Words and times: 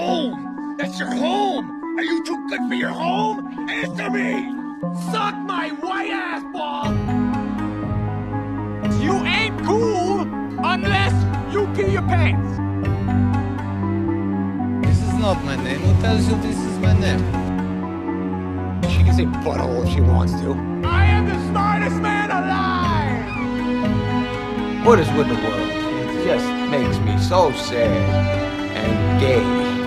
home. 0.00 0.76
That's 0.78 0.98
your 0.98 1.14
home. 1.14 1.64
Are 1.98 2.02
you 2.02 2.24
too 2.24 2.48
good 2.48 2.62
for 2.68 2.74
your 2.74 2.90
home? 2.90 3.38
Answer 3.68 4.10
me. 4.10 4.54
Suck 5.12 5.34
my 5.54 5.68
white 5.80 6.10
ass 6.10 6.42
ball. 6.54 6.90
You 9.04 9.14
ain't 9.24 9.62
cool 9.64 10.20
unless 10.74 11.14
you 11.52 11.66
pee 11.74 11.92
your 11.92 12.02
pants. 12.02 12.50
This 14.86 14.98
is 15.06 15.14
not 15.14 15.44
my 15.44 15.56
name. 15.56 15.80
Who 15.80 15.92
tells 16.00 16.26
you 16.28 16.36
this 16.40 16.56
is 16.56 16.78
my 16.78 16.94
name? 16.98 17.22
She 18.92 19.02
can 19.04 19.14
say 19.14 19.26
butthole 19.44 19.84
if 19.86 19.92
she 19.92 20.00
wants 20.00 20.32
to. 20.40 20.54
I 20.84 21.04
am 21.16 21.26
the 21.26 21.38
smartest 21.50 21.96
man 21.96 22.30
alive. 22.30 23.26
What 24.86 24.98
is 24.98 25.10
with 25.12 25.28
the 25.28 25.38
world? 25.44 25.70
It 26.14 26.24
just 26.24 26.48
makes 26.70 26.98
me 27.06 27.18
so 27.18 27.52
sad 27.52 28.40
and 28.76 29.20
gay. 29.20 29.79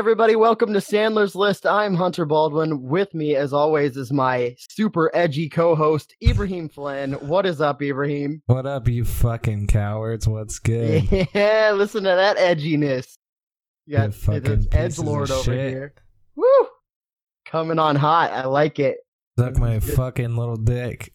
Everybody, 0.00 0.34
welcome 0.34 0.72
to 0.72 0.78
Sandler's 0.78 1.34
List. 1.34 1.66
I'm 1.66 1.94
Hunter 1.94 2.24
Baldwin. 2.24 2.88
With 2.88 3.12
me, 3.12 3.36
as 3.36 3.52
always, 3.52 3.98
is 3.98 4.10
my 4.10 4.56
super 4.58 5.10
edgy 5.12 5.46
co 5.50 5.74
host, 5.74 6.16
Ibrahim 6.26 6.70
Flynn. 6.70 7.12
What 7.12 7.44
is 7.44 7.60
up, 7.60 7.82
Ibrahim? 7.82 8.40
What 8.46 8.64
up, 8.64 8.88
you 8.88 9.04
fucking 9.04 9.66
cowards? 9.66 10.26
What's 10.26 10.58
good? 10.58 11.06
Yeah, 11.34 11.72
listen 11.74 12.04
to 12.04 12.08
that 12.08 12.38
edginess. 12.38 13.18
You 13.84 13.98
got 13.98 14.14
fucking 14.14 14.68
edge 14.72 14.98
lord 14.98 15.30
over 15.30 15.42
shit. 15.44 15.68
here. 15.70 15.94
Woo! 16.34 16.46
Coming 17.44 17.78
on 17.78 17.94
hot. 17.94 18.32
I 18.32 18.46
like 18.46 18.78
it. 18.78 18.96
Suck 19.38 19.58
my 19.58 19.80
fucking 19.80 20.34
little 20.34 20.56
dick. 20.56 21.12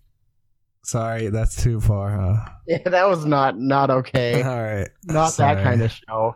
Sorry, 0.84 1.30
that's 1.30 1.64
too 1.64 1.82
far, 1.82 2.12
huh? 2.12 2.52
Yeah, 2.68 2.88
that 2.90 3.10
was 3.10 3.26
not 3.26 3.58
not 3.58 3.90
okay. 3.90 4.44
All 4.44 4.62
right. 4.62 4.90
not 5.06 5.30
Sorry. 5.30 5.56
that 5.56 5.64
kind 5.64 5.82
of 5.82 5.92
show. 5.92 6.36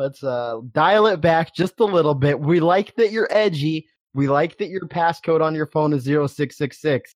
Let's 0.00 0.24
uh 0.24 0.60
dial 0.72 1.08
it 1.08 1.20
back 1.20 1.54
just 1.54 1.78
a 1.78 1.84
little 1.84 2.14
bit. 2.14 2.40
We 2.40 2.58
like 2.58 2.94
that 2.94 3.12
you're 3.12 3.28
edgy. 3.30 3.86
We 4.14 4.28
like 4.28 4.56
that 4.56 4.70
your 4.70 4.88
passcode 4.88 5.42
on 5.42 5.54
your 5.54 5.66
phone 5.66 5.92
is 5.92 6.04
0666. 6.04 7.14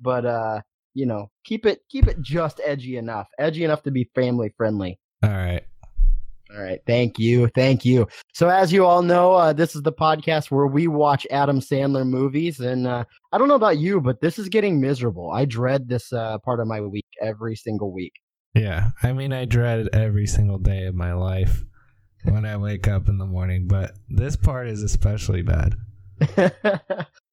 But 0.00 0.24
uh, 0.24 0.62
you 0.94 1.04
know, 1.04 1.30
keep 1.44 1.66
it 1.66 1.80
keep 1.90 2.08
it 2.08 2.22
just 2.22 2.58
edgy 2.64 2.96
enough. 2.96 3.28
Edgy 3.38 3.64
enough 3.64 3.82
to 3.82 3.90
be 3.90 4.08
family 4.14 4.50
friendly. 4.56 4.98
All 5.22 5.28
right. 5.28 5.62
All 6.54 6.62
right. 6.62 6.80
Thank 6.86 7.18
you. 7.18 7.48
Thank 7.48 7.84
you. 7.84 8.08
So 8.32 8.48
as 8.48 8.72
you 8.72 8.86
all 8.86 9.02
know, 9.02 9.32
uh 9.34 9.52
this 9.52 9.76
is 9.76 9.82
the 9.82 9.92
podcast 9.92 10.50
where 10.50 10.66
we 10.66 10.86
watch 10.86 11.26
Adam 11.30 11.60
Sandler 11.60 12.06
movies 12.06 12.60
and 12.60 12.86
uh 12.86 13.04
I 13.32 13.36
don't 13.36 13.48
know 13.48 13.56
about 13.56 13.76
you, 13.76 14.00
but 14.00 14.22
this 14.22 14.38
is 14.38 14.48
getting 14.48 14.80
miserable. 14.80 15.30
I 15.30 15.44
dread 15.44 15.86
this 15.86 16.10
uh 16.14 16.38
part 16.38 16.60
of 16.60 16.66
my 16.66 16.80
week 16.80 17.06
every 17.20 17.56
single 17.56 17.92
week. 17.92 18.14
Yeah. 18.54 18.92
I 19.02 19.12
mean, 19.12 19.34
I 19.34 19.44
dread 19.44 19.80
it 19.80 19.88
every 19.92 20.26
single 20.26 20.58
day 20.58 20.86
of 20.86 20.94
my 20.94 21.12
life 21.12 21.66
when 22.24 22.44
I 22.44 22.56
wake 22.56 22.88
up 22.88 23.08
in 23.08 23.18
the 23.18 23.26
morning, 23.26 23.66
but 23.66 23.92
this 24.08 24.36
part 24.36 24.68
is 24.68 24.82
especially 24.82 25.42
bad. 25.42 25.74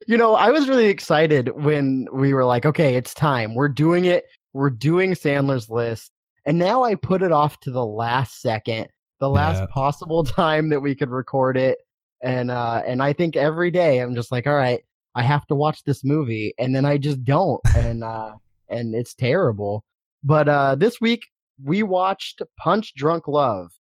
you 0.08 0.18
know, 0.18 0.36
I 0.36 0.50
was 0.50 0.68
really 0.68 0.88
excited 0.88 1.50
when 1.56 2.08
we 2.12 2.34
were 2.34 2.46
like, 2.46 2.66
okay, 2.66 2.96
it's 2.96 3.14
time. 3.14 3.54
We're 3.56 3.70
doing 3.70 4.06
it. 4.06 4.26
We're 4.54 4.70
doing 4.72 5.12
Sandler's 5.12 5.70
list. 5.70 6.12
And 6.46 6.58
now 6.58 6.84
I 6.84 6.96
put 6.96 7.22
it 7.22 7.32
off 7.32 7.60
to 7.62 7.72
the 7.72 7.86
last 7.86 8.42
second, 8.42 8.88
the 9.20 9.30
last 9.30 9.60
Yeah. 9.60 9.68
possible 9.68 10.24
time 10.26 10.70
that 10.70 10.80
we 10.80 10.96
could 10.96 11.10
record 11.10 11.58
it. 11.58 11.78
And 12.22 12.52
uh 12.52 12.82
and 12.86 13.02
I 13.02 13.14
think 13.14 13.36
every 13.38 13.72
day 13.72 14.00
I'm 14.00 14.16
just 14.16 14.32
like, 14.32 14.48
all 14.48 14.56
right, 14.56 14.82
I 15.16 15.22
have 15.22 15.46
to 15.48 15.56
watch 15.56 15.84
this 15.84 16.04
movie 16.04 16.54
and 16.58 16.76
then 16.76 16.86
I 16.86 16.98
just 16.98 17.24
don't 17.24 17.62
and 17.76 18.04
uh 18.04 18.34
and 18.70 18.96
it's 18.96 19.14
terrible. 19.14 19.84
But 20.24 20.50
uh 20.50 20.76
this 20.76 21.00
week 21.00 21.28
we 21.64 21.84
watched 21.84 22.42
Punch 22.58 22.94
Drunk 22.96 23.28
Love. 23.28 23.72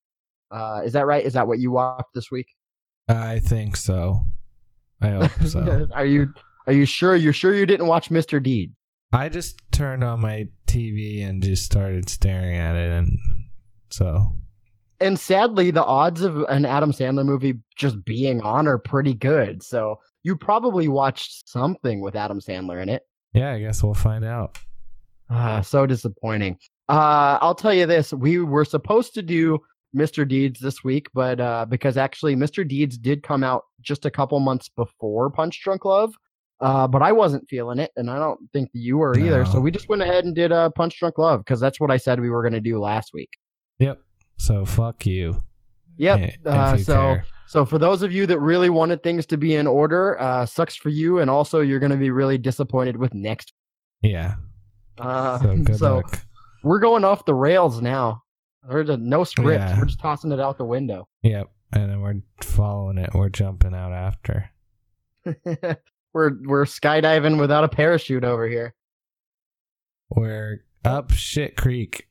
Uh 0.51 0.81
is 0.85 0.93
that 0.93 1.05
right? 1.05 1.25
Is 1.25 1.33
that 1.33 1.47
what 1.47 1.59
you 1.59 1.71
watched 1.71 2.09
this 2.13 2.31
week? 2.31 2.47
I 3.07 3.39
think 3.39 3.75
so. 3.75 4.23
I 5.01 5.09
hope 5.09 5.31
so. 5.47 5.87
are 5.93 6.05
you 6.05 6.33
are 6.67 6.73
you 6.73 6.85
sure 6.85 7.15
you're 7.15 7.33
sure 7.33 7.55
you 7.55 7.65
didn't 7.65 7.87
watch 7.87 8.09
Mr. 8.09 8.41
Deed? 8.41 8.73
I 9.11 9.29
just 9.29 9.59
turned 9.71 10.03
on 10.03 10.19
my 10.21 10.47
TV 10.67 11.27
and 11.27 11.41
just 11.41 11.65
started 11.65 12.07
staring 12.09 12.55
at 12.55 12.75
it, 12.75 12.91
and 12.91 13.17
so 13.89 14.35
And 14.99 15.19
sadly, 15.19 15.71
the 15.71 15.83
odds 15.83 16.21
of 16.21 16.43
an 16.43 16.65
Adam 16.65 16.91
Sandler 16.91 17.25
movie 17.25 17.55
just 17.75 18.03
being 18.05 18.41
on 18.41 18.67
are 18.67 18.77
pretty 18.77 19.15
good. 19.15 19.63
So 19.63 19.99
you 20.21 20.35
probably 20.35 20.87
watched 20.89 21.49
something 21.49 22.01
with 22.01 22.15
Adam 22.15 22.39
Sandler 22.39 22.83
in 22.83 22.89
it. 22.89 23.03
yeah, 23.33 23.51
I 23.53 23.59
guess 23.59 23.81
we'll 23.81 23.93
find 23.95 24.23
out. 24.25 24.57
Ah, 25.31 25.61
so 25.61 25.85
disappointing. 25.87 26.57
Uh, 26.87 27.37
I'll 27.41 27.55
tell 27.55 27.73
you 27.73 27.85
this: 27.87 28.13
we 28.13 28.39
were 28.39 28.65
supposed 28.65 29.13
to 29.15 29.21
do 29.23 29.59
Mr. 29.95 30.27
Deeds 30.27 30.59
this 30.59 30.83
week, 30.83 31.07
but 31.13 31.39
uh, 31.39 31.65
because 31.67 31.97
actually 31.97 32.35
Mr. 32.35 32.67
Deeds 32.67 32.97
did 32.97 33.23
come 33.23 33.43
out 33.43 33.63
just 33.81 34.05
a 34.05 34.11
couple 34.11 34.39
months 34.39 34.69
before 34.69 35.29
Punch 35.29 35.61
Drunk 35.63 35.83
Love, 35.85 36.13
uh, 36.61 36.87
but 36.87 37.01
I 37.01 37.11
wasn't 37.11 37.47
feeling 37.49 37.79
it, 37.79 37.91
and 37.95 38.09
I 38.09 38.19
don't 38.19 38.39
think 38.53 38.69
you 38.73 38.97
were 38.97 39.17
either. 39.17 39.45
So 39.45 39.59
we 39.59 39.71
just 39.71 39.89
went 39.89 40.01
ahead 40.01 40.25
and 40.25 40.35
did 40.35 40.51
uh, 40.51 40.69
Punch 40.71 40.99
Drunk 40.99 41.17
Love 41.17 41.39
because 41.43 41.59
that's 41.59 41.79
what 41.79 41.89
I 41.91 41.97
said 41.97 42.19
we 42.19 42.29
were 42.29 42.43
going 42.43 42.53
to 42.53 42.59
do 42.61 42.79
last 42.79 43.11
week. 43.13 43.29
Yep. 43.79 43.99
So 44.37 44.65
fuck 44.65 45.05
you. 45.05 45.41
Yep. 45.97 46.19
eh, 46.19 46.49
Uh, 46.49 46.75
you 46.77 46.83
so. 46.83 46.93
care. 46.95 47.25
So 47.47 47.65
for 47.65 47.79
those 47.79 48.03
of 48.03 48.11
you 48.11 48.27
that 48.27 48.37
really 48.39 48.69
wanted 48.69 49.01
things 49.01 49.25
to 49.25 49.37
be 49.37 49.55
in 49.55 49.65
order, 49.65 50.21
uh, 50.21 50.45
sucks 50.45 50.75
for 50.75 50.89
you, 50.89 51.17
and 51.17 51.31
also 51.31 51.61
you're 51.61 51.79
going 51.79 51.91
to 51.91 51.97
be 51.97 52.11
really 52.11 52.37
disappointed 52.37 52.95
with 52.95 53.13
next. 53.15 53.53
yeah. 54.03 54.35
Uh, 54.99 55.39
So 55.39 55.73
so 55.77 56.03
we're 56.63 56.79
going 56.79 57.03
off 57.05 57.25
the 57.25 57.33
rails 57.33 57.81
now. 57.81 58.21
There's 58.67 58.89
a, 58.89 58.97
no 58.97 59.23
script. 59.23 59.61
Yeah. 59.61 59.79
We're 59.79 59.85
just 59.85 59.99
tossing 59.99 60.31
it 60.31 60.39
out 60.39 60.57
the 60.57 60.65
window. 60.65 61.07
Yep. 61.23 61.49
And 61.73 61.89
then 61.89 62.01
we're 62.01 62.21
following 62.41 62.97
it. 62.97 63.11
We're 63.13 63.29
jumping 63.29 63.75
out 63.75 63.93
after. 63.93 64.49
we're 66.13 66.31
we're 66.43 66.65
skydiving 66.65 67.39
without 67.39 67.63
a 67.63 67.69
parachute 67.69 68.23
over 68.23 68.47
here. 68.47 68.73
We're 70.09 70.63
up 70.83 71.11
shit 71.11 71.55
creek. 71.55 72.07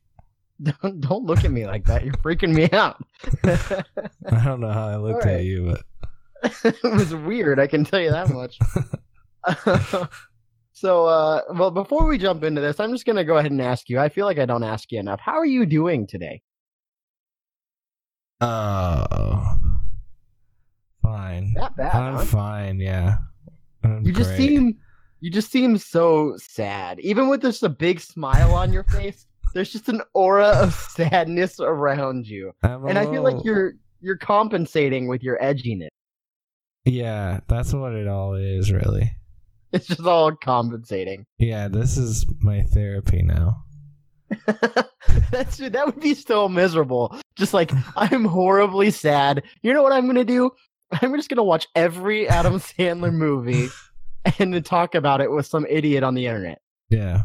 Don't 0.81 0.99
don't 0.99 1.23
look 1.23 1.45
at 1.45 1.51
me 1.51 1.65
like 1.65 1.85
that. 1.85 2.03
You're 2.03 2.15
freaking 2.15 2.53
me 2.53 2.69
out. 2.73 3.01
I 3.45 4.43
don't 4.43 4.59
know 4.59 4.73
how 4.73 4.89
I 4.89 4.97
looked 4.97 5.23
right. 5.23 5.35
at 5.35 5.45
you, 5.45 5.73
but 6.43 6.65
it 6.65 6.83
was 6.83 7.15
weird. 7.15 7.61
I 7.61 7.67
can 7.67 7.85
tell 7.85 8.01
you 8.01 8.11
that 8.11 8.29
much. 8.29 8.59
So, 10.79 11.05
uh, 11.05 11.41
well, 11.53 11.71
before 11.71 12.07
we 12.07 12.17
jump 12.17 12.43
into 12.43 12.61
this, 12.61 12.79
I'm 12.79 12.91
just 12.91 13.05
gonna 13.05 13.25
go 13.25 13.37
ahead 13.37 13.51
and 13.51 13.61
ask 13.61 13.89
you. 13.89 13.99
I 13.99 14.07
feel 14.09 14.25
like 14.25 14.39
I 14.39 14.45
don't 14.45 14.63
ask 14.63 14.91
you 14.91 14.99
enough. 14.99 15.19
How 15.19 15.33
are 15.33 15.45
you 15.45 15.65
doing 15.65 16.07
today? 16.07 16.41
oh, 18.41 19.57
fine. 21.01 21.53
That 21.55 21.75
bad? 21.75 21.93
I'm 21.93 22.15
huh? 22.15 22.23
fine. 22.23 22.79
Yeah. 22.79 23.17
I'm 23.83 24.05
You 24.05 24.13
just 24.13 24.29
great. 24.29 24.37
seem 24.37 24.77
you 25.19 25.29
just 25.29 25.51
seem 25.51 25.77
so 25.77 26.35
sad. 26.37 26.99
Even 27.01 27.27
with 27.27 27.41
just 27.41 27.63
a 27.63 27.69
big 27.69 27.99
smile 27.99 28.53
on 28.53 28.71
your 28.71 28.83
face, 28.85 29.27
there's 29.53 29.71
just 29.71 29.89
an 29.89 30.01
aura 30.13 30.47
of 30.47 30.73
sadness 30.91 31.59
around 31.59 32.25
you. 32.27 32.53
I'm 32.63 32.85
And 32.85 32.97
I 32.97 33.05
feel 33.05 33.23
like 33.23 33.43
you're 33.43 33.73
you're 33.99 34.17
compensating 34.17 35.07
with 35.09 35.23
your 35.23 35.37
edginess. 35.39 35.89
Yeah, 36.85 37.41
that's 37.47 37.73
what 37.73 37.93
it 37.93 38.07
all 38.07 38.35
is, 38.35 38.71
really. 38.71 39.11
It's 39.73 39.85
just 39.85 40.01
all 40.01 40.35
compensating. 40.35 41.27
Yeah, 41.37 41.67
this 41.67 41.95
is 41.95 42.25
my 42.41 42.63
therapy 42.63 43.21
now. 43.21 43.65
That's 45.31 45.57
that 45.57 45.85
would 45.85 45.99
be 45.99 46.15
so 46.15 46.49
miserable. 46.49 47.15
Just 47.35 47.53
like 47.53 47.71
I'm 47.95 48.25
horribly 48.25 48.89
sad. 48.89 49.43
You 49.61 49.73
know 49.73 49.83
what 49.83 49.93
I'm 49.93 50.07
gonna 50.07 50.23
do? 50.23 50.51
I'm 50.91 51.15
just 51.15 51.29
gonna 51.29 51.43
watch 51.43 51.67
every 51.75 52.27
Adam 52.27 52.55
Sandler 52.59 53.13
movie 53.13 53.67
and 54.39 54.53
then 54.53 54.63
talk 54.63 54.95
about 54.95 55.21
it 55.21 55.31
with 55.31 55.45
some 55.45 55.65
idiot 55.69 56.03
on 56.03 56.15
the 56.15 56.25
internet. 56.25 56.61
Yeah. 56.89 57.23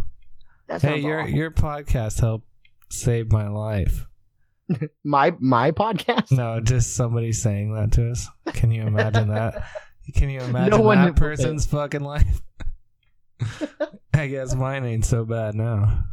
Hey, 0.69 0.99
your 0.99 1.23
awful. 1.23 1.35
your 1.35 1.51
podcast 1.51 2.21
helped 2.21 2.47
save 2.91 3.33
my 3.33 3.49
life. 3.49 4.07
my 5.05 5.35
my 5.41 5.71
podcast. 5.71 6.31
No, 6.31 6.61
just 6.61 6.95
somebody 6.95 7.33
saying 7.33 7.75
that 7.75 7.93
to 7.93 8.11
us. 8.11 8.29
Can 8.53 8.71
you 8.71 8.83
imagine 8.83 9.29
that? 9.29 9.65
Can 10.15 10.29
you 10.31 10.41
imagine 10.49 10.83
one 10.83 11.05
that 11.05 11.17
person's 11.17 11.67
fucking 11.67 12.03
life? 12.03 12.43
I 14.15 14.27
guess 14.29 14.55
mine 14.55 14.85
ain't 14.85 15.05
so 15.05 15.25
bad 15.25 15.55
now. 15.55 16.05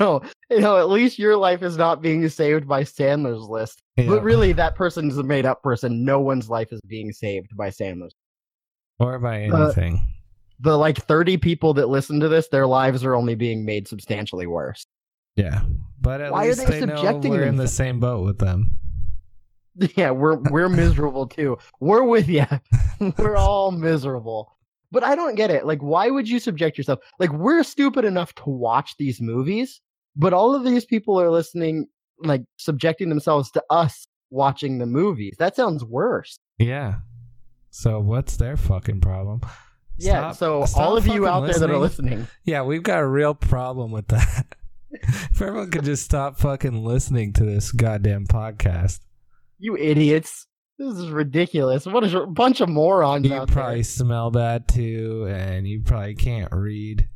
No, 0.00 0.22
you 0.48 0.60
know, 0.60 0.78
at 0.78 0.88
least 0.88 1.18
your 1.18 1.36
life 1.36 1.62
is 1.62 1.76
not 1.76 2.00
being 2.00 2.26
saved 2.30 2.66
by 2.66 2.82
Sandler's 2.82 3.46
list. 3.46 3.82
Yeah. 3.98 4.06
But 4.08 4.22
really, 4.22 4.54
that 4.54 4.74
person's 4.74 5.18
a 5.18 5.22
made 5.22 5.44
up 5.44 5.62
person. 5.62 6.02
No 6.02 6.18
one's 6.18 6.48
life 6.48 6.72
is 6.72 6.80
being 6.88 7.12
saved 7.12 7.54
by 7.54 7.68
Sandler's. 7.68 8.14
or 8.98 9.18
by 9.18 9.48
Uh, 9.48 9.64
anything. 9.66 10.00
The 10.60 10.78
like 10.78 10.96
30 11.02 11.36
people 11.36 11.74
that 11.74 11.90
listen 11.90 12.20
to 12.20 12.28
this, 12.28 12.48
their 12.48 12.66
lives 12.66 13.04
are 13.04 13.14
only 13.14 13.34
being 13.34 13.66
made 13.66 13.86
substantially 13.86 14.46
worse. 14.46 14.86
yeah, 15.36 15.60
but 16.00 16.22
at 16.22 16.32
why 16.32 16.46
are 16.46 16.48
least 16.48 16.66
they 16.66 16.80
they, 16.80 16.86
know 16.86 16.96
subjecting 16.96 17.30
we're 17.32 17.44
in 17.44 17.56
the 17.56 17.68
same 17.68 18.00
boat 18.00 18.24
with 18.24 18.38
them. 18.38 18.78
Yeah, 19.96 20.10
we're 20.10 20.36
we're 20.36 20.68
miserable 20.68 21.26
too. 21.26 21.58
We're 21.80 22.04
with 22.04 22.28
you. 22.28 22.44
we're 23.18 23.36
all 23.36 23.70
miserable. 23.70 24.56
But 24.92 25.04
I 25.04 25.14
don't 25.14 25.36
get 25.36 25.50
it. 25.50 25.64
Like, 25.64 25.82
why 25.82 26.10
would 26.10 26.28
you 26.28 26.38
subject 26.40 26.76
yourself? 26.76 26.98
Like, 27.18 27.32
we're 27.32 27.62
stupid 27.62 28.04
enough 28.04 28.34
to 28.36 28.50
watch 28.50 28.96
these 28.98 29.20
movies, 29.20 29.80
but 30.16 30.32
all 30.32 30.54
of 30.54 30.64
these 30.64 30.84
people 30.84 31.20
are 31.20 31.30
listening, 31.30 31.86
like, 32.18 32.42
subjecting 32.56 33.08
themselves 33.08 33.52
to 33.52 33.62
us 33.70 34.04
watching 34.30 34.78
the 34.78 34.86
movies. 34.86 35.36
That 35.38 35.54
sounds 35.54 35.84
worse. 35.84 36.38
Yeah. 36.58 36.96
So 37.70 38.00
what's 38.00 38.36
their 38.36 38.56
fucking 38.56 39.00
problem? 39.00 39.42
yeah. 39.96 40.32
Stop- 40.32 40.36
so 40.36 40.64
stop 40.66 40.82
all 40.82 40.96
of 40.96 41.06
you 41.06 41.26
out 41.26 41.46
there 41.46 41.58
that 41.58 41.70
are 41.70 41.78
listening, 41.78 42.26
Yeah, 42.44 42.62
we've 42.62 42.82
got 42.82 42.98
a 43.00 43.06
real 43.06 43.34
problem 43.34 43.92
with 43.92 44.08
that. 44.08 44.56
if 44.90 45.40
everyone 45.40 45.70
could 45.70 45.84
just 45.84 46.04
stop 46.04 46.36
fucking 46.38 46.84
listening 46.84 47.32
to 47.34 47.44
this 47.44 47.70
goddamn 47.70 48.26
podcast, 48.26 48.98
you 49.60 49.76
idiots. 49.76 50.46
This 50.78 50.94
is 50.96 51.10
ridiculous. 51.10 51.84
What 51.86 52.04
is 52.04 52.14
a 52.14 52.26
bunch 52.26 52.60
of 52.62 52.68
morons 52.70 53.26
you 53.26 53.34
out 53.34 53.48
probably 53.48 53.82
smell 53.82 54.30
bad 54.30 54.66
too, 54.66 55.26
and 55.30 55.68
you 55.68 55.82
probably 55.82 56.14
can't 56.14 56.50
read. 56.52 57.08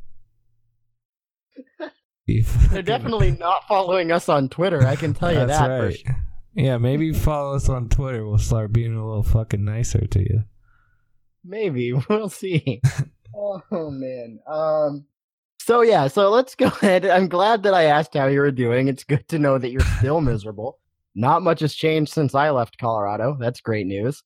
They're 2.27 2.81
definitely 2.83 3.31
not 3.39 3.67
following 3.67 4.11
us 4.11 4.29
on 4.29 4.49
Twitter. 4.49 4.85
I 4.85 4.95
can 4.95 5.13
tell 5.13 5.31
you 5.31 5.45
That's 5.45 5.59
that. 5.59 5.67
right. 5.67 5.97
sure. 5.97 6.15
Yeah, 6.53 6.77
maybe 6.77 7.11
follow 7.11 7.55
us 7.55 7.67
on 7.67 7.89
Twitter. 7.89 8.25
We'll 8.25 8.37
start 8.37 8.71
being 8.71 8.95
a 8.95 9.05
little 9.05 9.23
fucking 9.23 9.65
nicer 9.65 10.05
to 10.05 10.19
you. 10.19 10.43
Maybe 11.43 11.93
we'll 12.09 12.29
see. 12.29 12.81
oh 13.33 13.61
man. 13.71 14.39
Um. 14.47 15.05
So 15.59 15.81
yeah. 15.81 16.07
So 16.07 16.29
let's 16.29 16.53
go 16.55 16.67
ahead. 16.67 17.05
I'm 17.05 17.27
glad 17.27 17.63
that 17.63 17.73
I 17.73 17.85
asked 17.85 18.13
how 18.13 18.27
you 18.27 18.39
were 18.39 18.51
doing. 18.51 18.87
It's 18.87 19.03
good 19.03 19.27
to 19.29 19.39
know 19.39 19.57
that 19.57 19.71
you're 19.71 19.81
still 19.97 20.21
miserable. 20.21 20.79
Not 21.15 21.41
much 21.41 21.61
has 21.61 21.73
changed 21.73 22.11
since 22.11 22.35
I 22.35 22.49
left 22.49 22.77
Colorado. 22.77 23.37
That's 23.39 23.61
great 23.61 23.87
news. 23.87 24.21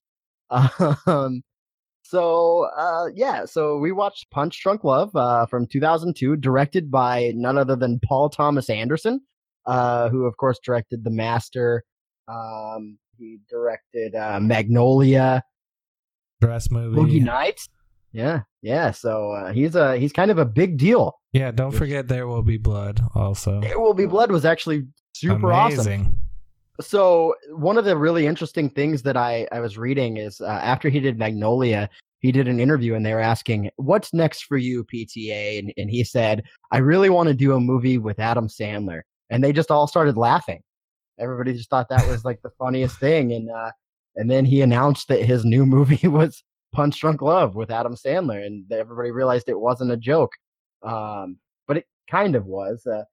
Um. 1.05 1.43
So 2.03 2.67
uh 2.75 3.09
yeah. 3.13 3.45
So 3.45 3.77
we 3.77 3.91
watched 3.91 4.31
Punch 4.31 4.59
Drunk 4.63 4.83
Love 4.83 5.15
uh 5.15 5.45
from 5.45 5.67
2002, 5.67 6.35
directed 6.37 6.89
by 6.89 7.31
none 7.35 7.57
other 7.57 7.75
than 7.75 7.99
Paul 8.03 8.29
Thomas 8.29 8.69
Anderson, 8.69 9.21
uh 9.67 10.09
who 10.09 10.25
of 10.25 10.35
course 10.37 10.59
directed 10.63 11.03
The 11.03 11.11
Master. 11.11 11.83
Um. 12.27 12.97
He 13.19 13.39
directed 13.49 14.15
uh, 14.15 14.39
Magnolia. 14.39 15.43
Dress 16.39 16.71
movie. 16.71 16.95
Boogie 16.95 17.21
Nights. 17.21 17.67
Yeah, 18.13 18.43
yeah. 18.61 18.91
So 18.91 19.31
uh, 19.33 19.51
he's 19.51 19.75
a 19.75 19.97
he's 19.97 20.13
kind 20.13 20.31
of 20.31 20.37
a 20.37 20.45
big 20.45 20.77
deal. 20.77 21.19
Yeah, 21.33 21.51
don't 21.51 21.71
forget 21.71 22.07
there 22.07 22.27
will 22.27 22.41
be 22.41 22.57
blood. 22.57 23.01
Also, 23.13 23.59
There 23.59 23.79
Will 23.79 23.93
Be 23.93 24.05
Blood 24.05 24.31
was 24.31 24.45
actually 24.45 24.87
super 25.13 25.51
awesome. 25.51 26.17
So 26.81 27.35
one 27.49 27.77
of 27.77 27.85
the 27.85 27.97
really 27.97 28.25
interesting 28.25 28.69
things 28.69 29.01
that 29.03 29.17
I 29.17 29.47
I 29.51 29.59
was 29.59 29.77
reading 29.77 30.17
is 30.17 30.39
uh, 30.41 30.45
after 30.45 30.89
he 30.89 30.99
did 30.99 31.17
Magnolia, 31.19 31.89
he 32.19 32.31
did 32.31 32.47
an 32.47 32.59
interview 32.59 32.95
and 32.95 33.05
they 33.05 33.13
were 33.13 33.19
asking, 33.19 33.69
"What's 33.77 34.13
next 34.13 34.43
for 34.43 34.57
you, 34.57 34.83
PTA?" 34.85 35.59
And 35.59 35.73
and 35.77 35.89
he 35.89 36.03
said, 36.03 36.43
"I 36.71 36.77
really 36.77 37.09
want 37.09 37.27
to 37.27 37.35
do 37.35 37.53
a 37.53 37.59
movie 37.59 37.97
with 37.97 38.19
Adam 38.19 38.47
Sandler." 38.47 39.01
And 39.29 39.43
they 39.43 39.53
just 39.53 39.71
all 39.71 39.87
started 39.87 40.17
laughing. 40.17 40.61
Everybody 41.19 41.53
just 41.53 41.69
thought 41.69 41.89
that 41.89 42.07
was 42.07 42.25
like 42.25 42.41
the 42.41 42.51
funniest 42.57 42.99
thing. 42.99 43.33
And 43.33 43.49
uh, 43.49 43.71
and 44.15 44.29
then 44.29 44.45
he 44.45 44.61
announced 44.61 45.07
that 45.09 45.23
his 45.23 45.45
new 45.45 45.65
movie 45.75 46.07
was 46.07 46.43
Punch 46.73 46.99
Drunk 46.99 47.21
Love 47.21 47.55
with 47.55 47.71
Adam 47.71 47.95
Sandler, 47.95 48.45
and 48.45 48.71
everybody 48.71 49.11
realized 49.11 49.49
it 49.49 49.59
wasn't 49.59 49.91
a 49.91 49.97
joke. 49.97 50.31
Um, 50.83 51.37
but 51.67 51.77
it 51.77 51.85
kind 52.09 52.35
of 52.35 52.45
was. 52.45 52.85
Uh, 52.85 53.03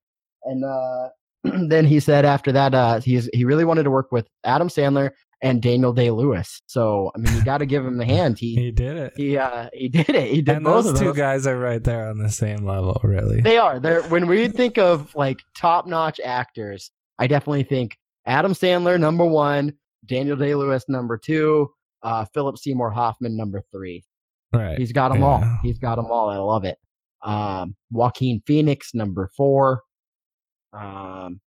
and 0.44 0.64
uh, 0.64 1.08
then 1.68 1.84
he 1.86 2.00
said 2.00 2.24
after 2.24 2.52
that, 2.52 2.74
uh, 2.74 3.00
he's 3.00 3.28
he 3.32 3.44
really 3.44 3.64
wanted 3.64 3.84
to 3.84 3.90
work 3.90 4.12
with 4.12 4.28
Adam 4.44 4.68
Sandler 4.68 5.10
and 5.42 5.60
Daniel 5.62 5.92
Day 5.92 6.10
Lewis. 6.10 6.60
So 6.66 7.10
I 7.14 7.18
mean, 7.18 7.34
you 7.34 7.44
got 7.44 7.58
to 7.58 7.66
give 7.66 7.84
him 7.84 7.98
the 7.98 8.04
hand. 8.16 8.38
He 8.38 8.54
He 8.54 8.70
did 8.70 8.96
it. 8.96 9.12
he 9.16 9.36
uh 9.36 9.68
he 9.72 9.88
did 9.90 10.08
it. 10.10 10.30
He 10.30 10.42
did 10.42 10.56
and 10.56 10.64
both 10.64 10.84
those 10.84 10.98
two 10.98 11.06
those. 11.06 11.16
guys 11.16 11.46
are 11.46 11.58
right 11.58 11.82
there 11.82 12.08
on 12.08 12.18
the 12.18 12.30
same 12.30 12.64
level, 12.64 13.00
really. 13.04 13.40
They 13.40 13.58
are. 13.58 13.78
They're 13.80 14.02
when 14.04 14.26
we 14.26 14.48
think 14.48 14.78
of 14.78 15.14
like 15.14 15.40
top 15.54 15.86
notch 15.86 16.20
actors, 16.24 16.90
I 17.18 17.26
definitely 17.26 17.64
think 17.64 17.96
Adam 18.26 18.52
Sandler 18.52 18.98
number 18.98 19.24
one, 19.24 19.72
Daniel 20.06 20.36
Day 20.36 20.54
Lewis 20.54 20.84
number 20.88 21.16
two, 21.18 21.70
uh, 22.02 22.24
Philip 22.32 22.58
Seymour 22.58 22.90
Hoffman 22.90 23.36
number 23.36 23.62
three. 23.72 24.04
right. 24.52 24.78
He's 24.78 24.92
got 24.92 25.12
them 25.12 25.22
all. 25.22 25.42
He's 25.62 25.78
got 25.78 25.96
them 25.96 26.06
all. 26.06 26.28
I 26.30 26.38
love 26.38 26.64
it. 26.64 26.78
Um, 27.22 27.74
Joaquin 27.90 28.40
Phoenix 28.46 28.94
number 28.94 29.28
four. 29.36 29.82
Um, 30.76 31.40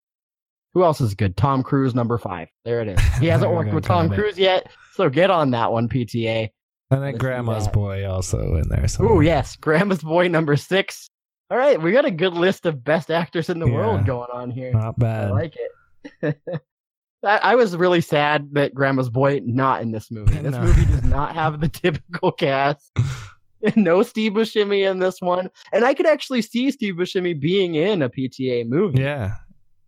who 0.75 0.85
else 0.85 1.01
is 1.01 1.15
good? 1.15 1.37
Tom 1.37 1.63
Cruise 1.63 1.95
number 1.95 2.19
five. 2.19 2.49
There 2.65 2.81
it 2.81 2.89
is. 2.89 3.01
He 3.19 3.27
hasn't 3.29 3.51
worked 3.53 3.73
with 3.73 3.85
Tom 3.85 4.09
Got 4.09 4.19
it. 4.19 4.21
Cruise 4.21 4.39
yet, 4.39 4.71
so 4.95 5.09
get 5.09 5.31
on 5.31 5.51
that 5.53 5.73
one, 5.73 5.89
PTA. 5.89 6.49
And 6.91 7.03
then 7.03 7.13
Let's 7.13 7.19
Grandma's. 7.19 7.69
Boy 7.69 8.09
also 8.09 8.57
in 8.57 8.69
there. 8.69 8.87
Oh 9.01 9.21
yes, 9.21 9.57
Grandma's 9.57 10.03
Boy 10.03 10.29
number 10.29 10.57
six. 10.57 11.11
All 11.51 11.59
right, 11.59 11.81
we 11.81 11.93
got 11.93 12.05
a 12.05 12.11
good 12.11 12.35
list 12.35 12.67
of 12.67 12.85
best 12.85 13.11
actors 13.11 13.49
in 13.49 13.59
the 13.59 13.67
Yeah. 13.67 13.75
world 13.75 14.07
going 14.07 14.29
on 14.33 14.51
here. 14.51 14.73
not 14.73 14.99
bad. 14.99 15.29
I 15.29 15.31
like 15.31 15.55
it. 16.23 16.39
I, 17.25 17.39
I 17.39 17.55
was 17.57 17.77
really 17.77 18.01
sad 18.01 18.51
that 18.53 18.75
Grandma's 18.75 19.11
Boy 19.11 19.41
not 19.45 19.83
in 19.83 19.91
this 19.91 20.11
movie. 20.11 20.39
This 20.43 20.53
No. 20.53 20.61
movie 20.63 20.85
does 20.85 21.03
not 21.05 21.35
have 21.35 21.61
the 21.61 21.69
typical 21.69 22.33
cast. 22.33 22.91
no 23.77 24.03
Steve 24.03 24.33
Buscemi 24.33 24.91
in 24.91 24.99
this 24.99 25.21
one, 25.21 25.51
and 25.73 25.85
I 25.85 25.95
could 25.95 26.07
actually 26.07 26.43
see 26.43 26.71
Steve 26.71 26.95
Buscemi 26.95 27.39
being 27.39 27.75
in 27.75 28.03
a 28.03 28.09
PTA 28.11 28.67
movie. 28.69 29.03
yeah. 29.03 29.37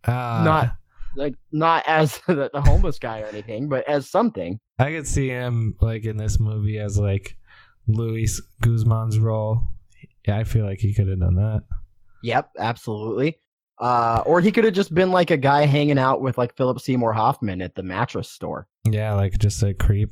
Uh, 0.03 0.41
Not 0.43 0.75
like 1.15 1.35
not 1.51 1.83
as 1.87 2.17
the, 2.27 2.49
the 2.53 2.61
homeless 2.61 2.97
guy 2.99 3.21
or 3.21 3.25
anything, 3.27 3.69
but 3.69 3.87
as 3.87 4.09
something. 4.09 4.59
I 4.79 4.91
could 4.91 5.07
see 5.07 5.27
him 5.27 5.75
like 5.81 6.05
in 6.05 6.17
this 6.17 6.39
movie 6.39 6.79
as 6.79 6.97
like 6.97 7.37
Luis 7.87 8.41
Guzman's 8.61 9.19
role. 9.19 9.61
Yeah, 10.27 10.37
I 10.37 10.43
feel 10.43 10.65
like 10.65 10.79
he 10.79 10.93
could 10.93 11.07
have 11.07 11.19
done 11.19 11.35
that. 11.35 11.63
Yep, 12.23 12.51
absolutely. 12.59 13.39
Uh, 13.79 14.21
or 14.27 14.41
he 14.41 14.51
could 14.51 14.63
have 14.63 14.73
just 14.75 14.93
been 14.93 15.11
like 15.11 15.31
a 15.31 15.37
guy 15.37 15.65
hanging 15.65 15.97
out 15.97 16.21
with 16.21 16.37
like 16.37 16.55
Philip 16.55 16.79
Seymour 16.79 17.13
Hoffman 17.13 17.61
at 17.61 17.73
the 17.73 17.81
mattress 17.83 18.29
store. 18.29 18.67
Yeah, 18.85 19.15
like 19.15 19.37
just 19.39 19.63
a 19.63 19.73
creep 19.73 20.11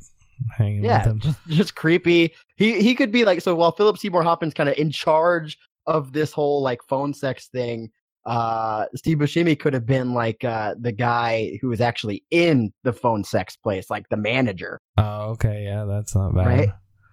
hanging 0.56 0.80
with 0.82 0.86
Yeah, 0.90 1.04
him. 1.04 1.20
just 1.20 1.38
just 1.48 1.74
creepy. 1.74 2.32
He 2.56 2.80
he 2.82 2.94
could 2.94 3.10
be 3.12 3.24
like 3.24 3.40
so 3.40 3.54
while 3.54 3.72
Philip 3.72 3.98
Seymour 3.98 4.22
Hoffman's 4.22 4.54
kind 4.54 4.68
of 4.68 4.76
in 4.78 4.90
charge 4.90 5.58
of 5.86 6.12
this 6.12 6.32
whole 6.32 6.62
like 6.62 6.80
phone 6.88 7.14
sex 7.14 7.48
thing. 7.48 7.90
Uh, 8.26 8.84
Steve 8.94 9.16
Buscemi 9.16 9.58
could 9.58 9.72
have 9.72 9.86
been 9.86 10.12
like 10.12 10.44
uh 10.44 10.74
the 10.78 10.92
guy 10.92 11.58
who 11.62 11.68
was 11.68 11.80
actually 11.80 12.22
in 12.30 12.70
the 12.84 12.92
phone 12.92 13.24
sex 13.24 13.56
place, 13.56 13.88
like 13.88 14.06
the 14.10 14.16
manager. 14.16 14.78
Oh, 14.98 15.30
okay, 15.30 15.64
yeah, 15.64 15.84
that's 15.84 16.14
not 16.14 16.34
bad. 16.34 16.46
Right? 16.46 16.68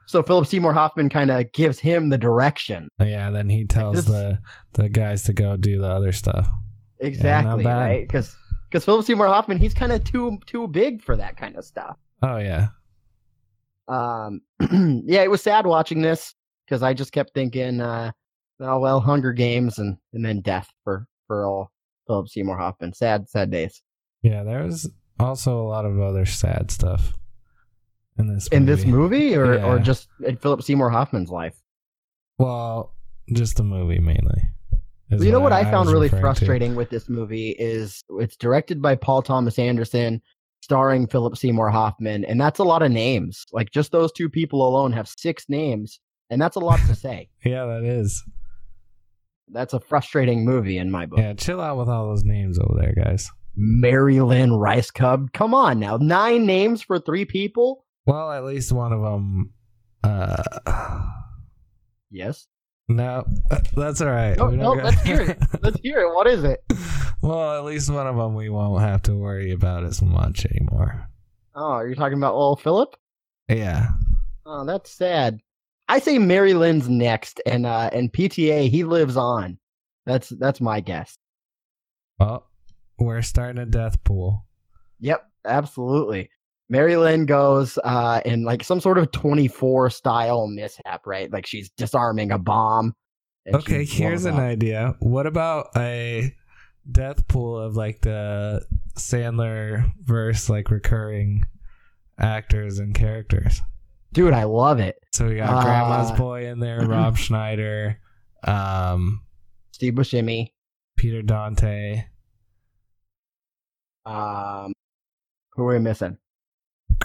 So 0.07 0.21
Philip 0.21 0.47
Seymour 0.47 0.73
Hoffman 0.73 1.07
kind 1.09 1.31
of 1.31 1.49
gives 1.53 1.79
him 1.79 2.09
the 2.09 2.17
direction. 2.17 2.89
Yeah, 2.99 3.29
then 3.31 3.47
he 3.49 3.65
tells 3.65 3.95
this- 3.95 4.05
the 4.05 4.39
the 4.73 4.89
guys 4.89 5.23
to 5.23 5.33
go 5.33 5.55
do 5.55 5.79
the 5.79 5.87
other 5.89 6.11
stuff. 6.11 6.47
Exactly, 6.99 7.63
bad. 7.63 7.77
right? 7.79 8.07
Because 8.07 8.35
because 8.69 8.83
Philip 8.83 9.05
Seymour 9.05 9.27
Hoffman, 9.27 9.57
he's 9.59 9.73
kind 9.73 9.93
of 9.93 10.03
too 10.03 10.37
too 10.45 10.67
big 10.67 11.01
for 11.01 11.15
that 11.15 11.37
kind 11.37 11.55
of 11.55 11.63
stuff. 11.63 11.95
Oh 12.21 12.37
yeah, 12.37 12.67
um 13.87 14.41
yeah 15.05 15.21
it 15.23 15.31
was 15.31 15.41
sad 15.41 15.65
watching 15.65 16.01
this 16.01 16.33
because 16.65 16.83
i 16.83 16.93
just 16.93 17.11
kept 17.11 17.33
thinking 17.33 17.79
uh 17.81 18.11
oh 18.61 18.79
well 18.79 18.99
hunger 18.99 19.31
games 19.33 19.77
and 19.79 19.97
and 20.13 20.25
then 20.25 20.41
death 20.41 20.69
for 20.83 21.07
for 21.27 21.45
all 21.45 21.71
philip 22.07 22.27
seymour 22.27 22.57
hoffman 22.57 22.93
sad 22.93 23.27
sad 23.29 23.49
days 23.51 23.81
yeah. 24.23 24.43
There 24.43 24.63
was 24.63 24.89
also 25.19 25.61
a 25.61 25.67
lot 25.67 25.85
of 25.85 25.99
other 26.01 26.25
sad 26.25 26.69
stuff 26.71 27.13
in 28.17 28.33
this 28.33 28.47
in 28.47 28.65
this 28.65 28.83
movie 28.83 29.35
or 29.35 29.63
or 29.63 29.79
just 29.79 30.07
in 30.25 30.35
philip 30.37 30.63
seymour 30.63 30.89
hoffman's 30.89 31.29
life 31.29 31.55
Well, 32.39 32.93
just 33.33 33.57
the 33.57 33.63
movie 33.63 33.99
mainly. 33.99 34.41
you 35.11 35.31
know 35.31 35.39
what 35.39 35.53
i, 35.53 35.61
was 35.61 35.71
found 35.71 35.89
really 35.89 36.07
referring 36.07 36.21
to. 36.21 36.21
frustrating 36.21 36.75
with 36.75 36.89
this 36.89 37.07
movie 37.07 37.51
is 37.51 38.03
it's 38.19 38.35
directed 38.35 38.81
by 38.81 38.95
paul 38.95 39.21
thomas 39.21 39.57
anderson 39.59 40.21
starring 40.61 41.07
philip 41.07 41.37
seymour 41.37 41.69
hoffman 41.69 42.25
and 42.25 42.39
that's 42.41 42.59
a 42.59 42.63
lot 42.63 42.81
of 42.81 42.91
names 42.91 43.45
like 43.53 43.69
just 43.71 43.91
those 43.91 44.11
two 44.11 44.29
people 44.29 44.67
alone 44.67 44.91
have 44.91 45.07
six 45.07 45.45
names 45.47 45.99
and 46.29 46.41
that's 46.41 46.55
a 46.55 46.59
lot 46.59 46.79
to 46.87 46.95
say 46.95 47.29
Yeah, 47.45 47.65
that 47.65 47.83
is. 47.83 48.23
that's 49.49 49.73
a 49.73 49.79
frustrating 49.79 50.43
movie 50.43 50.77
in 50.77 50.91
my 50.91 51.05
book 51.05 51.19
Yeah, 51.19 51.33
chill 51.33 51.61
out 51.61 51.77
with 51.77 51.87
all 51.89 52.07
those 52.09 52.23
names 52.23 52.59
over 52.59 52.77
there, 52.79 52.93
guys. 52.93 53.29
Mary 53.59 54.19
Lynn 54.19 54.51
Rajskub. 54.51 55.33
Come 55.33 55.55
on 55.55 55.79
now. 55.79 55.97
Nine 55.97 56.45
names 56.45 56.83
for 56.83 56.99
three 56.99 57.25
people? 57.25 57.85
Well, 58.05 58.31
at 58.31 58.43
least 58.43 58.71
one 58.71 58.93
of 58.93 59.01
them. 59.01 59.51
Uh, 60.03 60.43
Yes. 62.11 62.47
no, 62.87 63.25
that's 63.75 63.99
all 64.01 64.09
right. 64.11 64.37
No, 64.37 64.49
no, 64.49 64.75
don't 64.75 64.83
let's 64.83 65.01
hear 65.01 65.21
it. 65.21 65.37
Let's 65.61 65.79
hear 65.81 65.99
it. 66.01 66.13
What 66.13 66.27
is 66.27 66.43
it? 66.43 66.59
Well, 67.21 67.57
at 67.57 67.65
least 67.65 67.89
one 67.89 68.07
of 68.07 68.15
them 68.15 68.35
we 68.35 68.49
won't 68.49 68.81
have 68.81 69.01
to 69.03 69.15
worry 69.15 69.51
about 69.51 69.83
as 69.83 70.01
much 70.01 70.45
anymore. 70.45 71.07
Oh, 71.55 71.71
are 71.71 71.87
you're 71.87 71.95
talking 71.95 72.17
about 72.17 72.33
old 72.33 72.61
Philip? 72.61 72.95
Yeah. 73.49 73.87
Oh, 74.45 74.65
that's 74.65 74.91
sad. 74.91 75.39
I 75.89 75.99
say 75.99 76.19
Mary 76.19 76.53
Lynn's 76.53 76.89
next, 76.89 77.41
and 77.45 77.65
uh, 77.65 77.89
and 77.93 78.11
PTA 78.11 78.69
he 78.69 78.83
lives 78.83 79.17
on. 79.17 79.57
That's 80.05 80.29
that's 80.29 80.61
my 80.61 80.81
guess. 80.81 81.17
Well, 82.19 82.47
we're 82.99 83.21
starting 83.21 83.61
a 83.61 83.65
death 83.65 84.03
pool. 84.03 84.45
Yep, 84.99 85.25
absolutely. 85.45 86.29
Mary 86.69 86.97
Lynn 86.97 87.25
goes 87.25 87.79
uh, 87.83 88.21
in 88.25 88.43
like 88.43 88.63
some 88.63 88.81
sort 88.81 88.97
of 88.97 89.11
24 89.11 89.89
style 89.89 90.47
mishap, 90.47 91.05
right? 91.05 91.31
Like 91.31 91.45
she's 91.45 91.69
disarming 91.77 92.31
a 92.31 92.37
bomb. 92.37 92.93
Okay, 93.53 93.85
here's 93.85 94.25
an 94.25 94.35
idea. 94.35 94.95
What 94.99 95.25
about 95.25 95.69
a 95.77 96.33
death 96.91 97.27
pool 97.27 97.59
of 97.59 97.75
like 97.75 98.01
the 98.01 98.65
Sandler 98.97 99.91
verse, 100.03 100.49
like 100.49 100.69
recurring 100.71 101.43
actors 102.19 102.79
and 102.79 102.93
characters? 102.95 103.61
Dude, 104.13 104.33
I 104.33 104.43
love 104.45 104.79
it. 104.79 104.97
So 105.11 105.27
we 105.27 105.35
got 105.35 105.49
Uh, 105.53 105.63
Grandma's 105.63 106.11
Boy 106.17 106.47
in 106.47 106.59
there, 106.59 106.79
Rob 106.87 107.17
Schneider, 107.17 107.99
um, 108.43 109.21
Steve 109.71 109.93
Buscemi. 109.93 110.51
Peter 110.97 111.21
Dante, 111.21 112.05
Um, 114.05 114.73
who 115.51 115.63
are 115.67 115.73
we 115.73 115.79
missing? 115.79 116.17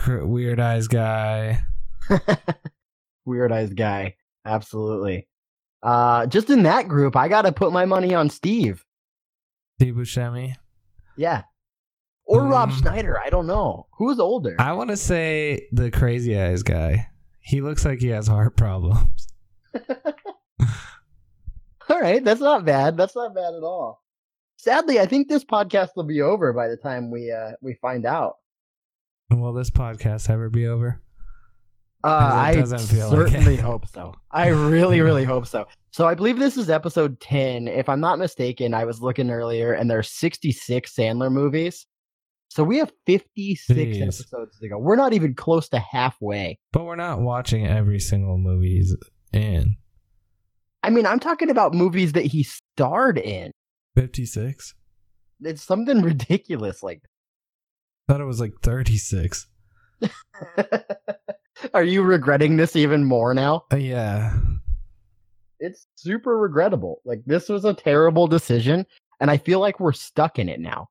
Weird 0.07 0.61
Eyes 0.61 0.89
guy. 0.89 1.63
Weird 3.25 3.53
eyes 3.53 3.73
guy. 3.73 4.17
Absolutely. 4.45 5.29
Uh, 5.83 6.27
just 6.27 6.51
in 6.51 6.63
that 6.65 6.89
group, 6.89 7.15
I 7.17 7.29
got 7.29 7.43
to 7.43 7.53
put 7.53 7.73
my 7.73 7.85
money 7.85 8.15
on 8.15 8.31
Steve. 8.31 8.85
Steve 9.83 9.95
Buscemi. 9.95 10.55
Yeah. 11.17 11.43
Or 12.25 12.45
Rob 12.47 12.71
Mm. 12.71 12.79
Schneider. 12.79 13.19
I 13.19 13.31
don't 13.31 13.49
know. 13.49 13.89
Who's 13.99 14.21
older? 14.21 14.55
I 14.61 14.75
want 14.75 14.91
to 14.91 14.97
say 14.97 15.67
the 15.73 15.91
Crazy 15.91 16.39
Eyes 16.41 16.63
guy. 16.63 17.09
He 17.41 17.61
looks 17.61 17.85
like 17.85 17.99
he 17.99 18.07
has 18.09 18.29
heart 18.29 18.57
problems. 18.57 19.27
All 21.89 22.01
right. 22.01 22.23
That's 22.23 22.41
not 22.41 22.65
bad. 22.65 22.97
That's 22.97 23.17
not 23.17 23.35
bad 23.35 23.55
at 23.55 23.65
all. 23.65 24.05
Sadly, 24.57 25.01
I 25.01 25.07
think 25.07 25.27
this 25.29 25.45
podcast 25.45 25.89
will 25.97 26.05
be 26.05 26.23
over 26.23 26.53
by 26.53 26.69
the 26.69 26.77
time 26.77 27.11
we 27.11 27.33
uh 27.33 27.53
we 27.61 27.75
find 27.83 28.07
out. 28.07 28.35
Will 29.31 29.53
this 29.53 29.71
podcast 29.71 30.31
ever 30.31 30.49
be 30.49 30.69
over? 30.69 31.03
Uh, 32.05 32.31
I 32.35 32.55
doesn't 32.55 32.79
like 32.79 33.11
certainly 33.11 33.57
hope 33.57 33.87
so. 33.87 34.15
I 34.31 34.49
really, 34.49 35.01
really 35.01 35.25
hope 35.33 35.47
so. 35.47 35.67
So 35.91 36.07
I 36.07 36.15
believe 36.15 36.39
this 36.39 36.57
is 36.57 36.69
episode 36.71 37.21
10. 37.21 37.69
If 37.69 37.89
I'm 37.89 38.01
not 38.01 38.19
mistaken, 38.19 38.75
I 38.75 38.85
was 38.85 39.01
looking 39.01 39.31
earlier 39.31 39.73
and 39.73 39.91
there's 39.91 40.09
66 40.11 40.93
Sandler 40.95 41.31
movies. 41.31 41.87
So 42.49 42.65
we 42.65 42.79
have 42.79 42.93
56 43.07 43.79
Jeez. 43.79 44.03
episodes 44.03 44.59
to 44.59 44.69
go. 44.69 44.79
We're 44.79 44.97
not 44.97 45.13
even 45.13 45.35
close 45.35 45.69
to 45.71 45.79
halfway. 45.79 46.59
But 46.73 46.85
we're 46.85 46.97
not 46.97 47.21
watching 47.21 47.67
every 47.67 47.99
single 47.99 48.37
movie 48.37 48.77
he's 48.77 48.97
in. 49.33 49.77
I 50.83 50.91
mean, 50.91 51.07
I'm 51.07 51.21
talking 51.21 51.51
about 51.51 51.73
movies 51.73 52.13
that 52.13 52.27
he 52.27 52.43
starred 52.43 53.19
in. 53.19 53.53
56? 53.97 54.75
It's 55.41 55.63
something 55.63 56.03
ridiculous 56.03 56.83
like 56.83 57.03
thought 58.09 58.21
it 58.21 58.25
was 58.25 58.41
like 58.41 58.53
36. 58.63 59.47
Are 61.75 61.85
you 61.85 62.03
regretting 62.03 62.57
this 62.57 62.77
even 62.77 63.05
more 63.05 63.35
now? 63.35 63.65
Uh, 63.73 63.77
yeah. 63.77 64.35
It's 65.61 65.87
super 65.95 66.39
regrettable. 66.39 67.01
Like 67.05 67.23
this 67.27 67.49
was 67.49 67.65
a 67.65 67.75
terrible 67.75 68.27
decision 68.27 68.85
and 69.21 69.31
I 69.31 69.37
feel 69.37 69.61
like 69.61 69.79
we're 69.79 69.93
stuck 69.93 70.39
in 70.39 70.49
it 70.49 70.59
now. 70.61 70.89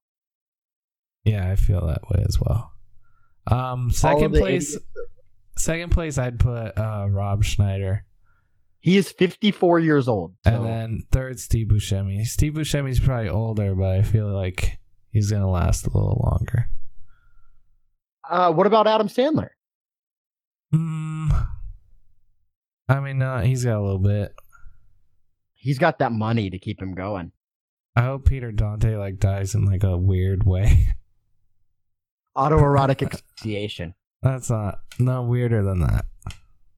Yeah, 1.26 1.50
I 1.50 1.56
feel 1.56 1.86
that 1.88 2.02
way 2.10 2.24
as 2.28 2.40
well. 2.40 2.72
Um 3.48 3.92
second 3.92 4.34
place 4.34 4.76
idiots- 4.76 4.86
second 5.58 5.92
place 5.92 6.18
I'd 6.18 6.40
put 6.40 6.78
uh 6.78 7.08
Rob 7.10 7.44
Schneider. 7.44 8.06
He 8.80 8.98
is 8.98 9.12
54 9.12 9.80
years 9.80 10.08
old. 10.08 10.34
So. 10.46 10.52
And 10.56 10.66
then 10.66 11.04
third 11.12 11.40
Steve 11.40 11.68
Buscemi. 11.68 12.26
Steve 12.26 12.54
Buscemi's 12.54 13.00
probably 13.00 13.30
older, 13.30 13.76
but 13.76 13.90
I 13.92 14.02
feel 14.04 14.28
like 14.28 14.80
he's 15.12 15.30
gonna 15.32 15.50
last 15.52 15.86
a 15.86 15.90
little 15.90 16.22
longer. 16.32 16.70
Uh, 18.30 18.52
what 18.54 18.68
about 18.68 18.88
Adam 18.88 19.08
Sandler? 19.10 19.50
Hmm. 20.72 21.30
I 22.88 23.00
mean, 23.00 23.22
uh, 23.22 23.42
he's 23.42 23.64
got 23.64 23.78
a 23.78 23.82
little 23.82 24.00
bit. 24.00 24.34
He's 25.54 25.80
got 25.80 26.00
that 26.00 26.12
money 26.12 26.50
to 26.50 26.60
keep 26.60 26.82
him 26.82 26.94
going. 26.94 27.32
I 27.96 28.04
hope 28.04 28.26
Peter 28.26 28.52
Dante 28.52 28.96
like 28.96 29.20
dies 29.20 29.54
in 29.54 29.66
like 29.66 29.84
a 29.84 29.98
weird 29.98 30.46
way. 30.46 30.96
Autoerotic 32.38 33.06
asphyxiation. 33.06 33.94
That's 34.22 34.50
not 34.50 34.80
no 35.00 35.24
weirder 35.24 35.64
than 35.64 35.80
that. 35.82 36.06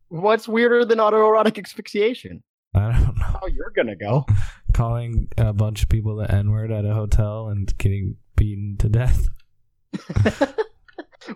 What's 0.10 0.48
weirder 0.48 0.86
than 0.86 1.00
autoerotic 1.00 1.64
asphyxiation? 1.64 2.44
I 2.76 2.92
don't 2.92 3.18
know. 3.18 3.26
How 3.26 3.48
you're 3.48 3.74
gonna 3.76 3.96
go? 3.96 4.26
Calling 4.74 5.30
a 5.38 5.54
bunch 5.54 5.84
of 5.84 5.90
people 5.90 6.16
the 6.16 6.32
N 6.32 6.52
word 6.52 6.72
at 6.72 6.86
a 6.86 6.94
hotel 6.94 7.50
and 7.50 7.76
getting 7.78 8.18
beaten 8.36 8.78
to 8.80 8.90
death. 8.90 9.28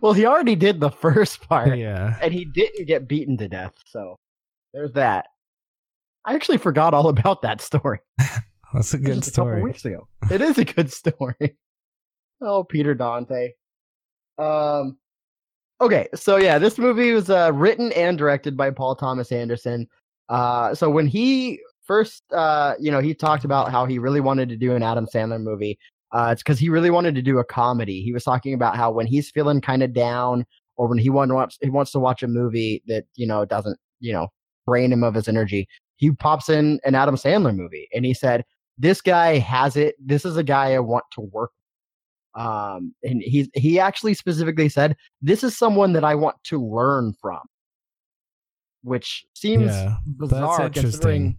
well, 0.01 0.13
he 0.13 0.25
already 0.25 0.55
did 0.55 0.79
the 0.79 0.89
first 0.91 1.41
part, 1.47 1.77
Yeah. 1.77 2.17
and 2.21 2.33
he 2.33 2.45
didn't 2.45 2.85
get 2.87 3.07
beaten 3.07 3.37
to 3.37 3.47
death. 3.47 3.73
So 3.87 4.17
there's 4.73 4.93
that. 4.93 5.27
I 6.25 6.35
actually 6.35 6.57
forgot 6.57 6.93
all 6.93 7.07
about 7.09 7.41
that 7.43 7.61
story. 7.61 7.99
That's 8.73 8.93
a 8.93 8.97
good 8.97 9.15
Just 9.15 9.29
a 9.29 9.31
story. 9.31 9.61
weeks 9.63 9.85
ago. 9.85 10.07
It 10.29 10.41
is 10.41 10.57
a 10.57 10.65
good 10.65 10.91
story. 10.91 11.35
Oh, 12.39 12.63
Peter 12.63 12.93
Dante. 12.93 13.53
Um. 14.37 14.97
Okay, 15.81 16.07
so 16.13 16.37
yeah, 16.37 16.59
this 16.59 16.77
movie 16.77 17.11
was 17.11 17.31
uh, 17.31 17.51
written 17.53 17.91
and 17.93 18.15
directed 18.15 18.55
by 18.55 18.69
Paul 18.69 18.95
Thomas 18.95 19.31
Anderson. 19.31 19.87
Uh, 20.29 20.75
so 20.75 20.87
when 20.89 21.07
he 21.07 21.59
first, 21.85 22.21
uh, 22.31 22.75
you 22.79 22.91
know, 22.91 22.99
he 22.99 23.15
talked 23.15 23.43
about 23.43 23.71
how 23.71 23.85
he 23.87 23.97
really 23.97 24.21
wanted 24.21 24.49
to 24.49 24.55
do 24.55 24.75
an 24.75 24.83
Adam 24.83 25.07
Sandler 25.11 25.41
movie. 25.41 25.79
Uh, 26.11 26.29
it's 26.31 26.41
because 26.41 26.59
he 26.59 26.69
really 26.69 26.89
wanted 26.89 27.15
to 27.15 27.21
do 27.21 27.39
a 27.39 27.43
comedy. 27.43 28.01
He 28.01 28.13
was 28.13 28.23
talking 28.23 28.53
about 28.53 28.75
how 28.75 28.91
when 28.91 29.07
he's 29.07 29.29
feeling 29.29 29.61
kind 29.61 29.83
of 29.83 29.93
down, 29.93 30.45
or 30.77 30.87
when 30.87 30.97
he 30.97 31.09
want 31.09 31.33
watch, 31.33 31.57
he 31.61 31.69
wants 31.69 31.91
to 31.91 31.99
watch 31.99 32.23
a 32.23 32.27
movie 32.27 32.83
that 32.87 33.05
you 33.15 33.27
know 33.27 33.45
doesn't, 33.45 33.77
you 33.99 34.13
know, 34.13 34.27
drain 34.67 34.91
him 34.91 35.03
of 35.03 35.15
his 35.15 35.27
energy. 35.27 35.67
He 35.97 36.11
pops 36.11 36.49
in 36.49 36.79
an 36.85 36.95
Adam 36.95 37.15
Sandler 37.15 37.55
movie, 37.55 37.89
and 37.93 38.05
he 38.05 38.13
said, 38.13 38.45
"This 38.77 39.01
guy 39.01 39.37
has 39.39 39.75
it. 39.75 39.95
This 39.99 40.23
is 40.23 40.37
a 40.37 40.43
guy 40.43 40.73
I 40.73 40.79
want 40.79 41.05
to 41.13 41.21
work." 41.21 41.51
with." 42.35 42.43
Um, 42.45 42.93
and 43.03 43.21
he 43.21 43.49
he 43.55 43.79
actually 43.79 44.13
specifically 44.13 44.69
said, 44.69 44.95
"This 45.21 45.43
is 45.43 45.57
someone 45.57 45.93
that 45.93 46.03
I 46.05 46.15
want 46.15 46.37
to 46.45 46.63
learn 46.63 47.13
from," 47.19 47.41
which 48.83 49.25
seems 49.33 49.71
Yeah, 49.71 49.97
bizarre 50.17 50.69
considering. 50.69 51.37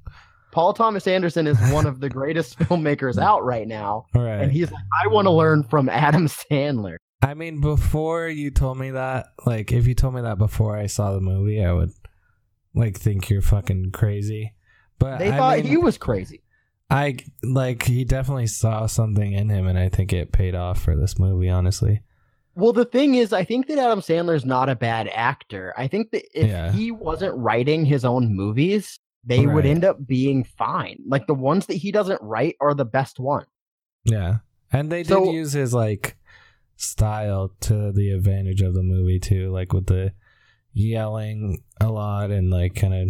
Paul 0.50 0.72
Thomas 0.72 1.06
Anderson 1.06 1.46
is 1.46 1.58
one 1.72 1.86
of 1.86 2.00
the 2.00 2.08
greatest 2.18 2.58
filmmakers 2.58 3.18
out 3.18 3.44
right 3.44 3.66
now, 3.68 4.06
right. 4.14 4.40
and 4.40 4.50
he's 4.52 4.70
like, 4.70 4.82
"I 5.04 5.08
want 5.08 5.26
to 5.26 5.30
learn 5.32 5.62
from 5.64 5.88
Adam 5.88 6.26
Sandler." 6.26 6.96
I 7.22 7.34
mean, 7.34 7.60
before 7.60 8.28
you 8.28 8.50
told 8.50 8.78
me 8.78 8.92
that, 8.92 9.26
like, 9.44 9.72
if 9.72 9.86
you 9.86 9.94
told 9.94 10.14
me 10.14 10.20
that 10.22 10.38
before 10.38 10.76
I 10.76 10.86
saw 10.86 11.12
the 11.12 11.20
movie, 11.20 11.62
I 11.64 11.72
would 11.72 11.90
like 12.74 12.96
think 12.96 13.28
you're 13.28 13.42
fucking 13.42 13.90
crazy. 13.92 14.54
But 14.98 15.18
They 15.18 15.32
I 15.32 15.36
thought 15.36 15.58
mean, 15.58 15.66
he 15.66 15.76
was 15.76 15.98
crazy. 15.98 16.42
I 16.90 17.18
like 17.42 17.82
he 17.84 18.04
definitely 18.04 18.46
saw 18.46 18.86
something 18.86 19.32
in 19.32 19.48
him, 19.48 19.66
and 19.66 19.78
I 19.78 19.88
think 19.88 20.12
it 20.12 20.32
paid 20.32 20.54
off 20.54 20.80
for 20.80 20.96
this 20.96 21.18
movie. 21.18 21.48
Honestly, 21.48 22.02
Well, 22.54 22.72
the 22.72 22.84
thing 22.86 23.14
is, 23.16 23.32
I 23.32 23.44
think 23.44 23.66
that 23.66 23.78
Adam 23.78 24.00
Sandler's 24.00 24.44
not 24.46 24.68
a 24.68 24.74
bad 24.76 25.08
actor. 25.12 25.74
I 25.76 25.86
think 25.88 26.10
that 26.12 26.24
if 26.34 26.46
Yeah. 26.48 26.72
he 26.72 26.90
wasn't 26.90 27.36
writing 27.36 27.84
his 27.84 28.04
own 28.04 28.34
movies, 28.34 28.98
they 29.25 29.46
would 29.46 29.66
end 29.66 29.84
up 29.84 30.06
being 30.06 30.44
fine. 30.44 31.02
Like 31.06 31.26
the 31.26 31.34
ones 31.34 31.66
that 31.66 31.75
he 31.75 31.92
doesn't 31.92 32.20
write 32.22 32.56
are 32.60 32.75
the 32.75 32.84
best 32.84 33.18
ones. 33.20 33.46
yeah, 34.04 34.38
and 34.72 34.90
they 34.90 35.02
did 35.02 35.26
use 35.32 35.52
his 35.52 35.75
like 35.75 36.16
style 36.76 37.50
to 37.60 37.92
the 37.92 38.10
advantage 38.10 38.62
of 38.62 38.75
the 38.75 38.82
movie 38.82 39.18
too, 39.18 39.50
like 39.50 39.72
with 39.72 39.87
the 39.87 40.12
yelling 40.72 41.62
a 41.80 41.88
lot 41.90 42.30
and 42.30 42.50
like 42.50 42.75
kind 42.75 42.94
of 42.94 43.08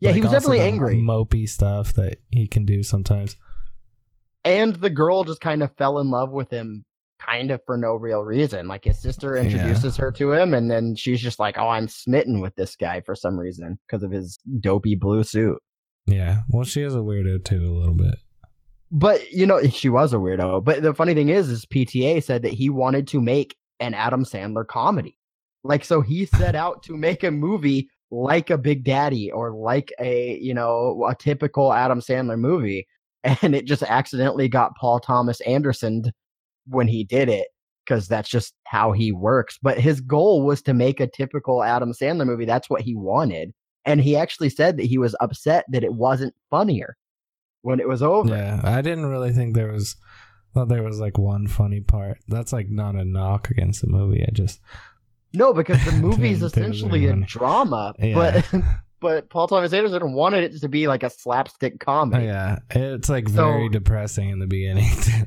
Yeah, 0.00 0.12
he 0.12 0.20
was 0.20 0.30
definitely 0.30 0.60
angry. 0.60 0.96
mopey 0.96 1.48
stuff 1.48 1.92
that 1.94 2.18
he 2.30 2.46
can 2.46 2.64
do 2.66 2.82
sometimes. 2.82 3.36
and 4.44 4.76
the 4.76 4.90
girl 4.90 5.24
just 5.24 5.40
kind 5.40 5.62
of 5.62 5.74
fell 5.76 5.98
in 5.98 6.10
love 6.10 6.30
with 6.30 6.50
him 6.50 6.84
kind 7.24 7.50
of 7.50 7.60
for 7.66 7.76
no 7.76 7.94
real 7.94 8.22
reason. 8.22 8.66
Like 8.68 8.84
his 8.84 8.98
sister 9.00 9.36
Yeah. 9.36 9.42
introduces 9.42 9.96
her 9.98 10.10
to 10.12 10.32
him 10.32 10.54
and 10.54 10.70
then 10.70 10.94
she's 10.96 11.20
just 11.20 11.38
like 11.38 11.58
oh 11.58 11.68
i'm 11.68 11.86
smitten 11.88 12.40
with 12.40 12.54
this 12.56 12.74
guy 12.76 13.00
for 13.02 13.14
some 13.14 13.38
reason 13.38 13.78
because 13.86 14.02
of 14.02 14.10
his 14.10 14.38
dopey 14.60 14.94
blue 14.94 15.22
suit. 15.22 15.58
Yeah, 16.06 16.38
well, 16.48 16.64
she 16.64 16.82
is 16.82 16.94
a 16.94 16.98
weirdo 16.98 17.44
too, 17.44 17.64
a 17.64 17.76
little 17.78 17.94
bit. 17.94 18.16
but 18.90 19.30
you 19.30 19.46
know 19.46 19.62
she 19.68 19.88
was 19.88 20.12
a 20.12 20.16
weirdo. 20.16 20.64
But 20.64 20.82
the 20.82 20.94
funny 20.94 21.14
thing 21.14 21.28
is 21.28 21.48
is 21.48 21.66
pta 21.66 22.22
said 22.22 22.42
that 22.42 22.52
he 22.52 22.70
wanted 22.70 23.06
to 23.08 23.20
make 23.20 23.54
an 23.80 23.94
adam 23.94 24.24
sandler 24.24 24.66
comedy. 24.66 25.16
Like 25.62 25.84
so 25.84 26.00
he 26.00 26.24
set 26.38 26.54
out 26.54 26.82
to 26.84 26.96
make 26.96 27.22
a 27.22 27.30
movie 27.30 27.88
like 28.10 28.50
a 28.50 28.58
big 28.58 28.82
daddy 28.82 29.30
or 29.30 29.52
like 29.54 29.92
a 30.00 30.36
you 30.40 30.52
know 30.54 31.06
a 31.08 31.14
typical 31.14 31.72
adam 31.72 32.00
sandler 32.00 32.38
movie 32.38 32.88
and 33.24 33.54
it 33.54 33.66
just 33.66 33.84
accidentally 33.84 34.48
got 34.48 34.74
paul 34.74 34.98
thomas 34.98 35.40
anderson 35.42 36.02
when 36.66 36.88
he 36.88 37.04
did 37.04 37.28
it 37.28 37.48
because 37.84 38.06
that's 38.08 38.28
just 38.28 38.54
how 38.64 38.92
he 38.92 39.10
works 39.12 39.58
but 39.62 39.78
his 39.78 40.00
goal 40.00 40.42
was 40.42 40.62
to 40.62 40.72
make 40.74 41.00
a 41.00 41.06
typical 41.06 41.62
adam 41.62 41.92
sandler 41.92 42.26
movie 42.26 42.44
that's 42.44 42.68
what 42.70 42.82
he 42.82 42.94
wanted 42.94 43.52
and 43.84 44.00
he 44.00 44.16
actually 44.16 44.50
said 44.50 44.76
that 44.76 44.84
he 44.86 44.98
was 44.98 45.16
upset 45.20 45.64
that 45.70 45.82
it 45.84 45.94
wasn't 45.94 46.34
funnier 46.50 46.96
when 47.62 47.80
it 47.80 47.88
was 47.88 48.02
over 48.02 48.28
Yeah, 48.34 48.60
I 48.64 48.80
didn't 48.82 49.06
really 49.06 49.32
think 49.32 49.54
there 49.54 49.72
was. 49.72 49.96
Thought 50.52 50.68
there 50.68 50.82
was 50.82 50.98
like 50.98 51.16
one 51.16 51.46
funny 51.46 51.80
part. 51.80 52.18
That's 52.26 52.52
like 52.52 52.68
not 52.68 52.96
a 52.96 53.04
knock 53.04 53.50
against 53.50 53.82
the 53.82 53.86
movie. 53.86 54.24
I 54.26 54.30
just 54.32 54.60
No, 55.32 55.52
because 55.54 55.84
the 55.84 55.92
movie's 55.92 56.40
Didn't- 56.40 56.54
didn't 56.54 56.70
essentially 56.74 57.06
a 57.06 57.14
drama, 57.24 57.94
Yeah. 58.00 58.14
but 58.14 58.52
but 59.00 59.30
Paul 59.30 59.46
Thomas 59.46 59.72
Anderson 59.72 60.12
wanted 60.12 60.42
it 60.52 60.60
to 60.60 60.68
be 60.68 60.88
like 60.88 61.02
a 61.04 61.10
slapstick 61.10 61.74
Oh, 61.74 61.84
comedy. 61.84 62.24
yeah, 62.26 62.58
it's 62.70 63.08
like 63.08 63.28
So- 63.28 63.34
very 63.36 63.68
depressing 63.68 64.30
in 64.30 64.38
the 64.40 64.46
beginning 64.46 64.90
too. 65.02 65.22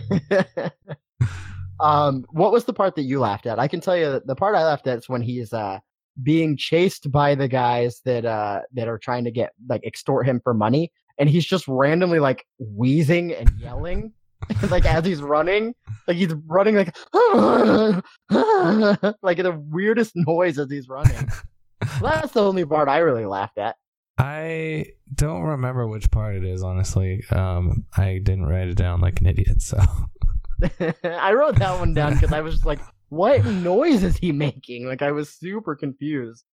um, 1.80 2.24
what 2.30 2.52
was 2.52 2.64
the 2.64 2.72
part 2.72 2.96
that 2.96 3.02
you 3.02 3.20
laughed 3.20 3.46
at? 3.46 3.58
I 3.58 3.68
can 3.68 3.80
tell 3.80 3.96
you 3.96 4.10
that 4.12 4.26
the 4.26 4.36
part 4.36 4.54
I 4.54 4.64
laughed 4.64 4.86
at 4.86 4.98
is 4.98 5.08
when 5.08 5.22
he's 5.22 5.52
uh 5.52 5.78
being 6.22 6.56
chased 6.58 7.10
by 7.10 7.34
the 7.34 7.48
guys 7.48 8.02
that 8.04 8.24
uh 8.24 8.60
that 8.74 8.88
are 8.88 8.98
trying 8.98 9.24
to 9.24 9.30
get 9.30 9.52
like 9.68 9.84
extort 9.84 10.26
him 10.26 10.40
for 10.42 10.54
money, 10.54 10.92
and 11.18 11.28
he's 11.28 11.46
just 11.46 11.66
randomly 11.68 12.18
like 12.18 12.46
wheezing 12.58 13.32
and 13.32 13.50
yelling. 13.58 14.12
like 14.70 14.84
as 14.84 15.04
he's 15.04 15.22
running, 15.22 15.72
like 16.08 16.16
he's 16.16 16.34
running 16.46 16.74
like 16.74 16.96
like 19.22 19.36
the 19.36 19.62
weirdest 19.70 20.12
noise 20.16 20.58
as 20.58 20.68
he's 20.70 20.88
running. 20.88 21.28
That's 22.00 22.32
the 22.32 22.42
only 22.42 22.64
part 22.64 22.88
I 22.88 22.98
really 22.98 23.24
laughed 23.26 23.58
at. 23.58 23.76
I 24.22 24.86
don't 25.12 25.42
remember 25.42 25.88
which 25.88 26.10
part 26.12 26.36
it 26.36 26.44
is, 26.44 26.62
honestly. 26.62 27.24
Um, 27.30 27.86
I 27.96 28.20
didn't 28.22 28.46
write 28.46 28.68
it 28.68 28.76
down 28.76 29.00
like 29.00 29.20
an 29.20 29.26
idiot, 29.26 29.60
so 29.60 29.78
I 31.04 31.32
wrote 31.32 31.58
that 31.58 31.78
one 31.80 31.92
down 31.92 32.14
because 32.14 32.32
I 32.32 32.40
was 32.40 32.54
just 32.54 32.66
like, 32.66 32.78
what 33.08 33.44
noise 33.44 34.04
is 34.04 34.16
he 34.16 34.30
making? 34.30 34.86
Like 34.86 35.02
I 35.02 35.10
was 35.10 35.28
super 35.28 35.74
confused. 35.74 36.44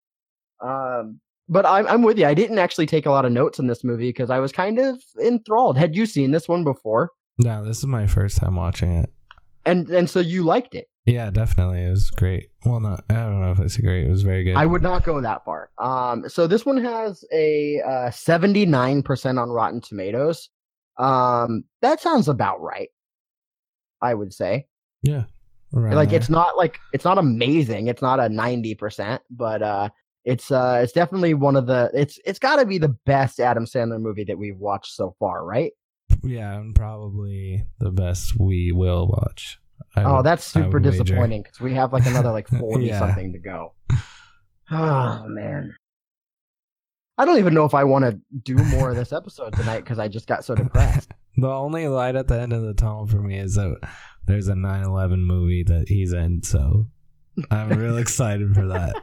Um, 0.62 1.20
but 1.48 1.66
I'm 1.66 1.88
I'm 1.88 2.02
with 2.02 2.18
you. 2.18 2.26
I 2.26 2.34
didn't 2.34 2.58
actually 2.58 2.88
take 2.88 3.06
a 3.06 3.12
lot 3.12 3.26
of 3.26 3.32
notes 3.32 3.60
in 3.60 3.68
this 3.68 3.84
movie 3.84 4.10
because 4.10 4.32
I 4.32 4.40
was 4.40 4.52
kind 4.52 4.80
of 4.80 5.00
enthralled. 5.24 5.78
Had 5.78 5.96
you 5.96 6.06
seen 6.08 6.32
this 6.32 6.48
one 6.50 6.64
before? 6.64 7.12
no, 7.38 7.64
this 7.64 7.78
is 7.78 7.86
my 7.86 8.06
first 8.08 8.38
time 8.38 8.56
watching 8.56 8.92
it. 8.98 9.14
And 9.66 9.90
and 9.90 10.10
so 10.10 10.20
you 10.20 10.44
liked 10.44 10.74
it. 10.74 10.89
Yeah, 11.06 11.32
definitely, 11.32 11.84
it 11.84 11.90
was 11.90 12.10
great. 12.12 12.50
Well, 12.66 12.80
not 12.80 13.04
I 13.10 13.14
don't 13.14 13.42
know 13.42 13.52
if 13.52 13.60
it's 13.60 13.78
great. 13.78 14.06
It 14.06 14.12
was 14.12 14.24
very 14.24 14.44
good. 14.44 14.56
I 14.56 14.66
would 14.66 14.84
not 14.84 15.04
go 15.04 15.20
that 15.22 15.44
far. 15.44 15.72
Um, 15.78 16.30
so 16.30 16.46
this 16.46 16.66
one 16.66 16.78
has 16.78 17.24
a 17.32 17.82
uh, 17.82 18.10
79% 18.10 19.42
on 19.42 19.50
Rotten 19.50 19.82
Tomatoes. 19.82 20.50
Um, 20.98 21.64
that 21.82 22.00
sounds 22.00 22.28
about 22.28 22.62
right. 22.62 22.90
I 24.02 24.14
would 24.14 24.34
say. 24.34 24.68
yeah, 25.72 25.96
like 25.96 26.10
there. 26.10 26.20
it's 26.20 26.30
not 26.30 26.58
like 26.58 26.80
it's 26.94 27.06
not 27.06 27.18
amazing 27.18 27.88
it's 27.88 28.02
not 28.02 28.20
a 28.20 28.24
90% 28.24 29.20
but 29.30 29.62
uh 29.62 29.88
it's 30.26 30.50
uh 30.50 30.80
it's 30.84 30.94
definitely 30.94 31.36
one 31.36 31.56
of 31.56 31.68
the 31.68 31.92
it's 31.94 32.18
it's 32.26 32.40
got 32.40 32.56
to 32.56 32.66
be 32.66 32.80
the 32.80 32.96
best 33.06 33.40
adam 33.40 33.66
sandler 33.66 34.02
movie 34.02 34.24
that 34.24 34.38
we've 34.38 34.58
watched 34.58 34.96
so 34.96 35.16
far 35.20 35.46
right 35.46 35.74
yeah, 36.24 36.58
and 36.58 36.76
probably 36.76 37.66
the 37.80 37.92
best 37.92 38.40
we 38.40 38.72
will 38.72 39.08
watch. 39.08 39.60
I 39.96 40.04
oh 40.04 40.18
would- 40.18 40.26
that's 40.26 40.44
super 40.44 40.80
disappointing 40.80 41.44
because 41.44 41.60
we 41.60 41.74
have 41.76 41.94
like 41.94 42.06
another 42.06 42.32
like 42.32 42.48
40 42.60 42.86
Yeah. 42.86 43.00
something 43.00 43.34
to 43.34 43.40
go 43.40 43.74
oh 44.72 45.26
man 45.28 45.76
i 47.18 47.26
don't 47.26 47.40
even 47.40 47.54
know 47.54 47.66
if 47.66 47.74
i 47.74 47.84
want 47.84 48.06
to 48.06 48.20
do 48.44 48.56
more 48.56 48.92
of 48.92 48.96
this 48.96 49.12
episode 49.12 49.54
tonight 49.54 49.80
because 49.80 50.00
i 50.00 50.08
just 50.08 50.28
got 50.28 50.46
so 50.46 50.56
depressed 50.56 51.12
The 51.38 51.48
only 51.48 51.88
light 51.88 52.18
at 52.18 52.28
the 52.28 52.38
end 52.38 52.52
of 52.52 52.64
the 52.64 52.74
tunnel 52.74 53.08
for 53.08 53.22
me 53.22 53.38
is 53.40 53.56
that 53.56 53.78
there's 54.26 54.50
a 54.50 54.56
9/11 54.56 55.20
movie 55.26 55.64
that 55.64 55.88
he's 55.88 56.12
in, 56.12 56.44
so 56.44 56.88
I'm 57.50 57.70
real 57.70 57.98
excited 58.06 58.54
for 58.54 58.68
that. 58.68 58.94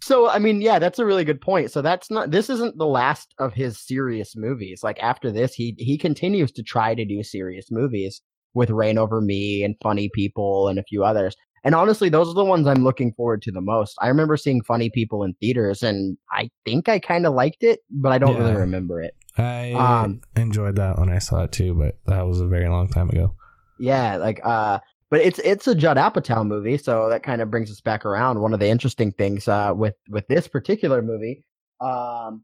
So 0.00 0.26
I 0.30 0.38
mean, 0.38 0.62
yeah, 0.62 0.78
that's 0.78 0.98
a 0.98 1.04
really 1.04 1.24
good 1.24 1.40
point. 1.42 1.70
So 1.70 1.82
that's 1.82 2.10
not 2.10 2.30
this 2.30 2.48
isn't 2.48 2.78
the 2.78 2.86
last 2.86 3.34
of 3.38 3.52
his 3.52 3.78
serious 3.78 4.34
movies. 4.36 4.80
Like 4.82 4.98
after 5.02 5.30
this, 5.30 5.52
he 5.52 5.74
he 5.76 5.98
continues 5.98 6.50
to 6.52 6.62
try 6.62 6.94
to 6.94 7.04
do 7.04 7.22
serious 7.22 7.66
movies 7.70 8.22
with 8.56 8.70
Reign 8.70 8.98
Over 8.98 9.20
Me 9.20 9.62
and 9.62 9.76
Funny 9.82 10.08
People 10.12 10.66
and 10.68 10.78
a 10.78 10.82
few 10.82 11.04
others. 11.04 11.36
And 11.62 11.74
honestly, 11.74 12.08
those 12.08 12.28
are 12.28 12.34
the 12.34 12.44
ones 12.44 12.66
I'm 12.66 12.84
looking 12.84 13.12
forward 13.12 13.42
to 13.42 13.52
the 13.52 13.60
most. 13.60 13.96
I 14.00 14.08
remember 14.08 14.36
seeing 14.36 14.62
Funny 14.62 14.88
People 14.88 15.22
in 15.24 15.34
theaters 15.34 15.82
and 15.82 16.16
I 16.32 16.48
think 16.64 16.88
I 16.88 16.98
kind 16.98 17.26
of 17.26 17.34
liked 17.34 17.62
it, 17.62 17.80
but 17.90 18.12
I 18.12 18.18
don't 18.18 18.36
really 18.38 18.54
remember 18.54 19.02
it. 19.02 19.14
I 19.36 19.72
Um, 19.72 20.20
enjoyed 20.36 20.76
that 20.76 20.98
when 20.98 21.10
I 21.10 21.18
saw 21.18 21.44
it 21.44 21.52
too, 21.52 21.74
but 21.74 21.98
that 22.06 22.26
was 22.26 22.40
a 22.40 22.46
very 22.46 22.68
long 22.68 22.88
time 22.88 23.10
ago. 23.10 23.34
Yeah, 23.78 24.16
like 24.16 24.40
uh 24.44 24.78
but 25.10 25.20
it's 25.20 25.38
it's 25.40 25.66
a 25.68 25.74
Judd 25.74 25.98
Apatow 25.98 26.46
movie, 26.46 26.78
so 26.78 27.08
that 27.10 27.22
kind 27.22 27.40
of 27.42 27.50
brings 27.50 27.70
us 27.70 27.80
back 27.80 28.04
around. 28.06 28.40
One 28.40 28.54
of 28.54 28.60
the 28.60 28.68
interesting 28.68 29.12
things 29.12 29.46
uh 29.48 29.72
with 29.76 29.94
with 30.08 30.26
this 30.28 30.48
particular 30.48 31.02
movie, 31.02 31.44
um 31.80 32.42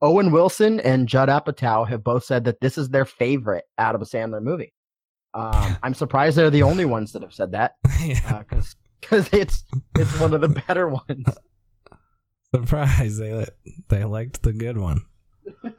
Owen 0.00 0.30
Wilson 0.32 0.80
and 0.80 1.08
Judd 1.08 1.28
Apatow 1.28 1.88
have 1.88 2.02
both 2.04 2.24
said 2.24 2.44
that 2.44 2.60
this 2.60 2.78
is 2.78 2.88
their 2.90 3.04
favorite 3.04 3.64
Adam 3.78 4.02
Sandler 4.02 4.42
movie. 4.42 4.72
Um 5.34 5.76
I'm 5.82 5.94
surprised 5.94 6.36
they're 6.36 6.50
the 6.50 6.62
only 6.62 6.84
ones 6.84 7.12
that 7.12 7.22
have 7.22 7.34
said 7.34 7.52
that 7.52 7.74
yeah, 8.00 8.38
because 8.38 8.76
because 9.00 9.28
it's 9.32 9.64
it's 9.96 10.18
one 10.20 10.34
of 10.34 10.40
the 10.40 10.48
better 10.48 10.88
ones. 10.88 11.26
surprise 12.54 13.18
they 13.18 13.44
they 13.88 14.04
liked 14.04 14.42
the 14.42 14.52
good 14.52 14.78
one. 14.78 15.02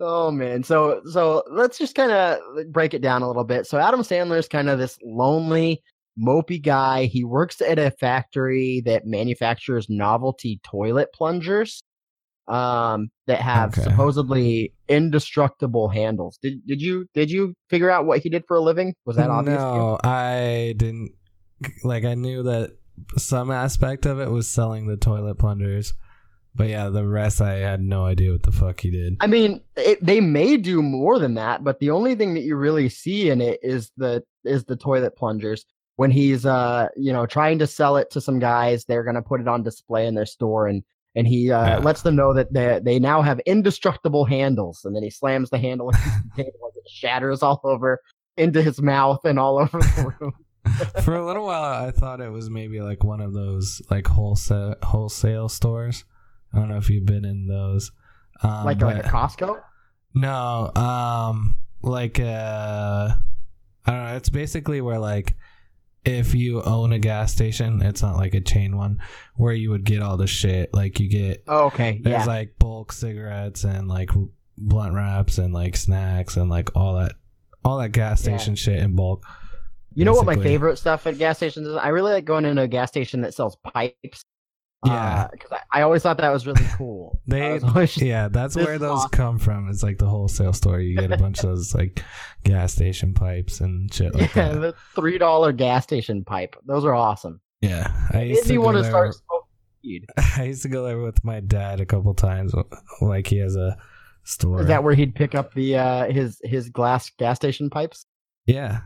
Oh 0.00 0.30
man, 0.30 0.62
so 0.62 1.02
so 1.10 1.42
let's 1.50 1.76
just 1.76 1.96
kind 1.96 2.12
of 2.12 2.38
break 2.72 2.94
it 2.94 3.02
down 3.02 3.22
a 3.22 3.26
little 3.26 3.44
bit. 3.44 3.66
So 3.66 3.78
Adam 3.78 4.02
Sandler 4.02 4.38
is 4.38 4.46
kind 4.46 4.68
of 4.68 4.78
this 4.78 4.96
lonely, 5.02 5.82
mopey 6.18 6.62
guy. 6.62 7.06
He 7.06 7.24
works 7.24 7.60
at 7.60 7.80
a 7.80 7.90
factory 7.90 8.80
that 8.84 9.06
manufactures 9.06 9.88
novelty 9.88 10.60
toilet 10.62 11.08
plungers, 11.12 11.82
um, 12.48 13.08
that 13.26 13.40
have 13.40 13.72
Okay. 13.72 13.82
supposedly 13.82 14.72
indestructible 14.88 15.88
handles. 15.88 16.38
Did 16.42 16.66
did 16.66 16.80
you 16.80 17.06
did 17.14 17.30
you 17.30 17.54
figure 17.70 17.90
out 17.90 18.06
what 18.06 18.20
he 18.20 18.28
did 18.28 18.44
for 18.48 18.56
a 18.56 18.60
living? 18.60 18.94
Was 19.04 19.16
that 19.16 19.30
obvious? 19.30 19.60
No, 19.62 19.98
I 20.02 20.74
didn't. 20.76 21.12
Like 21.84 22.04
I 22.04 22.14
knew 22.14 22.42
that 22.44 22.70
some 23.16 23.50
aspect 23.50 24.06
of 24.06 24.20
it 24.20 24.30
was 24.30 24.48
selling 24.48 24.86
the 24.86 24.96
toilet 24.96 25.38
plungers, 25.38 25.92
but 26.54 26.68
yeah, 26.68 26.88
the 26.88 27.06
rest 27.06 27.40
I 27.40 27.54
had 27.54 27.80
no 27.80 28.04
idea 28.04 28.32
what 28.32 28.42
the 28.44 28.52
fuck 28.52 28.80
he 28.80 28.90
did. 28.90 29.16
I 29.20 29.26
mean, 29.26 29.60
it, 29.76 30.04
they 30.04 30.20
may 30.20 30.56
do 30.56 30.82
more 30.82 31.18
than 31.18 31.34
that, 31.34 31.64
but 31.64 31.78
the 31.80 31.90
only 31.90 32.14
thing 32.14 32.34
that 32.34 32.42
you 32.42 32.56
really 32.56 32.88
see 32.88 33.30
in 33.30 33.40
it 33.40 33.60
is 33.62 33.90
the 33.96 34.22
is 34.44 34.64
the 34.64 34.76
toilet 34.76 35.16
plungers. 35.16 35.64
When 35.96 36.10
he's 36.12 36.46
uh 36.46 36.88
you 36.96 37.12
know 37.12 37.26
trying 37.26 37.58
to 37.58 37.66
sell 37.66 37.96
it 37.96 38.10
to 38.12 38.20
some 38.20 38.38
guys, 38.38 38.84
they're 38.84 39.04
gonna 39.04 39.22
put 39.22 39.40
it 39.40 39.48
on 39.48 39.62
display 39.64 40.06
in 40.06 40.14
their 40.14 40.26
store, 40.26 40.68
and 40.68 40.82
and 41.14 41.26
he 41.26 41.50
uh, 41.50 41.66
Yeah. 41.66 41.78
lets 41.78 42.02
them 42.02 42.16
know 42.16 42.32
that 42.34 42.52
they 42.52 42.80
they 42.82 42.98
now 42.98 43.22
have 43.22 43.40
indestructible 43.40 44.24
handles, 44.24 44.82
and 44.84 44.94
then 44.94 45.02
he 45.02 45.10
slams 45.10 45.50
the 45.50 45.58
handle 45.58 45.90
against 45.90 46.06
the 46.36 46.44
table 46.44 46.58
as 46.70 46.76
it 46.76 46.88
shatters 46.90 47.42
all 47.42 47.60
over 47.64 48.00
into 48.36 48.62
his 48.62 48.80
mouth 48.80 49.24
and 49.24 49.38
all 49.38 49.58
over 49.58 49.78
the 49.78 50.14
room. 50.20 50.32
For 51.02 51.14
a 51.14 51.24
little 51.26 51.46
while, 51.46 51.86
I 51.86 51.90
thought 51.90 52.20
it 52.20 52.30
was 52.30 52.50
maybe 52.50 52.80
like 52.80 53.02
one 53.02 53.20
of 53.20 53.32
those 53.32 53.80
like 53.90 54.06
wholesale 54.06 54.74
wholesale 54.82 55.48
stores. 55.48 56.04
I 56.52 56.58
don't 56.58 56.68
know 56.68 56.76
if 56.76 56.88
you've 56.90 57.06
been 57.06 57.24
in 57.24 57.46
those. 57.46 57.90
Um, 58.42 58.64
like 58.64 58.80
like 58.82 59.04
a 59.04 59.08
Costco. 59.08 59.60
No, 60.14 60.70
um, 60.74 61.56
like 61.82 62.20
uh, 62.20 63.10
I 63.86 63.90
don't 63.90 64.04
know. 64.04 64.16
It's 64.16 64.28
basically 64.30 64.80
where 64.80 64.98
like 64.98 65.36
if 66.04 66.34
you 66.34 66.62
own 66.62 66.92
a 66.92 66.98
gas 66.98 67.32
station, 67.32 67.82
it's 67.82 68.02
not 68.02 68.16
like 68.16 68.34
a 68.34 68.40
chain 68.40 68.76
one 68.76 69.00
where 69.36 69.52
you 69.52 69.70
would 69.70 69.84
get 69.84 70.02
all 70.02 70.16
the 70.16 70.26
shit. 70.26 70.72
Like 70.72 71.00
you 71.00 71.08
get 71.08 71.44
Oh, 71.46 71.66
okay, 71.66 72.00
there's 72.02 72.20
yeah. 72.20 72.24
like 72.24 72.58
bulk 72.58 72.92
cigarettes 72.92 73.64
and 73.64 73.88
like 73.88 74.10
blunt 74.56 74.94
wraps 74.94 75.38
and 75.38 75.52
like 75.52 75.76
snacks 75.76 76.36
and 76.36 76.48
like 76.50 76.74
all 76.76 76.96
that 76.98 77.12
all 77.64 77.78
that 77.78 77.90
gas 77.90 78.24
Yeah. 78.26 78.36
station 78.36 78.54
shit 78.54 78.78
in 78.82 78.94
bulk. 78.96 79.24
You 79.94 80.04
know 80.04 80.12
what 80.12 80.26
my 80.26 80.36
favorite 80.36 80.76
stuff 80.78 81.06
at 81.08 81.18
gas 81.18 81.38
stations 81.38 81.66
is? 81.66 81.74
I 81.74 81.88
really 81.88 82.12
like 82.12 82.24
going 82.24 82.44
into 82.44 82.62
a 82.62 82.68
gas 82.68 82.88
station 82.88 83.20
that 83.22 83.34
sells 83.34 83.56
pipes. 83.56 84.24
Yeah. 84.84 85.28
because 85.32 85.50
I, 85.52 85.80
I 85.80 85.82
always 85.82 86.02
thought 86.02 86.18
that 86.18 86.30
was 86.30 86.46
really 86.46 86.64
cool. 86.76 87.20
They 87.26 87.58
just- 87.58 87.98
yeah, 87.98 88.28
that's 88.28 88.56
where 88.56 88.78
those 88.78 89.00
awesome. 89.00 89.10
come 89.10 89.38
from. 89.38 89.68
It's 89.68 89.82
like 89.82 89.98
the 89.98 90.06
wholesale 90.08 90.52
store. 90.52 90.80
You 90.80 90.96
get 90.96 91.12
a 91.12 91.18
bunch 91.18 91.38
of 91.40 91.44
those 91.50 91.74
like 91.74 92.02
gas 92.44 92.72
station 92.72 93.12
pipes 93.12 93.60
and 93.60 93.92
shit 93.92 94.14
like 94.14 94.34
yeah, 94.34 94.52
that. 94.52 94.60
the 94.60 94.74
three 94.94 95.18
dollar 95.18 95.52
gas 95.52 95.82
station 95.84 96.24
pipe. 96.24 96.56
Those 96.66 96.84
are 96.84 96.94
awesome. 96.94 97.40
Yeah, 97.60 97.92
I 98.12 98.22
used 98.22 98.46
to 98.46 98.54
go 98.54 98.60
want 98.60 98.76
to 98.76 98.84
start 98.84 99.14
smoking 99.14 100.06
I 100.36 100.44
used 100.44 100.62
to 100.62 100.68
go 100.68 100.84
there 100.84 100.98
with 100.98 101.24
my 101.24 101.40
dad 101.40 101.80
a 101.80 101.86
couple 101.86 102.12
times. 102.14 102.54
Like 103.00 103.26
he 103.26 103.38
has 103.38 103.56
a 103.56 103.76
store. 104.24 104.60
is 104.60 104.66
that 104.66 104.82
where 104.84 104.94
he'd 104.94 105.14
pick 105.14 105.34
up 105.34 105.54
the 105.54 105.76
uh 105.76 106.10
his 106.10 106.40
his 106.44 106.68
glass 106.68 107.10
gas 107.18 107.36
station 107.36 107.70
pipes? 107.70 108.06
yeah, 108.46 108.80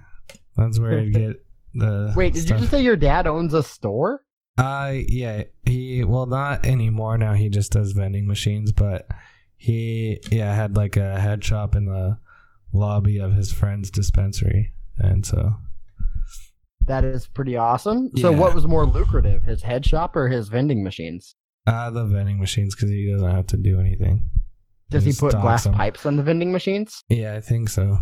that's 0.56 0.78
where 0.78 1.00
he'd 1.00 1.14
get 1.14 1.44
the. 1.74 2.12
Wait, 2.16 2.34
did 2.34 2.42
stuff. 2.42 2.56
you 2.56 2.60
just 2.60 2.70
say 2.70 2.82
your 2.82 2.96
dad 2.96 3.26
owns 3.26 3.54
a 3.54 3.62
store? 3.62 4.22
Uh, 4.58 4.94
yeah, 5.08 5.44
he 5.64 6.04
well 6.04 6.26
not 6.26 6.66
anymore. 6.66 7.16
Now 7.18 7.32
he 7.34 7.48
just 7.48 7.72
does 7.72 7.92
vending 7.92 8.26
machines, 8.26 8.70
but 8.72 9.08
he 9.56 10.20
yeah 10.30 10.54
had 10.54 10.76
like 10.76 10.96
a 10.96 11.18
head 11.20 11.42
shop 11.44 11.74
in 11.74 11.86
the 11.86 12.18
lobby 12.72 13.18
of 13.18 13.34
his 13.34 13.52
friend's 13.52 13.90
dispensary, 13.90 14.72
and 14.98 15.24
so 15.24 15.54
That 16.86 17.04
is 17.04 17.26
pretty 17.26 17.56
awesome. 17.56 18.10
So, 18.16 18.32
what 18.32 18.54
was 18.54 18.66
more 18.66 18.84
lucrative, 18.86 19.44
his 19.44 19.62
head 19.62 19.86
shop 19.86 20.16
or 20.16 20.28
his 20.28 20.48
vending 20.48 20.82
machines? 20.84 21.34
uh 21.66 21.90
the 21.90 22.04
vending 22.04 22.40
machines 22.40 22.74
because 22.74 22.90
he 22.90 23.08
doesn't 23.10 23.30
have 23.30 23.46
to 23.46 23.56
do 23.56 23.78
anything. 23.78 24.28
Does 24.90 25.04
he 25.04 25.10
Just 25.10 25.20
put 25.20 25.32
glass 25.32 25.64
them. 25.64 25.74
pipes 25.74 26.04
on 26.04 26.16
the 26.16 26.22
vending 26.22 26.50
machines? 26.52 27.02
Yeah, 27.08 27.34
I 27.34 27.40
think 27.40 27.68
so. 27.70 27.98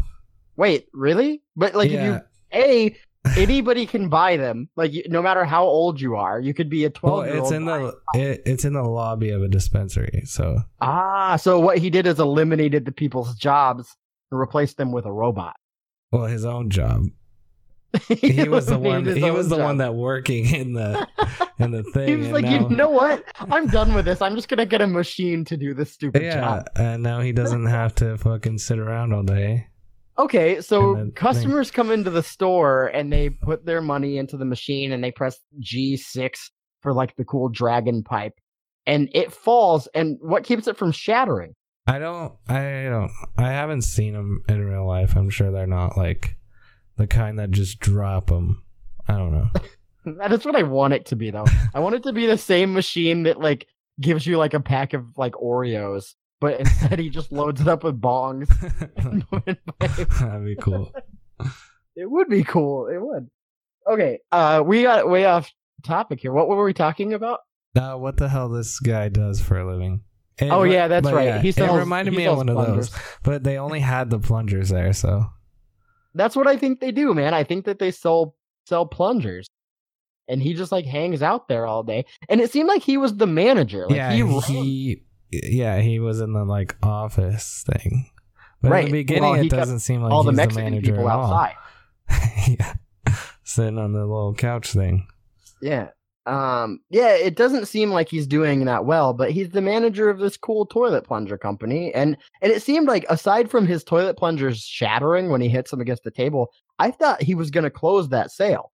Wait, 0.57 0.87
really? 0.95 1.43
But 1.57 1.75
like, 1.75 1.91
yeah, 1.91 2.21
if 2.51 2.55
you 2.55 2.61
a 2.61 2.97
Anybody 3.37 3.87
can 3.87 4.09
buy 4.09 4.37
them. 4.37 4.69
Like 4.77 4.93
no 5.09 5.21
matter 5.21 5.45
how 5.45 5.65
old 5.65 6.01
you 6.01 6.17
are, 6.17 6.41
you 6.41 6.55
could 6.55 6.71
be 6.71 6.85
a 6.85 6.91
twelve. 6.91 7.27
year 7.27 7.37
it's 7.37 7.45
old 7.45 7.53
in 7.53 7.65
the 7.67 7.95
it, 8.15 8.43
it's 8.47 8.65
in 8.65 8.73
the 8.73 8.83
lobby 8.83 9.31
of 9.31 9.43
a 9.43 9.49
dispensary. 9.49 10.23
So 10.25 10.63
ah. 10.81 11.37
So 11.37 11.61
what 11.61 11.79
he 11.79 11.91
did 11.91 12.07
is 12.07 12.19
eliminated 12.19 12.85
the 12.87 12.93
people's 12.93 13.35
jobs 13.35 13.95
and 14.31 14.41
replaced 14.41 14.77
them 14.79 14.91
with 14.93 15.05
a 15.05 15.13
robot. 15.13 15.57
well, 16.13 16.25
his 16.27 16.45
own 16.45 16.71
job. 16.71 17.05
He 18.09 18.49
was 18.49 18.67
the 18.67 18.79
one. 18.79 19.05
He 19.05 19.31
was 19.33 19.49
the 19.49 19.57
job. 19.57 19.65
one 19.65 19.77
that 19.79 19.95
working 19.97 20.47
in 20.47 20.73
the 20.75 21.07
in 21.59 21.73
the 21.73 21.83
thing. 21.83 22.09
He 22.09 22.17
was 22.17 22.29
like, 22.29 22.45
now- 22.45 22.69
you 22.69 22.77
know 22.77 22.89
what? 22.89 23.25
I'm 23.39 23.67
done 23.67 23.95
with 23.95 24.05
this. 24.05 24.23
I'm 24.23 24.37
just 24.37 24.49
gonna 24.49 24.65
get 24.65 24.81
a 24.81 24.87
machine 24.87 25.45
to 25.47 25.57
do 25.57 25.75
this 25.75 25.91
stupid 25.91 26.23
yeah, 26.23 26.41
job. 26.41 26.67
and 26.77 27.03
now 27.03 27.21
he 27.21 27.33
doesn't 27.33 27.67
have 27.67 27.95
to 27.97 28.17
fucking 28.17 28.59
sit 28.59 28.79
around 28.79 29.13
all 29.13 29.25
day. 29.25 29.67
Okay, 30.21 30.61
so 30.61 30.95
then- 30.95 31.13
customers 31.13 31.71
come 31.71 31.91
into 31.91 32.11
the 32.11 32.23
store 32.23 32.87
and 32.89 33.13
they 33.13 33.31
put 33.31 33.65
their 33.65 33.81
money 33.81 34.19
into 34.19 34.37
the 34.37 34.45
machine 34.45 34.93
and 34.93 35.03
they 35.03 35.11
press 35.11 35.39
G6 35.61 36.51
for 36.83 36.93
like 36.93 37.17
the 37.17 37.25
cool 37.25 37.49
dragon 37.49 38.03
pipe, 38.03 38.35
and 38.87 39.09
it 39.13 39.33
falls. 39.33 39.89
And 39.95 40.19
what 40.21 40.45
keeps 40.45 40.67
it 40.67 40.77
from 40.77 40.93
shattering? 40.93 41.55
I 41.87 41.99
don't. 41.99 42.35
I 42.49 42.85
don't. 42.91 43.11
I 43.37 43.49
haven't 43.51 43.83
seen 43.83 44.13
them 44.15 44.43
in 44.49 44.65
real 44.65 44.87
life. 44.87 45.17
I'm 45.17 45.31
sure 45.31 45.51
they're 45.51 45.67
not 45.67 45.97
like 45.97 46.37
the 46.97 47.07
kind 47.07 47.39
that 47.39 47.51
just 47.51 47.81
drop 47.81 48.29
them. 48.29 48.63
I 49.09 49.15
don't 49.17 49.33
know. 49.33 49.49
That 50.07 50.33
is 50.33 50.47
what 50.47 50.57
I 50.57 50.63
want 50.63 50.95
it 50.95 51.05
to 51.07 51.17
be, 51.17 51.31
though. 51.31 51.45
I 51.75 51.81
want 51.81 51.95
it 51.95 52.03
to 52.05 52.15
be 52.15 52.25
the 52.25 52.39
same 52.39 52.73
machine 52.73 53.25
that 53.25 53.39
like 53.39 53.67
gives 54.01 54.27
you 54.27 54.39
like 54.39 54.55
a 54.55 54.61
pack 54.61 54.95
of 54.95 55.05
like 55.19 55.33
Oreos, 55.35 56.15
but 56.41 56.61
instead 56.61 56.99
he 56.99 57.11
just 57.11 57.33
loads 57.33 57.61
it 57.61 57.69
up 57.69 57.85
with 57.85 58.01
bongs. 58.01 58.49
That'd 60.21 60.45
be 60.45 60.57
cool. 60.57 60.93
It 61.97 62.11
would 62.11 62.29
be 62.29 62.45
cool. 62.45 62.87
It 62.89 62.99
would. 62.99 63.29
Okay, 63.91 64.19
uh, 64.33 64.63
we 64.65 64.83
got 64.83 65.09
way 65.09 65.25
off 65.27 65.51
topic 65.83 66.21
here. 66.21 66.33
What 66.33 66.49
were 66.49 66.65
we 66.65 66.73
talking 66.75 67.13
about? 67.13 67.41
Uh, 67.77 67.95
what 67.95 68.17
the 68.17 68.29
hell 68.29 68.49
this 68.49 68.79
guy 68.81 69.09
does 69.09 69.41
for 69.41 69.59
a 69.59 69.71
living? 69.71 70.03
It 70.39 70.51
Oh 70.51 70.63
re- 70.63 70.73
yeah, 70.73 70.89
that's 70.89 71.11
right. 71.11 71.27
yeah, 71.27 71.41
he 71.41 71.53
sells, 71.53 71.77
it 71.77 71.81
reminded 71.81 72.13
he 72.13 72.19
me 72.19 72.27
of 72.27 72.37
one 72.37 72.49
of 72.49 72.57
those, 72.57 72.91
but 73.23 73.45
they 73.45 73.59
only 73.59 73.81
had 73.81 74.11
the 74.11 74.19
plungers 74.19 74.71
there. 74.71 74.93
So 74.93 75.27
That's 76.15 76.35
what 76.35 76.47
I 76.47 76.57
think 76.57 76.81
they 76.81 76.93
do, 76.93 77.15
man. 77.15 77.35
I 77.35 77.45
think 77.45 77.67
that 77.67 77.79
they 77.79 77.91
sell 77.91 78.35
sell 78.67 78.87
plungers. 78.87 79.47
And 80.29 80.41
he 80.41 80.55
just 80.55 80.71
like 80.71 80.85
hangs 80.85 81.23
out 81.23 81.49
there 81.49 81.67
all 81.67 81.83
day. 81.83 82.05
And 82.29 82.41
it 82.41 82.53
seemed 82.53 82.69
like 82.69 82.83
he 82.83 82.97
was 82.97 83.17
the 83.17 83.27
manager. 83.27 83.87
Like 83.89 83.97
yeah, 83.97 84.13
he, 84.13 84.23
he, 84.43 85.03
yeah 85.31 85.81
he 85.81 85.99
was 85.99 86.21
in 86.21 86.33
the 86.33 86.45
like 86.45 86.77
office 86.83 87.65
thing. 87.67 88.11
But 88.63 88.73
in 88.73 88.85
the 88.87 88.93
beginning, 88.93 89.23
Well, 89.23 89.41
it 89.41 89.49
doesn't 89.49 89.81
seem 89.81 90.03
like 90.03 90.13
all 90.13 90.23
the 90.23 90.33
Mexican 90.33 90.65
manager 90.65 90.93
people 90.93 91.09
outside. 91.09 91.55
yeah, 92.47 92.75
sitting 93.45 93.79
on 93.79 93.93
the 93.93 94.01
little 94.01 94.35
couch 94.35 94.73
thing. 94.73 95.07
Yeah. 95.63 95.89
Um 96.27 96.81
yeah, 96.91 97.15
it 97.15 97.35
doesn't 97.37 97.67
seem 97.67 97.91
like 97.91 98.09
he's 98.11 98.27
doing 98.27 98.67
that 98.67 98.85
well, 98.85 99.15
but 99.15 99.31
he's 99.31 99.51
the 99.51 99.63
manager 99.63 100.11
of 100.11 100.19
this 100.19 100.37
cool 100.37 100.67
toilet 100.67 101.05
plunger 101.07 101.39
company 101.39 101.95
and 101.95 102.17
and 102.43 102.53
it 102.53 102.63
seemed 102.63 102.87
like 102.87 103.07
aside 103.09 103.51
from 103.51 103.67
his 103.67 103.83
toilet 103.83 104.19
plungers 104.19 104.61
shattering 104.61 105.31
when 105.31 105.41
he 105.41 105.49
hits 105.49 105.71
them 105.71 105.81
against 105.81 106.05
the 106.05 106.11
table, 106.11 106.51
I 106.79 106.91
thought 106.91 107.23
he 107.23 107.35
was 107.35 107.51
going 107.51 107.65
to 107.65 107.71
close 107.71 108.11
that 108.11 108.31
sale. 108.31 108.71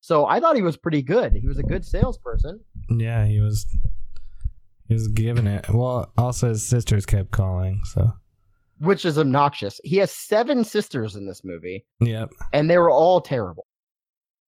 So 0.00 0.26
I 0.26 0.40
thought 0.40 0.56
he 0.56 0.62
was 0.62 0.76
pretty 0.76 1.02
good. 1.02 1.34
He 1.34 1.46
was 1.46 1.58
a 1.58 1.62
good 1.62 1.84
salesperson. 1.84 2.60
Yeah, 2.88 3.26
he 3.26 3.40
was. 3.40 3.66
He 4.88 4.94
was 4.94 5.08
giving 5.08 5.46
it. 5.46 5.68
Well, 5.68 6.10
also 6.16 6.48
his 6.48 6.66
sisters 6.66 7.04
kept 7.06 7.30
calling. 7.30 7.82
So 7.84 8.12
which 8.78 9.04
is 9.04 9.18
obnoxious. 9.18 9.80
He 9.84 9.96
has 9.96 10.10
seven 10.10 10.64
sisters 10.64 11.16
in 11.16 11.26
this 11.26 11.42
movie, 11.44 11.84
yep, 12.00 12.30
and 12.52 12.70
they 12.70 12.78
were 12.78 12.90
all 12.90 13.20
terrible. 13.20 13.66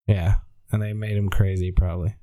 yeah, 0.07 0.37
and 0.73 0.83
they 0.83 0.93
made 0.93 1.17
him 1.17 1.29
crazy 1.29 1.73
probably. 1.73 2.15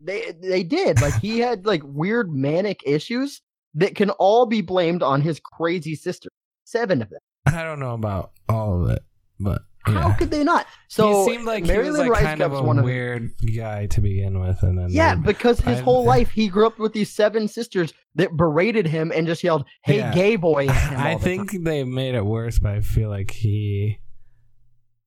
They 0.00 0.32
they 0.40 0.62
did. 0.64 1.00
Like 1.00 1.14
he 1.20 1.38
had 1.38 1.66
like 1.72 1.82
weird 1.84 2.32
manic 2.32 2.80
issues 2.84 3.42
that 3.74 3.94
can 3.94 4.10
all 4.10 4.46
be 4.46 4.60
blamed 4.60 5.02
on 5.02 5.20
his 5.20 5.40
crazy 5.40 5.94
sister. 5.94 6.28
Seven 6.64 7.02
of 7.02 7.10
them. 7.10 7.20
I 7.46 7.62
don't 7.64 7.80
know 7.80 7.94
about 7.94 8.32
all 8.48 8.82
of 8.82 8.90
it, 8.90 9.02
but 9.38 9.62
How 9.84 10.08
yeah. 10.08 10.14
could 10.14 10.30
they 10.30 10.44
not? 10.44 10.66
So 10.88 11.24
he 11.26 11.32
seemed 11.32 11.44
like 11.46 11.64
he 11.64 11.70
Marilyn 11.72 11.90
was 11.92 11.98
like 12.00 12.10
Rice 12.10 12.22
kind 12.22 12.40
of 12.42 12.52
a 12.52 12.62
one 12.62 12.78
of 12.78 12.84
weird 12.84 13.30
guy 13.56 13.86
to 13.86 14.00
begin 14.00 14.40
with, 14.40 14.62
and 14.62 14.78
then 14.78 14.88
yeah, 14.90 15.14
they- 15.14 15.20
because 15.22 15.58
his 15.60 15.78
I- 15.80 15.82
whole 15.82 16.04
life 16.04 16.30
he 16.30 16.48
grew 16.48 16.66
up 16.66 16.78
with 16.78 16.92
these 16.92 17.10
seven 17.10 17.48
sisters 17.48 17.92
that 18.14 18.36
berated 18.36 18.86
him 18.86 19.10
and 19.14 19.26
just 19.26 19.42
yelled, 19.42 19.64
"Hey, 19.82 19.98
Yeah. 19.98 20.14
gay 20.14 20.36
boy!" 20.36 20.68
I 20.70 21.14
the 21.14 21.20
think 21.20 21.52
time. 21.52 21.64
they 21.64 21.82
made 21.84 22.14
it 22.14 22.24
worse, 22.24 22.58
but 22.58 22.72
I 22.72 22.80
feel 22.80 23.08
like 23.10 23.30
he 23.30 23.98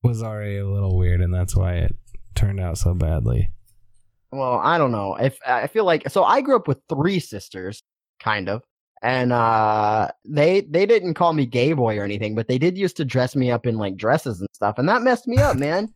was 0.03 0.21
already 0.21 0.57
a 0.57 0.67
little 0.67 0.97
weird, 0.97 1.21
and 1.21 1.33
that's 1.33 1.55
why 1.55 1.75
it 1.75 1.95
turned 2.35 2.59
out 2.59 2.77
so 2.77 2.93
badly. 2.93 3.51
Well, 4.31 4.59
I 4.61 4.77
don't 4.77 4.91
know. 4.91 5.15
If 5.15 5.39
I 5.47 5.67
feel 5.67 5.85
like 5.85 6.09
so, 6.09 6.23
I 6.23 6.41
grew 6.41 6.57
up 6.57 6.67
with 6.67 6.79
three 6.89 7.19
sisters, 7.19 7.81
kind 8.19 8.49
of, 8.49 8.61
and 9.05 9.31
uh, 9.31 10.07
they 10.25 10.61
they 10.61 10.87
didn't 10.87 11.13
call 11.13 11.33
me 11.33 11.45
gay 11.45 11.73
boy 11.73 11.95
or 11.99 12.03
anything, 12.03 12.33
but 12.33 12.47
they 12.47 12.57
did 12.57 12.75
used 12.75 12.97
to 12.97 13.05
dress 13.05 13.35
me 13.35 13.51
up 13.51 13.67
in 13.67 13.77
like 13.77 13.97
dresses 13.97 14.39
and 14.39 14.49
stuff, 14.51 14.79
and 14.79 14.89
that 14.89 15.03
messed 15.03 15.27
me 15.27 15.37
up, 15.37 15.57
man. 15.57 15.93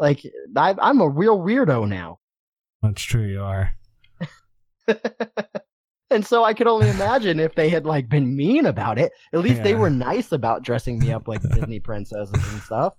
Like 0.00 0.26
I, 0.56 0.74
I'm 0.80 1.00
a 1.00 1.08
real 1.08 1.38
weirdo 1.38 1.88
now, 1.88 2.18
That's 2.82 3.00
true. 3.00 3.26
You 3.26 3.42
are. 3.42 3.72
and 6.10 6.26
so 6.26 6.42
I 6.42 6.52
could 6.52 6.66
only 6.66 6.90
imagine 6.90 7.38
if 7.38 7.54
they 7.54 7.68
had 7.68 7.86
like 7.86 8.08
been 8.08 8.36
mean 8.36 8.66
about 8.66 8.98
it. 8.98 9.12
At 9.32 9.40
least 9.40 9.62
they 9.62 9.76
were 9.76 9.90
nice 9.90 10.32
about 10.32 10.64
dressing 10.64 10.98
me 10.98 11.12
up 11.12 11.28
like 11.28 11.42
Disney 11.54 11.78
princesses 11.78 12.32
and 12.32 12.62
stuff. 12.62 12.94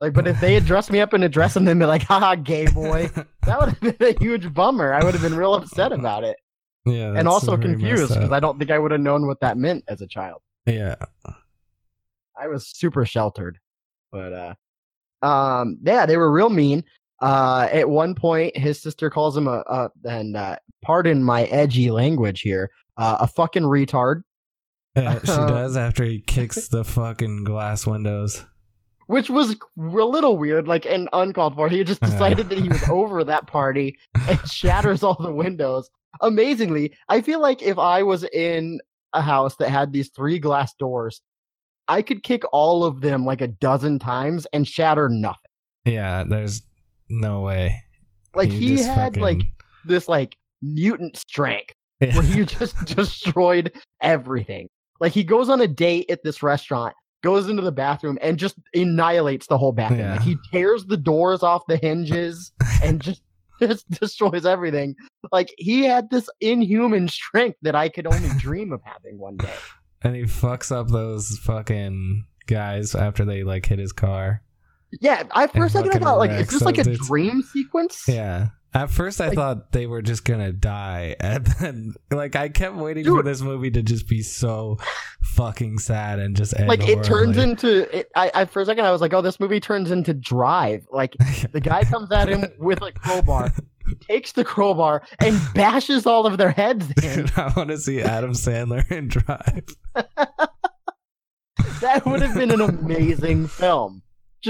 Like, 0.00 0.14
but 0.14 0.26
if 0.26 0.40
they 0.40 0.54
had 0.54 0.66
dressed 0.66 0.90
me 0.90 1.00
up 1.00 1.14
in 1.14 1.22
a 1.22 1.28
dress 1.28 1.54
and 1.54 1.66
then 1.66 1.78
be 1.78 1.84
like, 1.84 2.02
"Haha, 2.02 2.34
gay 2.34 2.66
boy," 2.66 3.08
that 3.42 3.60
would 3.60 3.68
have 3.68 3.80
been 3.80 4.16
a 4.16 4.18
huge 4.18 4.52
bummer. 4.52 4.92
I 4.92 5.04
would 5.04 5.14
have 5.14 5.22
been 5.22 5.36
real 5.36 5.54
upset 5.54 5.92
about 5.92 6.24
it. 6.24 6.38
Yeah, 6.90 7.14
and 7.16 7.28
also 7.28 7.56
confused 7.56 8.14
because. 8.14 8.32
I 8.32 8.40
don't 8.40 8.58
think 8.58 8.70
I 8.70 8.78
would 8.78 8.90
have 8.90 9.00
known 9.00 9.26
what 9.26 9.40
that 9.40 9.56
meant 9.56 9.84
as 9.88 10.00
a 10.00 10.06
child. 10.06 10.42
Yeah. 10.66 10.96
I 12.40 12.46
was 12.46 12.66
super 12.68 13.04
sheltered, 13.04 13.58
but 14.12 14.32
uh, 14.32 15.26
um, 15.26 15.78
yeah, 15.82 16.06
they 16.06 16.16
were 16.16 16.30
real 16.30 16.50
mean. 16.50 16.84
Uh, 17.20 17.68
at 17.72 17.88
one 17.88 18.14
point, 18.14 18.56
his 18.56 18.80
sister 18.80 19.10
calls 19.10 19.36
him 19.36 19.48
a, 19.48 19.64
a 19.66 19.90
and 20.04 20.36
uh, 20.36 20.56
pardon 20.82 21.24
my 21.24 21.44
edgy 21.44 21.90
language 21.90 22.42
here, 22.42 22.70
uh, 22.96 23.16
a 23.20 23.26
fucking 23.26 23.64
retard, 23.64 24.22
Yeah, 24.96 25.18
she 25.20 25.26
does 25.26 25.76
after 25.76 26.04
he 26.04 26.20
kicks 26.20 26.68
the 26.70 26.84
fucking 26.84 27.44
glass 27.44 27.86
windows. 27.86 28.44
which 29.06 29.30
was 29.30 29.54
a 29.54 29.84
little 29.84 30.36
weird, 30.36 30.66
like 30.66 30.86
and 30.86 31.08
uncalled 31.12 31.54
for. 31.54 31.68
He 31.68 31.84
just 31.84 32.00
decided 32.00 32.48
that 32.48 32.58
he 32.58 32.68
was 32.68 32.88
over 32.88 33.24
that 33.24 33.46
party 33.46 33.98
and 34.28 34.40
shatters 34.50 35.02
all 35.02 35.16
the 35.20 35.32
windows. 35.32 35.90
Amazingly, 36.20 36.94
I 37.08 37.20
feel 37.20 37.40
like 37.40 37.62
if 37.62 37.78
I 37.78 38.02
was 38.02 38.24
in 38.24 38.80
a 39.12 39.22
house 39.22 39.56
that 39.56 39.70
had 39.70 39.92
these 39.92 40.10
three 40.14 40.38
glass 40.38 40.74
doors, 40.74 41.20
I 41.88 42.02
could 42.02 42.22
kick 42.22 42.42
all 42.52 42.84
of 42.84 43.00
them 43.00 43.24
like 43.24 43.40
a 43.40 43.48
dozen 43.48 43.98
times 43.98 44.46
and 44.52 44.66
shatter 44.68 45.08
nothing. 45.08 45.38
Yeah, 45.84 46.24
there's 46.28 46.62
no 47.08 47.40
way. 47.40 47.82
Like 48.34 48.50
he 48.50 48.76
just 48.76 48.88
had 48.88 49.16
like 49.16 49.40
this 49.84 50.08
like 50.08 50.36
mutant 50.60 51.16
strength 51.16 51.72
Yeah. 52.00 52.14
where 52.14 52.22
he 52.22 52.44
just 52.44 52.84
destroyed 52.96 53.72
everything. 54.02 54.68
Like 55.00 55.12
he 55.12 55.24
goes 55.24 55.48
on 55.48 55.60
a 55.60 55.68
date 55.68 56.10
at 56.10 56.22
this 56.24 56.42
restaurant, 56.42 56.94
goes 57.22 57.48
into 57.48 57.62
the 57.62 57.72
bathroom 57.72 58.18
and 58.20 58.36
just 58.38 58.56
annihilates 58.74 59.46
the 59.46 59.56
whole 59.56 59.72
bathroom. 59.72 60.00
Yeah. 60.00 60.12
Like 60.14 60.22
he 60.22 60.36
tears 60.52 60.84
the 60.86 60.96
doors 60.96 61.42
off 61.42 61.62
the 61.68 61.76
hinges 61.78 62.52
and 62.82 63.00
just 63.00 63.22
just 63.66 63.90
destroys 63.90 64.46
everything. 64.46 64.94
Like 65.32 65.54
he 65.58 65.84
had 65.84 66.10
this 66.10 66.28
inhuman 66.40 67.08
strength 67.08 67.58
that 67.62 67.74
I 67.74 67.88
could 67.88 68.06
only 68.06 68.28
dream 68.38 68.72
of 68.72 68.80
having 68.84 69.18
one 69.18 69.36
day. 69.36 69.54
and 70.02 70.14
he 70.14 70.22
fucks 70.22 70.70
up 70.70 70.88
those 70.88 71.38
fucking 71.42 72.24
guys 72.46 72.94
after 72.94 73.24
they 73.24 73.44
like 73.44 73.66
hit 73.66 73.78
his 73.78 73.92
car. 73.92 74.42
Yeah, 75.00 75.24
I 75.32 75.46
for 75.48 75.66
a 75.66 75.70
second 75.70 75.92
I 75.92 75.98
thought 75.98 76.18
like, 76.18 76.30
is 76.30 76.48
this 76.48 76.62
like 76.62 76.78
a 76.78 76.84
dream 76.84 77.42
sequence? 77.42 78.04
Yeah. 78.08 78.48
At 78.74 78.90
first, 78.90 79.20
I 79.20 79.28
Like- 79.28 79.34
thought 79.34 79.72
they 79.72 79.86
were 79.86 80.02
just 80.02 80.24
gonna 80.24 80.52
die, 80.52 81.16
and 81.20 81.46
then 81.46 81.94
like 82.10 82.36
I 82.36 82.48
kept 82.50 82.76
waiting 82.76 83.04
for 83.04 83.22
this 83.22 83.40
movie 83.40 83.70
to 83.70 83.82
just 83.82 84.06
be 84.08 84.22
so 84.22 84.78
fucking 85.22 85.78
sad 85.78 86.18
and 86.18 86.36
just 86.36 86.54
end 86.58 86.68
Like 86.68 86.86
it 86.86 87.02
turns 87.02 87.38
into 87.38 87.96
it. 87.96 88.10
I, 88.14 88.30
I 88.34 88.44
for 88.44 88.60
a 88.60 88.66
second 88.66 88.84
I 88.84 88.90
was 88.92 89.00
like, 89.00 89.12
oh, 89.14 89.22
this 89.22 89.40
movie 89.40 89.60
turns 89.60 89.90
into 89.90 90.12
Drive. 90.12 90.86
Like 90.92 91.14
the 91.52 91.60
guy 91.60 91.84
comes 91.84 92.12
at 92.12 92.28
him 92.28 92.44
with 92.58 92.82
a 92.82 92.92
crowbar, 92.92 93.52
he 93.88 93.94
takes 94.08 94.32
the 94.32 94.44
crowbar 94.44 95.02
and 95.18 95.40
bashes 95.54 96.04
all 96.06 96.26
of 96.26 96.36
their 96.36 96.50
heads 96.50 96.90
in. 97.02 97.30
I 97.36 97.50
want 97.56 97.70
to 97.70 97.78
see 97.78 98.02
Adam 98.02 98.32
Sandler 98.32 98.88
in 98.92 99.08
Drive. 99.08 99.64
That 101.80 102.04
would 102.06 102.22
have 102.22 102.34
been 102.34 102.50
an 102.50 102.60
amazing 102.60 103.46
film. 103.46 104.02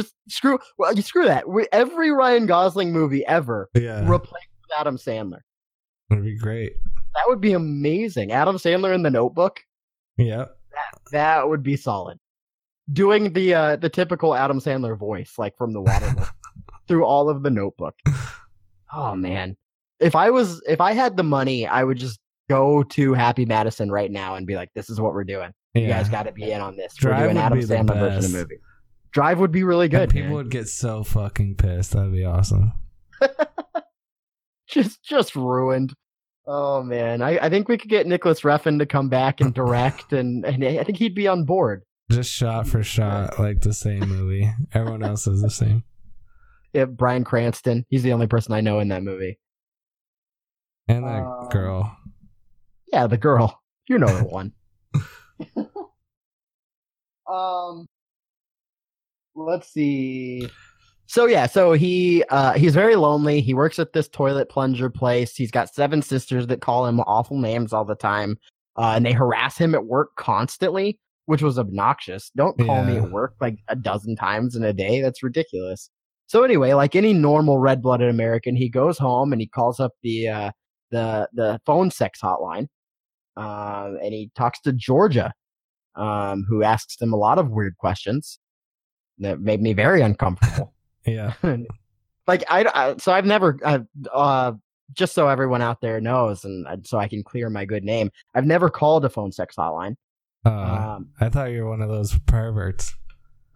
Just 0.03 0.15
screw 0.29 0.59
well, 0.79 0.93
you 0.95 1.03
screw 1.03 1.25
that. 1.25 1.49
We- 1.49 1.67
Every 1.73 2.11
Ryan 2.13 2.47
Gosling 2.47 2.93
movie 2.93 3.27
ever 3.27 3.69
Yeah, 3.75 4.01
replaced 4.09 4.33
with 4.63 4.79
Adam 4.79 4.97
Sandler. 4.97 5.41
it'd 6.11 6.25
be 6.25 6.37
great. 6.37 6.75
That 7.15 7.25
would 7.27 7.41
be 7.41 7.53
amazing. 7.55 8.31
Adam 8.33 8.57
Sandler 8.57 8.95
in 8.95 9.03
The 9.03 9.11
Notebook. 9.11 9.61
Yeah. 10.17 10.45
That 10.73 11.01
that 11.13 11.49
would 11.49 11.63
be 11.63 11.77
solid. 11.77 12.19
Doing 12.93 13.33
the 13.33 13.55
uh, 13.55 13.77
the 13.77 13.89
typical 13.89 14.35
Adam 14.35 14.61
Sandler 14.61 14.97
voice, 14.97 15.35
like 15.39 15.57
from 15.59 15.73
The 15.73 15.83
Waterboy. 15.83 16.29
through 16.89 17.05
all 17.05 17.29
of 17.29 17.43
the 17.43 17.51
Notebook. 17.51 17.95
oh 18.95 19.15
man, 19.15 19.57
if 20.01 20.15
I 20.15 20.31
was 20.31 20.63
if 20.69 20.81
I 20.81 20.93
had 20.93 21.17
the 21.17 21.23
money, 21.25 21.67
I 21.67 21.83
would 21.85 21.99
just 21.99 22.19
go 22.49 22.83
to 22.83 23.13
Happy 23.15 23.45
Madison 23.45 23.91
right 23.91 24.11
now 24.11 24.37
and 24.37 24.47
be 24.47 24.55
like, 24.57 24.71
"This 24.75 24.89
is 24.89 25.01
what 25.01 25.13
we're 25.13 25.25
doing. 25.25 25.51
You 25.75 25.87
guys 25.87 26.09
got 26.09 26.23
to 26.25 26.33
be 26.33 26.51
in 26.51 26.61
on 26.61 26.77
this. 26.77 26.95
Drive 26.95 27.19
we're 27.21 27.25
doing 27.27 27.37
Adam 27.39 27.59
Sandler 27.61 27.99
version 27.99 28.17
of 28.19 28.23
the 28.33 28.39
movie. 28.39 28.57
Drive 29.13 29.39
would 29.41 29.53
be 29.53 29.65
really 29.65 29.87
And 29.87 29.93
good. 29.93 30.11
people 30.11 30.29
man. 30.29 30.37
would 30.37 30.51
get 30.51 30.69
so 30.69 31.03
fucking 31.05 31.57
pissed. 31.57 31.93
That'd 31.93 32.13
be 32.13 32.25
awesome. 32.25 32.73
just 34.69 35.03
just 35.03 35.35
ruined. 35.35 35.95
Oh 36.47 36.83
man, 36.83 37.21
I, 37.23 37.39
I 37.39 37.49
think 37.51 37.69
we 37.69 37.77
could 37.79 37.91
get 37.91 38.07
Nicholas 38.07 38.41
Refn 38.41 38.79
to 38.79 38.87
come 38.87 39.09
back 39.09 39.41
and 39.41 39.53
direct, 39.53 40.13
and, 40.15 40.45
and 40.47 40.65
I 40.65 40.83
think 40.85 40.97
he'd 40.99 41.15
be 41.15 41.29
on 41.29 41.45
board. 41.45 41.83
Just 42.11 42.33
shot 42.33 42.67
for 42.67 42.83
shot, 42.83 43.39
like 43.39 43.61
the 43.61 43.75
same 43.75 44.01
movie. 44.09 44.51
Everyone 44.73 45.03
else 45.03 45.27
is 45.27 45.43
the 45.43 45.51
same. 45.51 45.85
Yeah, 46.73 46.87
Bryan 46.87 47.25
Cranston, 47.25 47.85
he's 47.91 48.03
the 48.03 48.13
only 48.15 48.27
person 48.27 48.55
I 48.55 48.63
know 48.63 48.79
in 48.81 48.89
that 48.89 49.03
movie. 49.03 49.39
And 50.87 51.05
that 51.05 51.23
Um, 51.23 51.49
girl. 51.51 51.97
Yeah, 52.93 53.07
the 53.09 53.19
girl, 53.19 53.61
you 53.89 53.99
know 53.99 54.07
the 54.17 54.25
one. 54.29 54.53
um, 57.31 57.87
let's 59.39 59.73
see. 59.73 60.49
So 61.07 61.27
yeah, 61.27 61.47
so 61.47 61.73
he 61.73 62.23
uh 62.31 62.53
he's 62.53 62.75
very 62.75 62.97
lonely. 62.97 63.41
He 63.41 63.55
works 63.55 63.79
at 63.79 63.93
this 63.93 64.09
toilet 64.09 64.51
plunger 64.51 64.91
place. 64.91 65.35
He's 65.35 65.51
got 65.51 65.75
seven 65.75 66.03
sisters 66.03 66.47
that 66.49 66.61
call 66.61 66.87
him 66.87 67.01
awful 67.01 67.39
names 67.39 67.73
all 67.73 67.85
the 67.85 67.95
time. 67.95 68.37
Uh, 68.77 68.93
and 68.95 69.07
they 69.07 69.13
harass 69.13 69.57
him 69.57 69.75
at 69.75 69.87
work 69.87 70.15
constantly, 70.17 71.01
which 71.27 71.43
was 71.43 71.59
obnoxious. 71.59 72.31
Don't 72.37 72.57
call 72.59 72.85
me 72.85 72.99
at 72.99 73.11
work 73.11 73.35
like 73.41 73.59
a 73.69 73.75
dozen 73.75 74.15
times 74.15 74.55
in 74.55 74.63
a 74.63 74.73
day. 74.73 75.01
That's 75.01 75.23
ridiculous. 75.23 75.91
So 76.27 76.45
anyway, 76.45 76.75
like 76.75 76.95
any 76.95 77.13
normal 77.13 77.59
red-blooded 77.59 78.09
American, 78.09 78.55
he 78.55 78.69
goes 78.69 78.99
home 78.99 79.33
and 79.33 79.41
he 79.41 79.49
calls 79.49 79.81
up 79.81 79.93
the 80.03 80.29
uh 80.29 80.51
the 80.91 81.29
the 81.33 81.61
phone 81.65 81.91
sex 81.91 82.21
hotline. 82.21 82.67
Um, 83.37 83.99
and 84.03 84.13
he 84.13 84.31
talks 84.35 84.61
to 84.63 84.73
Georgia, 84.73 85.33
um, 85.95 86.45
who 86.49 86.63
asks 86.63 87.01
him 87.01 87.13
a 87.13 87.17
lot 87.17 87.39
of 87.39 87.51
weird 87.51 87.77
questions 87.79 88.39
that 89.21 89.41
made 89.41 89.61
me 89.61 89.73
very 89.73 90.03
uncomfortable. 90.03 90.73
Yeah. 91.07 91.33
like 92.27 92.45
I, 92.51 92.67
I 92.75 92.97
so 92.99 93.13
I've 93.13 93.25
never 93.25 93.59
uh, 93.65 93.79
uh 94.13 94.53
just 94.93 95.15
so 95.15 95.29
everyone 95.29 95.63
out 95.63 95.81
there 95.81 96.03
knows 96.03 96.45
and 96.45 96.67
so 96.87 96.99
I 96.99 97.09
can 97.09 97.23
clear 97.23 97.49
my 97.49 97.65
good 97.65 97.83
name. 97.83 98.11
I've 98.35 98.45
never 98.45 98.69
called 98.69 99.07
a 99.07 99.09
phone 99.09 99.33
sex 99.33 99.57
hotline. 99.57 99.97
Uh, 100.45 100.51
Um, 100.51 101.09
I 101.19 101.31
thought 101.31 101.51
you 101.51 101.65
were 101.65 101.71
one 101.71 101.81
of 101.81 101.89
those 101.89 102.19
perverts. 102.27 102.95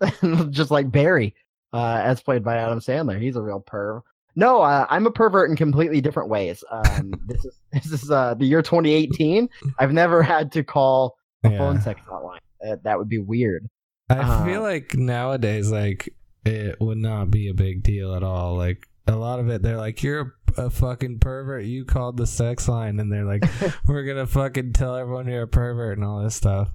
just 0.50 0.70
like 0.70 0.90
Barry, 0.90 1.34
uh, 1.74 2.00
as 2.02 2.22
played 2.22 2.42
by 2.42 2.56
Adam 2.56 2.80
Sandler. 2.80 3.20
He's 3.20 3.36
a 3.36 3.42
real 3.42 3.60
perv. 3.60 4.00
No, 4.34 4.62
uh, 4.62 4.86
I'm 4.88 5.06
a 5.06 5.10
pervert 5.10 5.50
in 5.50 5.56
completely 5.56 6.00
different 6.00 6.30
ways. 6.30 6.64
Um, 6.70 7.12
this 7.26 7.44
is 7.44 7.60
this 7.72 7.92
is 8.02 8.10
uh, 8.10 8.32
the 8.34 8.46
year 8.46 8.62
2018. 8.62 9.48
I've 9.78 9.92
never 9.92 10.22
had 10.22 10.50
to 10.52 10.64
call 10.64 11.16
a 11.44 11.50
phone 11.58 11.80
sex 11.82 12.00
hotline. 12.08 12.38
Uh, 12.66 12.76
that 12.82 12.98
would 12.98 13.08
be 13.08 13.18
weird. 13.18 13.68
I 14.10 14.18
uh, 14.18 14.44
feel 14.44 14.62
like 14.62 14.94
nowadays, 14.94 15.70
like 15.70 16.14
it 16.44 16.80
would 16.80 16.98
not 16.98 17.30
be 17.30 17.48
a 17.48 17.54
big 17.54 17.82
deal 17.82 18.14
at 18.14 18.22
all. 18.22 18.56
Like 18.56 18.88
a 19.06 19.16
lot 19.16 19.40
of 19.40 19.48
it, 19.48 19.62
they're 19.62 19.76
like, 19.76 20.02
"You're 20.02 20.34
a, 20.56 20.62
a 20.64 20.70
fucking 20.70 21.18
pervert. 21.20 21.64
You 21.64 21.84
called 21.84 22.16
the 22.16 22.26
sex 22.26 22.68
line," 22.68 23.00
and 23.00 23.12
they're 23.12 23.24
like, 23.24 23.44
"We're 23.86 24.04
gonna 24.04 24.26
fucking 24.26 24.72
tell 24.74 24.96
everyone 24.96 25.28
you're 25.28 25.42
a 25.42 25.48
pervert 25.48 25.98
and 25.98 26.06
all 26.06 26.22
this 26.22 26.34
stuff." 26.34 26.68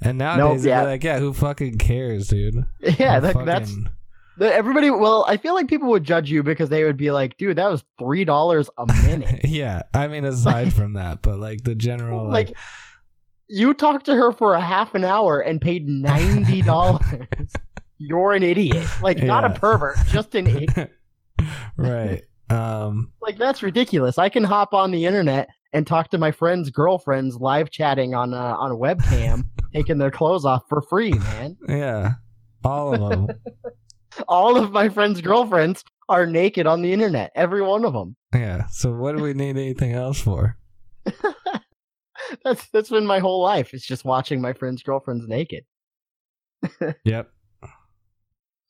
And 0.00 0.16
nowadays, 0.18 0.64
yeah. 0.64 0.80
they're 0.82 0.92
like, 0.92 1.04
"Yeah, 1.04 1.18
who 1.18 1.32
fucking 1.32 1.78
cares, 1.78 2.28
dude?" 2.28 2.64
Yeah, 2.80 3.20
that, 3.20 3.44
that's 3.44 3.70
fucking- 3.70 3.90
the- 4.38 4.54
everybody. 4.54 4.90
Well, 4.90 5.24
I 5.28 5.36
feel 5.36 5.54
like 5.54 5.68
people 5.68 5.88
would 5.90 6.04
judge 6.04 6.30
you 6.30 6.42
because 6.42 6.68
they 6.70 6.84
would 6.84 6.96
be 6.96 7.10
like, 7.10 7.36
"Dude, 7.36 7.58
that 7.58 7.70
was 7.70 7.84
three 7.98 8.24
dollars 8.24 8.70
a 8.78 8.86
minute." 9.06 9.40
yeah. 9.44 9.82
I 9.92 10.08
mean, 10.08 10.24
aside 10.24 10.72
from 10.72 10.94
that, 10.94 11.20
but 11.22 11.38
like 11.38 11.64
the 11.64 11.74
general, 11.74 12.24
like, 12.28 12.48
like, 12.48 12.56
you 13.50 13.74
talked 13.74 14.06
to 14.06 14.14
her 14.14 14.32
for 14.32 14.54
a 14.54 14.60
half 14.60 14.94
an 14.94 15.04
hour 15.04 15.40
and 15.40 15.60
paid 15.60 15.86
ninety 15.88 16.62
dollars. 16.72 17.52
You're 17.98 18.32
an 18.32 18.42
idiot. 18.42 18.86
Like, 19.02 19.22
not 19.22 19.44
a 19.44 19.50
pervert, 19.50 19.98
just 20.08 20.34
an 20.34 20.46
idiot. 20.46 20.90
right. 21.76 22.22
Um. 22.48 23.12
like 23.22 23.38
that's 23.38 23.62
ridiculous. 23.62 24.18
I 24.18 24.28
can 24.28 24.42
hop 24.42 24.74
on 24.74 24.90
the 24.90 25.04
internet 25.06 25.48
and 25.72 25.86
talk 25.86 26.10
to 26.10 26.18
my 26.18 26.32
friends' 26.32 26.70
girlfriends 26.70 27.36
live 27.36 27.70
chatting 27.70 28.14
on 28.14 28.34
a, 28.34 28.36
on 28.36 28.72
a 28.72 28.76
webcam, 28.76 29.44
taking 29.74 29.98
their 29.98 30.10
clothes 30.10 30.44
off 30.44 30.62
for 30.68 30.82
free, 30.82 31.12
man. 31.12 31.56
Yeah. 31.68 32.12
All 32.64 32.92
of 32.92 33.10
them. 33.10 33.28
All 34.26 34.56
of 34.56 34.72
my 34.72 34.88
friends' 34.88 35.20
girlfriends 35.20 35.84
are 36.08 36.26
naked 36.26 36.66
on 36.66 36.82
the 36.82 36.92
internet. 36.92 37.30
Every 37.36 37.62
one 37.62 37.84
of 37.84 37.92
them. 37.92 38.16
yeah. 38.34 38.66
So 38.66 38.92
what 38.92 39.16
do 39.16 39.22
we 39.22 39.32
need 39.32 39.50
anything 39.56 39.92
else 39.92 40.20
for? 40.20 40.56
That's 42.44 42.68
that's 42.70 42.90
been 42.90 43.06
my 43.06 43.18
whole 43.18 43.42
life. 43.42 43.72
It's 43.74 43.86
just 43.86 44.04
watching 44.04 44.40
my 44.40 44.52
friends' 44.52 44.82
girlfriends 44.82 45.26
naked. 45.28 45.64
Yep. 47.04 47.30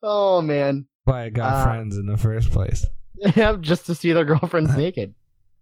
Oh 0.02 0.40
man, 0.40 0.86
Why 1.04 1.24
I 1.24 1.28
got 1.30 1.52
Uh, 1.52 1.64
friends 1.64 1.96
in 1.96 2.06
the 2.06 2.16
first 2.16 2.50
place. 2.52 2.86
yeah, 3.36 3.56
just 3.60 3.86
to 3.86 3.94
see 3.94 4.12
their 4.12 4.24
girlfriends 4.24 4.76
naked. 4.76 5.14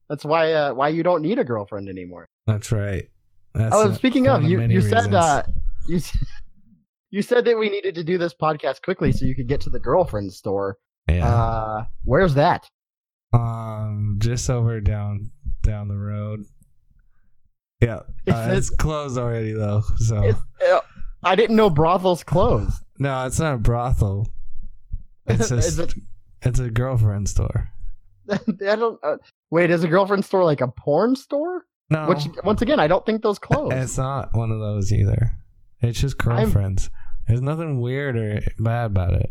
That's 0.09 0.25
why 0.25 0.53
uh, 0.53 0.75
why 0.75 0.89
you 0.91 1.03
don't 1.03 1.23
need 1.23 1.39
a 1.39 1.45
girlfriend 1.45 1.89
anymore. 1.89 2.29
That's 2.47 2.71
right. 2.71 3.09
That's 3.55 3.75
oh, 3.75 3.93
speaking 3.95 4.29
of, 4.29 4.45
you 4.45 4.61
you 4.61 4.81
said 4.81 5.13
uh, 5.13 5.43
you 5.89 6.01
you 7.11 7.23
said 7.23 7.45
that 7.47 7.59
we 7.59 7.69
needed 7.69 7.95
to 7.97 8.05
do 8.05 8.17
this 8.19 8.35
podcast 8.35 8.83
quickly 8.83 9.11
so 9.13 9.25
you 9.25 9.35
could 9.35 9.49
get 9.49 9.61
to 9.63 9.71
the 9.71 9.81
girlfriend 9.81 10.33
store. 10.33 10.77
yeah. 11.11 11.27
Uh, 11.27 11.85
where's 12.05 12.35
that? 12.35 12.69
um, 13.33 14.17
just 14.19 14.49
over 14.49 14.81
down 14.81 15.31
down 15.63 15.89
the 15.89 15.97
road. 15.97 16.45
Yeah, 17.81 18.01
uh, 18.29 18.49
it's 18.53 18.71
closed 18.71 19.17
already 19.19 19.53
though. 19.53 19.83
So 19.99 20.33
uh, 20.69 20.81
I 21.23 21.35
didn't 21.37 21.57
know 21.57 21.71
brothels 21.71 22.25
closed. 22.25 22.77
no, 22.99 23.25
it's 23.27 23.38
not 23.38 23.55
a 23.55 23.59
brothel. 23.59 24.27
It's 25.27 25.49
just 25.51 25.79
it- 25.79 25.95
it's 26.43 26.59
a 26.61 26.71
girlfriend 26.71 27.29
store. 27.29 27.69
I 28.31 28.37
don't. 28.59 28.99
Uh, 29.03 29.17
wait, 29.51 29.71
is 29.71 29.83
a 29.85 29.88
girlfriend 29.88 30.25
store 30.25 30.45
like 30.45 30.61
a 30.61 30.69
porn 30.69 31.17
store? 31.17 31.64
No, 31.91 32.07
Which 32.09 32.27
once 32.45 32.61
again, 32.62 32.79
I 32.81 32.87
don't 32.87 33.05
think 33.07 33.23
those 33.23 33.38
close. 33.38 33.73
it's 33.73 33.97
not 33.97 34.35
one 34.37 34.51
of 34.51 34.59
those 34.61 34.93
either. 34.93 35.33
It's 35.81 36.01
just 36.01 36.17
I'm- 36.27 36.37
girlfriends. 36.45 36.91
There's 37.27 37.41
nothing 37.43 37.81
weird 37.81 38.17
or 38.17 38.41
bad 38.59 38.87
about 38.87 39.12
it. 39.14 39.31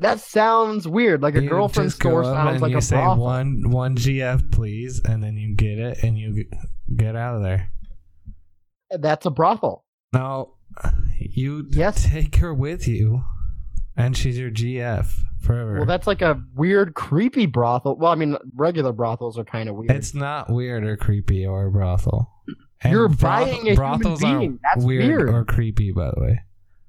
That 0.00 0.20
sounds 0.20 0.86
weird. 0.88 1.22
Like 1.22 1.34
a 1.36 1.42
You 1.42 1.48
girlfriend 1.48 1.92
store 1.92 2.22
sounds 2.24 2.52
and 2.54 2.60
like 2.62 2.70
you 2.72 2.78
a 2.78 2.82
say 2.82 2.96
brothel. 2.96 3.22
one 3.24 3.70
one 3.70 3.96
GF 3.96 4.52
please, 4.52 5.00
and 5.04 5.22
then 5.22 5.36
you 5.36 5.54
get 5.56 5.78
it 5.78 6.02
and 6.04 6.16
you 6.18 6.44
get 6.96 7.16
out 7.16 7.36
of 7.36 7.42
there. 7.42 7.70
That's 8.90 9.26
a 9.26 9.30
brothel. 9.30 9.84
No, 10.12 10.54
you 11.18 11.66
Yes. 11.70 12.04
take 12.08 12.36
her 12.36 12.54
with 12.54 12.86
you, 12.88 13.22
and 13.96 14.16
she's 14.16 14.38
your 14.38 14.50
GF 14.50 15.12
forever. 15.40 15.76
Well, 15.76 15.86
that's 15.86 16.06
like 16.06 16.22
a 16.22 16.42
weird, 16.54 16.94
creepy 16.94 17.46
brothel. 17.46 17.96
Well, 17.96 18.12
I 18.12 18.14
mean, 18.14 18.36
regular 18.54 18.92
brothels 18.92 19.38
are 19.38 19.44
kind 19.44 19.68
of 19.68 19.74
weird. 19.76 19.90
it's 19.90 20.14
not 20.14 20.50
weird 20.50 20.84
or 20.84 20.96
creepy 20.96 21.46
or 21.46 21.66
a 21.66 21.70
brothel. 21.70 22.30
And 22.82 22.92
You're 22.92 23.08
broth- 23.08 23.20
buying 23.20 23.48
a 23.48 23.60
human 23.60 23.74
brothels 23.74 24.22
aren't 24.24 24.40
being. 24.40 24.58
That's 24.62 24.84
weird, 24.84 25.04
weird. 25.06 25.28
or 25.30 25.44
creepy, 25.44 25.90
by 25.92 26.10
the 26.14 26.20
way. 26.20 26.40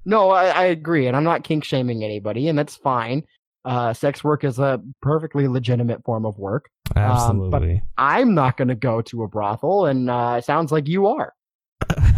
No, 0.04 0.30
I, 0.30 0.46
I 0.46 0.64
agree, 0.66 1.06
and 1.08 1.16
I'm 1.16 1.24
not 1.24 1.44
kink 1.44 1.64
shaming 1.64 2.02
anybody, 2.04 2.48
and 2.48 2.58
that's 2.58 2.76
fine. 2.76 3.24
Uh, 3.64 3.92
sex 3.92 4.24
work 4.24 4.42
is 4.44 4.58
a 4.58 4.80
perfectly 5.02 5.46
legitimate 5.48 6.02
form 6.04 6.24
of 6.24 6.38
work. 6.38 6.70
Absolutely. 6.96 7.82
I'm 7.98 8.34
not 8.34 8.56
going 8.56 8.68
to 8.68 8.74
go 8.74 9.02
to 9.02 9.22
a 9.24 9.28
brothel, 9.28 9.84
and 9.86 10.08
uh, 10.08 10.36
it 10.38 10.44
sounds 10.44 10.72
like 10.72 10.88
you 10.88 11.06
are. 11.08 11.34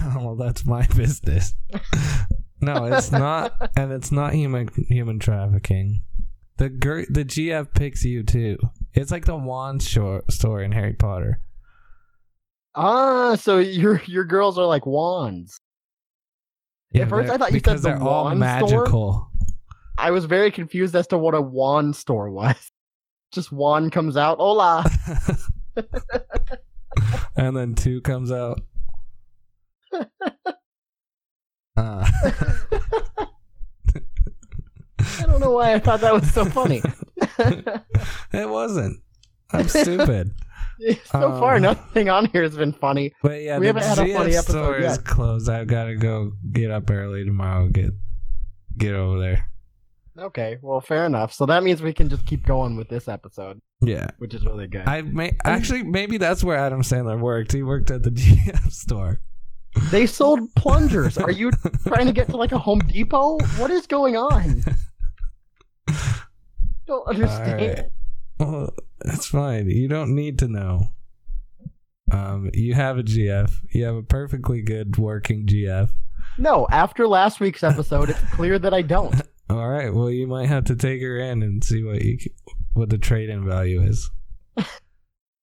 well, 0.16 0.36
that's 0.36 0.64
my 0.66 0.86
business. 0.96 1.54
no, 2.60 2.84
it's 2.86 3.10
not, 3.12 3.70
and 3.76 3.92
it's 3.92 4.12
not 4.12 4.32
human 4.34 4.68
human 4.88 5.18
trafficking. 5.18 6.02
The 6.58 6.68
gir- 6.68 7.06
the 7.08 7.24
GF 7.24 7.72
picks 7.74 8.04
you 8.04 8.22
too. 8.22 8.58
It's 8.94 9.10
like 9.10 9.24
the 9.24 9.36
wand 9.36 9.82
short 9.82 10.30
story 10.32 10.64
in 10.64 10.72
Harry 10.72 10.92
Potter. 10.92 11.40
Ah, 12.74 13.34
so 13.36 13.58
your 13.58 14.00
your 14.06 14.24
girls 14.24 14.58
are 14.58 14.66
like 14.66 14.86
wands. 14.86 15.60
At 16.94 17.08
first, 17.08 17.30
I 17.32 17.38
thought 17.38 17.52
you 17.52 17.60
said 17.64 17.78
the 17.78 17.82
they're 17.82 18.02
all 18.02 18.24
wand 18.24 18.38
store. 18.38 18.70
magical. 18.70 19.28
I 19.98 20.10
was 20.10 20.24
very 20.26 20.50
confused 20.50 20.94
as 20.94 21.06
to 21.08 21.18
what 21.18 21.34
a 21.34 21.40
wand 21.40 21.96
store 21.96 22.30
was. 22.30 22.56
Just 23.32 23.50
wand 23.50 23.92
comes 23.92 24.16
out. 24.16 24.38
Hola. 24.38 24.84
and 27.36 27.56
then 27.56 27.74
two 27.74 28.00
comes 28.02 28.30
out. 28.30 28.60
Uh, 31.76 32.06
I 35.18 35.26
don't 35.26 35.40
know 35.40 35.50
why 35.52 35.74
I 35.74 35.78
thought 35.78 36.00
that 36.00 36.12
was 36.14 36.30
so 36.32 36.44
funny. 36.44 36.82
it 38.32 38.48
wasn't. 38.48 39.00
I'm 39.52 39.68
stupid. 39.68 40.32
so 41.04 41.20
far, 41.38 41.56
Um, 41.56 41.62
nothing 41.62 42.08
on 42.08 42.26
here 42.26 42.42
has 42.42 42.56
been 42.56 42.72
funny. 42.72 43.12
But 43.22 43.42
yeah, 43.42 43.58
We 43.58 43.66
haven't 43.66 43.84
had 43.84 43.98
a 43.98 44.12
funny 44.12 44.34
episode 44.34 44.42
store 44.52 44.76
is 44.78 44.96
yet. 44.96 45.04
closed. 45.04 45.48
I've 45.48 45.66
got 45.66 45.84
to 45.84 45.96
go 45.96 46.32
get 46.52 46.70
up 46.70 46.90
early 46.90 47.24
tomorrow. 47.24 47.68
Get 47.68 47.90
get 48.76 48.94
over 48.94 49.18
there. 49.18 49.48
Okay, 50.18 50.58
well, 50.60 50.80
fair 50.80 51.06
enough. 51.06 51.32
So 51.32 51.46
that 51.46 51.62
means 51.62 51.80
we 51.82 51.92
can 51.94 52.08
just 52.08 52.26
keep 52.26 52.44
going 52.44 52.76
with 52.76 52.88
this 52.88 53.08
episode, 53.08 53.60
Yeah. 53.80 54.08
which 54.18 54.34
is 54.34 54.44
really 54.44 54.66
good. 54.66 54.86
I 54.86 55.02
may 55.02 55.32
actually 55.44 55.82
maybe 55.84 56.18
that's 56.18 56.44
where 56.44 56.56
Adam 56.58 56.82
Sandler 56.82 57.18
worked. 57.18 57.52
He 57.52 57.62
worked 57.62 57.90
at 57.90 58.02
the 58.02 58.10
GM 58.10 58.70
store. 58.70 59.20
They 59.90 60.06
sold 60.06 60.54
plungers. 60.54 61.16
Are 61.18 61.30
you 61.30 61.50
trying 61.86 62.06
to 62.06 62.12
get 62.12 62.28
to 62.28 62.36
like 62.36 62.52
a 62.52 62.58
Home 62.58 62.80
Depot? 62.80 63.38
What 63.56 63.70
is 63.70 63.86
going 63.86 64.16
on? 64.16 64.62
Don't 66.86 67.08
understand. 67.08 67.90
Well, 68.38 68.74
it's 69.04 69.26
fine. 69.26 69.70
You 69.70 69.88
don't 69.88 70.14
need 70.14 70.38
to 70.40 70.48
know. 70.48 70.88
Um, 72.10 72.50
you 72.52 72.74
have 72.74 72.98
a 72.98 73.02
GF. 73.02 73.50
You 73.70 73.84
have 73.84 73.96
a 73.96 74.02
perfectly 74.02 74.62
good 74.62 74.96
working 74.98 75.46
GF. 75.46 75.90
No, 76.38 76.66
after 76.70 77.08
last 77.08 77.40
week's 77.40 77.62
episode, 77.62 78.10
it's 78.10 78.20
clear 78.32 78.58
that 78.58 78.74
I 78.74 78.82
don't. 78.82 79.14
All 79.50 79.68
right. 79.68 79.92
Well, 79.92 80.10
you 80.10 80.26
might 80.26 80.48
have 80.48 80.64
to 80.64 80.76
take 80.76 81.00
her 81.02 81.18
in 81.18 81.42
and 81.42 81.62
see 81.62 81.82
what 81.82 82.02
you 82.02 82.18
what 82.74 82.90
the 82.90 82.98
trade-in 82.98 83.46
value 83.46 83.82
is. 83.82 84.10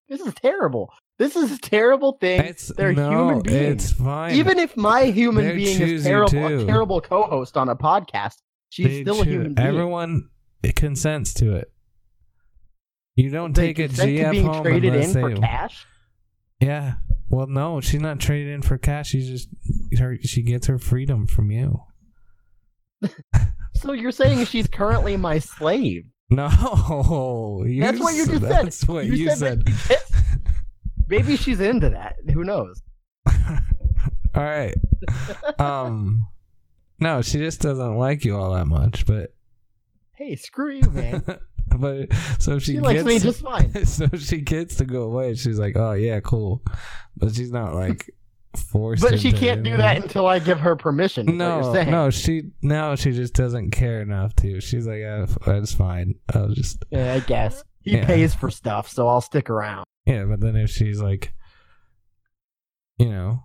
This 0.09 0.21
is 0.21 0.33
terrible. 0.33 0.91
This 1.19 1.35
is 1.35 1.51
a 1.51 1.57
terrible 1.59 2.13
thing. 2.13 2.39
It's 2.41 2.69
They're 2.75 2.93
no, 2.93 3.09
human 3.11 3.41
beings. 3.41 3.83
it's 3.83 3.91
fine. 3.91 4.33
Even 4.35 4.57
if 4.57 4.75
my 4.77 5.03
human 5.03 5.45
They 5.45 5.55
being 5.55 5.81
is 5.81 6.03
terrible, 6.03 6.45
a 6.45 6.65
terrible 6.65 7.01
co-host 7.01 7.57
on 7.57 7.67
a 7.69 7.75
podcast, 7.75 8.35
she's 8.69 8.87
They 8.87 9.01
still 9.03 9.21
a 9.21 9.25
human 9.25 9.53
being. 9.53 9.67
Everyone 9.67 10.29
consents 10.75 11.33
to 11.35 11.55
it. 11.57 11.71
You 13.15 13.29
don't 13.29 13.53
They 13.53 13.73
take 13.73 13.79
a 13.79 13.93
GF 13.93 14.31
being 14.31 14.45
home 14.45 14.63
traded 14.63 14.95
in 14.95 15.11
for 15.11 15.29
they- 15.33 15.39
cash. 15.41 15.85
Yeah. 16.61 16.93
Well, 17.29 17.47
no, 17.47 17.79
she's 17.81 18.01
not 18.01 18.19
traded 18.19 18.53
in 18.53 18.61
for 18.61 18.77
cash. 18.77 19.09
She's 19.09 19.27
just 19.27 19.49
her. 19.99 20.17
She 20.23 20.41
gets 20.41 20.67
her 20.67 20.79
freedom 20.79 21.27
from 21.27 21.51
you. 21.51 21.81
So 23.75 23.93
you're 23.93 24.11
saying 24.11 24.43
she's 24.45 24.67
currently 24.67 25.15
my 25.15 25.39
slave? 25.39 26.03
No, 26.31 27.63
you 27.65 27.81
That's 27.81 27.99
what 27.99 28.13
you 28.13 28.25
just 28.25 28.41
said. 28.41 28.51
That's 28.51 28.87
what 28.87 29.05
You 29.05 29.13
you, 29.13 29.29
said 29.35 29.63
said. 29.67 29.97
Maybe 31.09 31.35
she's 31.35 31.59
into 31.59 31.89
that. 31.89 32.15
Who 32.33 32.43
knows? 32.43 32.81
all 34.35 34.43
right. 34.43 34.75
Um, 35.57 36.27
no, 36.99 37.21
she 37.21 37.39
just 37.39 37.61
doesn't 37.61 37.97
like 37.97 38.23
you 38.25 38.37
all 38.37 38.53
that 38.53 38.67
much. 38.67 39.05
But 39.05 39.33
Hey, 40.13 40.35
screw 40.35 40.71
you, 40.73 40.89
man. 40.91 41.23
but 41.77 42.13
so 42.39 42.55
if 42.55 42.63
she, 42.63 42.73
She 42.73 42.79
likes 42.79 43.03
gets 43.03 43.07
me 43.07 43.19
just 43.31 43.41
fine. 43.41 43.85
so 43.85 44.07
she 44.17 44.41
gets 44.41 44.75
to 44.75 44.85
go 44.85 45.03
away. 45.03 45.33
She's 45.35 45.57
like, 45.59 45.75
oh 45.77 45.93
yeah, 45.93 46.19
cool. 46.19 46.61
But 47.17 47.33
she's 47.33 47.51
not 47.51 47.73
like 47.73 48.09
forced. 48.71 49.01
But 49.01 49.19
she 49.19 49.31
can't 49.31 49.63
do 49.63 49.77
that 49.77 49.97
until 49.97 50.27
I 50.27 50.39
give 50.39 50.59
her 50.59 50.75
permission. 50.75 51.37
No, 51.37 51.71
no, 51.83 52.09
she 52.09 52.43
no, 52.61 52.95
she 52.95 53.11
just 53.11 53.33
doesn't 53.33 53.71
care 53.71 54.01
enough 54.01 54.35
to. 54.37 54.59
She's 54.59 54.85
like, 54.87 54.99
yeah, 54.99 55.25
that's 55.45 55.73
fine. 55.73 56.15
I'll 56.33 56.49
just 56.49 56.83
Yeah, 56.91 57.13
I 57.13 57.19
guess 57.21 57.63
he 57.81 57.91
Yeah. 57.97 58.05
pays 58.05 58.35
for 58.35 58.51
stuff, 58.51 58.89
so 58.89 59.07
I'll 59.07 59.21
stick 59.21 59.49
around. 59.49 59.85
Yeah. 60.05 60.25
But 60.25 60.39
then 60.39 60.55
if 60.55 60.69
she's 60.69 61.01
like, 61.01 61.33
you 62.97 63.09
know, 63.09 63.43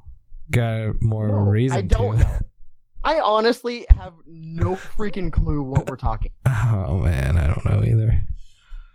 got 0.50 1.00
more 1.00 1.28
No, 1.28 1.34
reason 1.38 1.78
I 1.78 1.82
don't 1.82 2.18
to. 2.18 2.22
know. 2.24 2.38
I 3.04 3.20
honestly 3.20 3.84
have 3.90 4.14
no 4.26 4.76
freaking 4.76 5.30
clue 5.32 5.62
what 5.62 5.88
we're 5.90 5.96
talking. 5.96 6.32
Oh 6.46 6.98
man, 6.98 7.36
I 7.36 7.46
don't 7.46 7.64
know 7.64 7.82
either. 7.84 8.22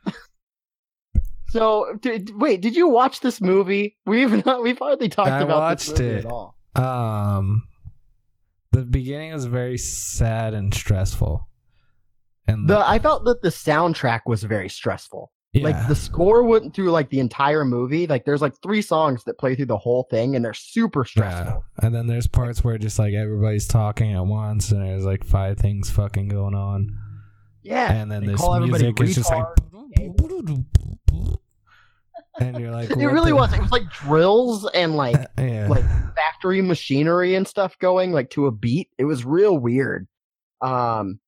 So, 1.50 1.95
did, 2.00 2.30
wait, 2.39 2.62
did 2.62 2.76
you 2.76 2.88
watch 2.89 3.22
this 3.22 3.41
movie? 3.41 3.98
We've 4.06 4.45
not, 4.45 4.62
we've 4.62 4.78
hardly 4.78 5.10
talked 5.10 5.32
I 5.32 5.39
about 5.41 5.78
this 5.80 5.88
watched 5.89 6.00
movie 6.00 6.13
it. 6.17 6.26
at 6.26 6.32
all. 6.32 6.56
Um, 6.76 7.63
the 8.72 8.84
beginning 8.84 9.34
was 9.34 9.45
very 9.45 9.78
sad 9.80 10.54
and 10.54 10.72
stressful, 10.72 11.48
and 12.48 12.69
The 12.69 12.78
I 12.78 13.00
felt 13.00 13.26
that 13.26 13.41
the 13.41 13.50
soundtrack 13.50 14.22
was 14.28 14.43
very 14.43 14.69
stressful. 14.69 15.32
Yeah, 15.54 15.64
Like 15.64 15.88
the 15.88 15.96
score 15.96 16.44
went 16.44 16.76
through 16.76 16.92
like 16.92 17.10
the 17.10 17.20
entire 17.20 17.66
movie. 17.66 18.06
Like 18.08 18.24
there's 18.26 18.42
like 18.42 18.54
three 18.62 18.82
songs 18.84 19.24
that 19.24 19.38
play 19.40 19.56
through 19.56 19.66
the 19.66 19.78
whole 19.78 20.04
thing, 20.12 20.36
and 20.36 20.46
they're 20.46 20.54
super 20.54 21.04
stressful. 21.06 21.64
yeah. 21.80 21.86
And 21.86 21.96
then 21.96 22.06
there's 22.08 22.28
parts 22.28 22.64
where 22.64 22.78
just 22.78 23.00
like 23.00 23.14
everybody's 23.16 23.68
talking 23.68 24.14
at 24.14 24.26
once, 24.26 24.72
and 24.72 24.82
there's 24.86 25.06
like 25.06 25.24
five 25.24 25.58
things 25.58 25.90
fucking 25.90 26.28
going 26.28 26.54
on. 26.56 26.96
Yeah, 27.64 27.92
and 27.92 28.12
then 28.12 28.26
they 28.26 28.34
this 28.34 28.42
music 28.60 29.00
is 29.02 29.16
just 29.16 29.32
like 29.32 29.46
and 32.40 32.58
you're 32.60 32.72
like 32.72 32.90
it 32.92 32.96
really 33.06 33.32
the- 33.32 33.36
was. 33.36 33.54
It 33.54 33.62
was 33.62 33.72
like 33.72 33.90
drills 33.92 34.70
and 34.74 34.96
like 34.98 35.16
yeah 35.38 35.68
like 35.68 35.84
factory 36.16 36.62
machinery 36.62 37.36
and 37.36 37.48
stuff 37.48 37.78
going 37.80 38.12
like 38.12 38.30
to 38.32 38.48
a 38.48 38.52
beat. 38.52 38.90
It 38.98 39.06
was 39.06 39.26
real 39.26 39.58
weird. 39.58 40.08
Um 40.62 41.20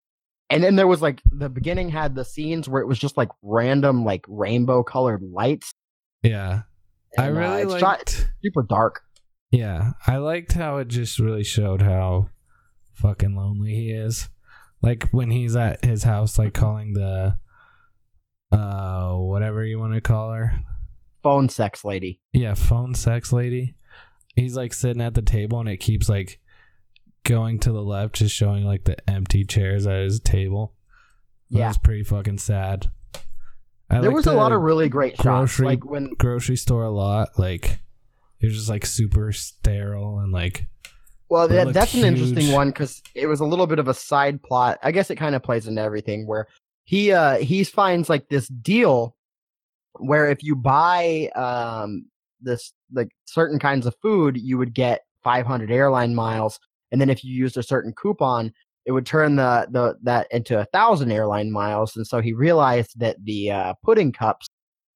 and 0.51 0.63
then 0.63 0.75
there 0.75 0.87
was 0.87 1.01
like 1.01 1.21
the 1.31 1.49
beginning 1.49 1.89
had 1.89 2.13
the 2.13 2.25
scenes 2.25 2.67
where 2.69 2.81
it 2.81 2.87
was 2.87 2.99
just 2.99 3.17
like 3.17 3.29
random 3.41 4.05
like 4.05 4.25
rainbow 4.27 4.83
colored 4.83 5.21
lights. 5.23 5.73
yeah 6.21 6.63
i 7.17 7.27
and, 7.27 7.37
uh, 7.37 7.39
really 7.39 7.61
it's 7.61 7.71
liked 7.71 7.79
shot 7.81 8.27
super 8.43 8.63
dark. 8.63 9.01
yeah 9.49 9.91
i 10.05 10.17
liked 10.17 10.53
how 10.53 10.77
it 10.77 10.87
just 10.87 11.19
really 11.19 11.43
showed 11.43 11.81
how 11.81 12.29
fucking 12.93 13.35
lonely 13.35 13.73
he 13.73 13.91
is 13.91 14.29
like 14.81 15.09
when 15.11 15.31
he's 15.31 15.55
at 15.55 15.83
his 15.83 16.03
house 16.03 16.37
like 16.37 16.53
calling 16.53 16.93
the 16.93 17.35
uh 18.51 19.13
whatever 19.13 19.65
you 19.65 19.79
want 19.79 19.93
to 19.93 20.01
call 20.01 20.31
her 20.31 20.53
Phone 21.23 21.49
sex 21.49 21.85
lady. 21.85 22.19
yeah 22.33 22.55
phone 22.55 22.93
sex 22.95 23.31
lady 23.31 23.75
he's 24.35 24.55
like 24.55 24.73
sitting 24.73 25.01
at 25.01 25.13
the 25.13 25.21
table 25.21 25.59
and 25.59 25.69
it 25.69 25.77
keeps 25.77 26.09
like 26.09 26.40
going 27.23 27.59
to 27.59 27.71
the 27.71 27.83
left 27.83 28.15
just 28.15 28.35
showing 28.35 28.63
like 28.65 28.83
the 28.85 28.97
empty 29.09 29.43
chairs 29.45 29.85
at 29.87 30.01
his 30.03 30.19
table 30.19 30.73
That 31.51 31.59
Yeah. 31.59 31.67
was 31.67 31.77
pretty 31.77 32.03
fucking 32.03 32.39
sad 32.39 32.87
I 33.89 33.99
there 33.99 34.11
was 34.11 34.25
a 34.25 34.33
lot 34.33 34.53
of 34.53 34.61
really 34.61 34.87
great 34.89 35.17
shots. 35.17 35.23
grocery- 35.25 35.65
Like 35.67 35.85
when 35.85 36.13
grocery 36.17 36.55
store 36.55 36.83
a 36.85 36.89
lot 36.89 37.37
like 37.37 37.79
it 38.39 38.45
was 38.47 38.55
just 38.55 38.69
like 38.69 38.85
super 38.85 39.31
sterile 39.31 40.19
and 40.19 40.31
like 40.31 40.67
Well, 41.29 41.47
that, 41.47 41.73
that's 41.73 41.93
an 41.93 42.05
interesting 42.05 42.51
one 42.53 42.69
because 42.69 43.01
it 43.15 43.27
was 43.27 43.39
a 43.39 43.45
little 43.45 43.67
bit 43.67 43.79
of 43.79 43.87
a 43.87 43.93
side 43.93 44.41
plot. 44.43 44.79
I 44.83 44.91
guess 44.91 45.09
it 45.11 45.15
kind 45.17 45.35
of 45.35 45.43
plays 45.43 45.67
into 45.67 45.81
everything 45.81 46.25
where 46.27 46.47
he 46.85 47.11
uh 47.11 47.37
he 47.37 47.63
finds 47.63 48.09
like 48.09 48.27
this 48.29 48.47
deal 48.47 49.15
where 49.99 50.27
if 50.29 50.41
you 50.41 50.55
buy 50.55 51.29
um 51.35 52.05
this 52.41 52.73
like 52.91 53.09
certain 53.25 53.59
kinds 53.59 53.85
of 53.85 53.95
food, 54.01 54.35
you 54.37 54.57
would 54.57 54.73
get 54.73 55.01
500 55.23 55.69
airline 55.69 56.15
miles, 56.15 56.59
and 56.91 56.99
then 57.01 57.09
if 57.09 57.23
you 57.23 57.33
used 57.33 57.57
a 57.57 57.63
certain 57.63 57.93
coupon, 57.93 58.51
it 58.85 58.91
would 58.91 59.05
turn 59.05 59.35
the 59.35 59.67
the 59.71 59.95
that 60.03 60.27
into 60.31 60.59
a 60.59 60.65
thousand 60.65 61.11
airline 61.11 61.51
miles. 61.51 61.95
And 61.95 62.05
so 62.07 62.19
he 62.21 62.33
realized 62.33 62.99
that 62.99 63.17
the 63.23 63.51
uh, 63.51 63.73
pudding 63.83 64.11
cups 64.11 64.47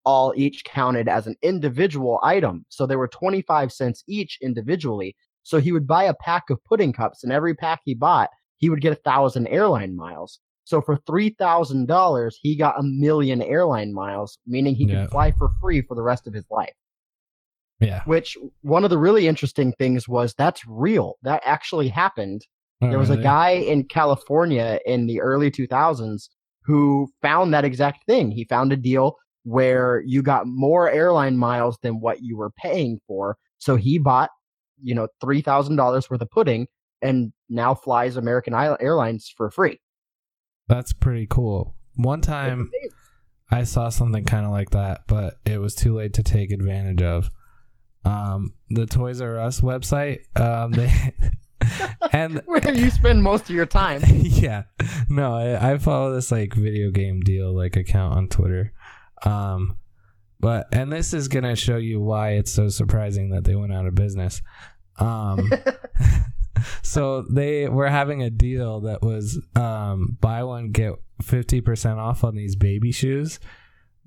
all 0.06 0.34
each 0.36 0.64
counted 0.66 1.08
as 1.08 1.26
an 1.28 1.36
individual 1.42 2.20
item, 2.24 2.64
so 2.70 2.86
they 2.86 2.96
were 2.96 3.08
25 3.08 3.72
cents 3.72 4.04
each 4.08 4.38
individually. 4.42 5.16
So 5.44 5.60
he 5.60 5.72
would 5.72 5.88
buy 5.88 6.04
a 6.04 6.14
pack 6.14 6.50
of 6.50 6.64
pudding 6.64 6.94
cups, 6.94 7.24
and 7.24 7.32
every 7.34 7.54
pack 7.56 7.82
he 7.86 7.94
bought, 7.96 8.30
he 8.58 8.70
would 8.70 8.82
get 8.82 8.94
a 8.94 9.02
thousand 9.04 9.48
airline 9.48 9.96
miles. 9.96 10.40
So 10.64 10.82
for 10.82 10.98
three 11.06 11.30
thousand 11.30 11.88
dollars, 11.88 12.40
he 12.42 12.56
got 12.56 12.80
a 12.80 12.84
million 12.84 13.42
airline 13.42 13.94
miles, 13.94 14.40
meaning 14.48 14.74
he 14.76 14.86
Yeah. 14.86 15.02
could 15.02 15.12
fly 15.12 15.32
for 15.32 15.50
free 15.62 15.82
for 15.82 15.94
the 15.96 16.02
rest 16.02 16.26
of 16.28 16.34
his 16.34 16.46
life. 16.50 16.74
Yeah 17.80 18.02
Which 18.06 18.38
one 18.62 18.84
of 18.84 18.90
the 18.90 18.98
really 18.98 19.28
interesting 19.28 19.74
things 19.74 20.08
was 20.08 20.34
that's 20.34 20.62
real. 20.68 21.16
That 21.24 21.42
actually 21.46 21.90
happened. 21.90 22.42
Oh, 22.82 22.90
There 22.90 23.00
was 23.00 23.10
a 23.10 23.18
guy 23.18 23.52
in 23.52 23.86
California 23.86 24.80
in 24.86 25.08
the 25.08 25.22
early 25.22 25.50
2000s 25.52 26.30
who 26.64 27.08
found 27.22 27.54
that 27.54 27.66
exact 27.66 28.06
thing. 28.06 28.32
He 28.32 28.46
found 28.46 28.72
a 28.74 28.78
deal 28.78 29.16
where 29.44 30.02
you 30.06 30.22
got 30.24 30.48
more 30.48 30.90
airline 30.90 31.38
miles 31.38 31.78
than 31.84 32.00
what 32.00 32.22
you 32.22 32.36
were 32.38 32.52
paying 32.52 33.00
for. 33.08 33.38
So 33.60 33.76
he 33.76 33.98
bought, 34.00 34.30
you 34.82 34.96
know, 34.96 35.08
$3,000 35.24 36.10
worth 36.10 36.22
of 36.22 36.30
pudding 36.32 36.68
and 37.02 37.32
now 37.50 37.76
flies 37.76 38.18
American 38.18 38.54
Airlines 38.54 39.32
for 39.36 39.52
free. 39.52 39.80
that's 40.68 40.94
pretty 40.94 41.28
cool 41.30 41.76
one 41.96 42.22
time 42.22 42.72
i 43.52 43.64
saw 43.64 43.90
something 43.90 44.26
kind 44.26 44.46
of 44.46 44.52
like 44.52 44.72
that 44.72 45.02
but 45.08 45.36
it 45.46 45.60
was 45.62 45.76
too 45.76 45.94
late 45.94 46.14
to 46.14 46.24
take 46.24 46.52
advantage 46.52 47.02
of 47.02 47.30
um 48.06 48.54
the 48.70 48.86
toys 48.86 49.20
r 49.20 49.40
us 49.40 49.62
website 49.62 50.20
um 50.40 50.72
they 50.72 51.14
and 52.12 52.42
Where 52.46 52.74
you 52.74 52.90
spend 52.90 53.24
most 53.24 53.44
of 53.44 53.50
your 53.50 53.66
time. 53.66 54.02
yeah. 54.08 54.64
No 55.10 55.34
I, 55.34 55.74
I 55.74 55.78
follow 55.78 56.14
this 56.14 56.32
like 56.32 56.54
video 56.54 56.92
game 56.92 57.22
deal 57.22 57.56
like 57.56 57.76
account 57.76 58.16
on 58.16 58.28
twitter. 58.28 58.74
Um 59.24 59.78
but 60.40 60.68
and 60.72 60.92
this 60.92 61.14
is 61.14 61.28
gonna 61.28 61.56
show 61.56 61.78
you 61.78 62.00
why 62.00 62.32
it's 62.32 62.52
so 62.52 62.70
surprising 62.70 63.30
that 63.30 63.44
they 63.44 63.56
went 63.56 63.74
out 63.74 63.88
of 63.88 63.96
business. 63.96 64.42
Um 64.98 65.50
so 66.82 67.24
they 67.24 67.68
were 67.68 67.90
having 67.90 68.22
a 68.22 68.30
deal 68.30 68.82
that 68.82 69.02
was 69.02 69.40
um 69.56 70.18
buy 70.22 70.44
one 70.44 70.72
get 70.72 70.94
50% 71.24 71.98
off 71.98 72.24
on 72.24 72.36
these 72.36 72.56
baby 72.56 72.92
shoes 72.92 73.40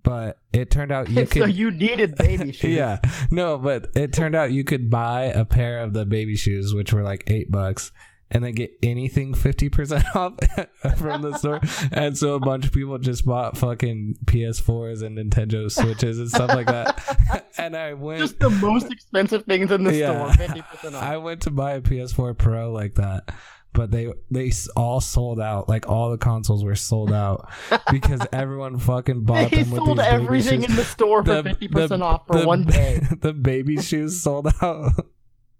but 0.08 0.38
it 0.52 0.70
turned 0.70 0.90
out 0.90 1.08
you 1.10 1.26
could. 1.26 1.42
so 1.42 1.46
you 1.46 1.70
needed 1.70 2.14
baby 2.16 2.50
shoes. 2.58 2.74
yeah 2.74 2.98
no 3.30 3.58
but 3.58 3.90
it 3.94 4.12
turned 4.12 4.34
out 4.34 4.50
you 4.52 4.64
could 4.64 4.88
buy 4.88 5.24
a 5.24 5.44
pair 5.44 5.80
of 5.80 5.92
the 5.92 6.06
baby 6.06 6.34
shoes 6.36 6.72
which 6.74 6.92
were 6.94 7.02
like 7.02 7.24
eight 7.26 7.50
bucks 7.50 7.92
and 8.30 8.44
then 8.44 8.52
get 8.52 8.70
anything 8.82 9.32
50% 9.32 10.04
off 10.14 10.98
from 10.98 11.22
the 11.22 11.38
store. 11.38 11.60
And 11.92 12.14
so 12.14 12.34
a 12.34 12.38
bunch 12.40 12.66
of 12.66 12.72
people 12.72 12.98
just 12.98 13.24
bought 13.24 13.56
fucking 13.56 14.16
PS4s 14.26 15.02
and 15.02 15.16
Nintendo 15.16 15.70
Switches 15.72 16.18
and 16.18 16.28
stuff 16.30 16.50
like 16.50 16.66
that. 16.66 17.46
and 17.56 17.74
I 17.74 17.94
went 17.94 18.20
Just 18.20 18.38
the 18.38 18.50
most 18.50 18.92
expensive 18.92 19.46
things 19.46 19.72
in 19.72 19.82
the 19.82 19.96
Yeah. 19.96 20.30
store, 20.30 20.46
fifty 20.46 20.60
percent 20.60 20.94
off. 20.96 21.02
I 21.04 21.16
went 21.16 21.40
to 21.42 21.50
buy 21.50 21.72
a 21.72 21.80
PS4 21.80 22.36
Pro 22.36 22.70
like 22.70 22.96
that, 22.96 23.30
but 23.72 23.90
they 23.90 24.12
they 24.30 24.50
all 24.76 25.00
sold 25.00 25.40
out. 25.40 25.68
Like 25.68 25.88
all 25.88 26.10
the 26.10 26.18
consoles 26.18 26.64
were 26.64 26.74
sold 26.74 27.12
out 27.12 27.48
because 27.90 28.20
everyone 28.32 28.78
fucking 28.78 29.22
bought 29.24 29.50
They 29.50 29.62
them 29.62 29.70
with 29.70 29.84
sold 29.84 30.00
everything 30.00 30.62
shoes. 30.62 30.70
in 30.70 30.76
the 30.76 30.84
store 30.84 31.24
for 31.24 31.42
fifty 31.42 31.68
percent 31.68 32.02
off 32.02 32.26
for 32.26 32.40
the- 32.40 32.46
one 32.46 32.64
day. 32.64 33.00
the 33.20 33.32
baby 33.32 33.80
shoes 33.80 34.22
sold 34.22 34.48
out. 34.62 34.92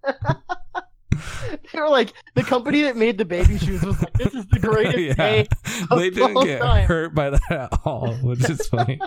They 1.72 1.80
were 1.80 1.88
like, 1.88 2.12
the 2.34 2.42
company 2.42 2.82
that 2.82 2.96
made 2.96 3.18
the 3.18 3.24
baby 3.24 3.59
shoes 3.59 3.82
was 3.82 4.00
like, 4.02 4.12
"This 4.14 4.34
is 4.34 4.46
the 4.46 4.59
greatest 4.59 4.98
yeah, 4.98 5.14
day 5.14 5.48
they 5.90 6.11
didn't 6.11 6.36
all 6.36 6.44
get 6.44 6.61
time. 6.61 6.86
hurt 6.86 7.14
by 7.14 7.30
that 7.30 7.42
at 7.50 7.80
all, 7.84 8.14
which 8.16 8.48
is 8.48 8.66
funny. 8.68 9.00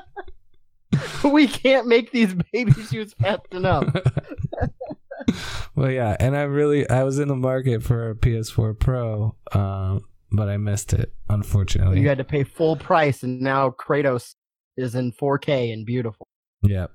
we 1.23 1.47
can't 1.47 1.87
make 1.87 2.11
these 2.11 2.33
baby 2.51 2.73
shoes 2.73 3.13
fast 3.13 3.47
enough." 3.51 3.85
well, 5.76 5.91
yeah, 5.91 6.15
and 6.19 6.36
I 6.36 6.43
really 6.43 6.89
I 6.89 7.03
was 7.03 7.19
in 7.19 7.28
the 7.28 7.36
market 7.36 7.84
for 7.84 8.09
a 8.09 8.15
PS4 8.15 8.80
Pro, 8.80 9.36
um, 9.53 10.01
but 10.32 10.49
I 10.49 10.57
missed 10.57 10.93
it 10.93 11.13
unfortunately. 11.30 11.99
You 11.99 12.07
had 12.07 12.17
to 12.19 12.24
pay 12.24 12.43
full 12.43 12.76
price, 12.76 13.24
and 13.24 13.41
now 13.41 13.69
Kratos 13.72 14.36
is 14.78 14.95
in 14.95 15.11
4K 15.11 15.74
and 15.74 15.86
beautiful. 15.86 16.28
yeah, 16.63 16.88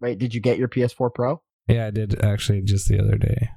Wait, 0.00 0.18
did 0.18 0.32
you 0.34 0.40
get 0.40 0.58
your 0.58 0.68
PS4 0.68 1.12
Pro? 1.14 1.42
yeah, 1.68 1.86
I 1.86 1.90
did 1.90 2.22
actually 2.24 2.62
just 2.62 2.88
the 2.88 3.00
other 3.00 3.16
day. 3.16 3.50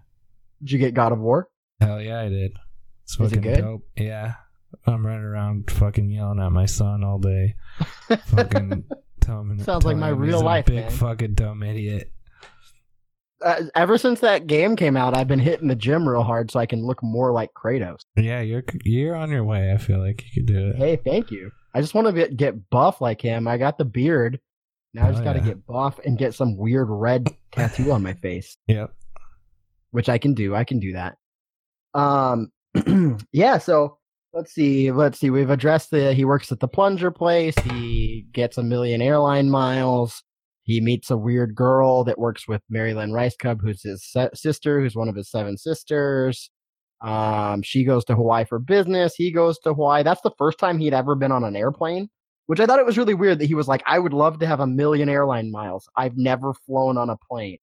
Did 0.59 0.71
you 0.71 0.79
get 0.79 0.93
God 0.93 1.11
of 1.11 1.19
War? 1.19 1.47
Hell 1.79 2.01
yeah, 2.01 2.21
I 2.21 2.29
did. 2.29 2.51
It's 3.03 3.15
it 3.15 3.17
fucking 3.23 3.41
good? 3.41 3.57
dope. 3.61 3.87
Yeah. 3.97 4.33
I'm 4.87 5.05
running 5.05 5.23
around 5.25 5.69
fucking 5.69 6.09
yelling 6.09 6.39
at 6.39 6.51
my 6.51 6.65
son 6.65 7.03
all 7.03 7.19
day. 7.19 7.55
Fucking 8.27 8.85
telling 9.19 9.49
him 9.49 9.59
Sounds 9.59 9.83
like 9.83 9.97
my 9.97 10.07
real 10.09 10.39
life, 10.41 10.65
Big 10.65 10.75
man. 10.77 10.91
fucking 10.91 11.33
dumb 11.33 11.61
idiot. 11.61 12.09
Uh, 13.43 13.63
ever 13.75 13.97
since 13.97 14.19
that 14.19 14.45
game 14.47 14.75
came 14.75 14.95
out, 14.95 15.15
I've 15.17 15.27
been 15.27 15.39
hitting 15.39 15.67
the 15.67 15.75
gym 15.75 16.07
real 16.07 16.23
hard 16.23 16.51
so 16.51 16.59
I 16.59 16.65
can 16.65 16.85
look 16.85 17.01
more 17.01 17.31
like 17.31 17.49
Kratos. 17.55 18.01
Yeah, 18.15 18.41
you're 18.41 18.63
you're 18.83 19.15
on 19.15 19.29
your 19.31 19.43
way. 19.43 19.71
I 19.73 19.77
feel 19.77 19.99
like 19.99 20.23
you 20.25 20.41
could 20.41 20.53
do 20.53 20.69
it. 20.69 20.75
Hey, 20.75 20.95
thank 20.97 21.31
you. 21.31 21.51
I 21.73 21.81
just 21.81 21.93
want 21.93 22.13
to 22.13 22.27
get, 22.27 22.69
buff 22.69 22.99
like 23.01 23.21
him. 23.21 23.47
I 23.47 23.57
got 23.57 23.77
the 23.77 23.85
beard. 23.85 24.39
Now 24.93 25.05
I 25.05 25.09
Oh, 25.09 25.11
just 25.13 25.23
got 25.23 25.33
to 25.33 25.39
yeah. 25.39 25.45
get 25.45 25.65
buff 25.65 25.99
and 26.05 26.17
get 26.17 26.33
some 26.33 26.57
weird 26.57 26.87
red 26.89 27.29
tattoo 27.53 27.91
on 27.93 28.03
my 28.03 28.13
face, 28.13 28.57
Yep. 28.67 28.93
which 29.91 30.09
I 30.09 30.17
can 30.17 30.33
do. 30.33 30.53
I 30.53 30.63
can 30.65 30.79
do 30.79 30.93
that. 30.93 31.17
Um, 31.93 32.51
yeah. 33.31 33.57
So 33.57 33.97
let's 34.33 34.53
see. 34.53 34.91
Let's 34.91 35.19
see. 35.19 35.29
We've 35.29 35.49
addressed 35.49 35.91
the. 35.91 36.13
He 36.13 36.25
works 36.25 36.51
at 36.51 36.59
the 36.59 36.67
plunger 36.67 37.09
place. 37.11 37.55
He 37.63 38.27
gets 38.33 38.57
a 38.57 38.63
million 38.63 39.01
airline 39.01 39.49
miles. 39.49 40.23
He 40.63 40.79
meets 40.79 41.09
a 41.09 41.17
weird 41.17 41.55
girl 41.55 42.03
that 42.03 42.19
works 42.19 42.47
with 42.47 42.61
Mary 42.69 42.93
Lynn 42.93 43.11
Rajskub, 43.11 43.61
who's 43.61 43.81
his 43.81 44.15
sister, 44.33 44.79
who's 44.79 44.95
one 44.95 45.09
of 45.09 45.15
his 45.15 45.29
seven 45.29 45.57
sisters. 45.57 46.49
Um, 47.01 47.63
she 47.63 47.83
goes 47.83 48.05
to 48.05 48.15
Hawaii 48.15 48.45
for 48.45 48.59
business. 48.59 49.15
He 49.15 49.31
goes 49.31 49.57
to 49.59 49.73
Hawaii. 49.73 50.03
That's 50.03 50.21
the 50.21 50.31
first 50.37 50.59
time 50.59 50.77
he'd 50.77 50.93
ever 50.93 51.15
been 51.15 51.31
on 51.31 51.43
an 51.43 51.55
airplane, 51.55 52.09
which 52.45 52.59
I 52.59 52.67
thought 52.67 52.79
it 52.79 52.85
was 52.85 52.97
really 52.97 53.15
weird 53.15 53.39
that 53.39 53.45
he 53.45 53.55
was 53.55 53.67
like, 53.67 53.81
I 53.87 53.97
would 53.97 54.13
love 54.13 54.39
to 54.39 54.45
have 54.47 54.59
a 54.59 54.67
million 54.67 55.09
airline 55.09 55.51
miles. 55.51 55.89
I've 55.97 56.15
never 56.15 56.53
flown 56.53 56.97
on 56.97 57.09
a 57.09 57.17
plane. 57.29 57.57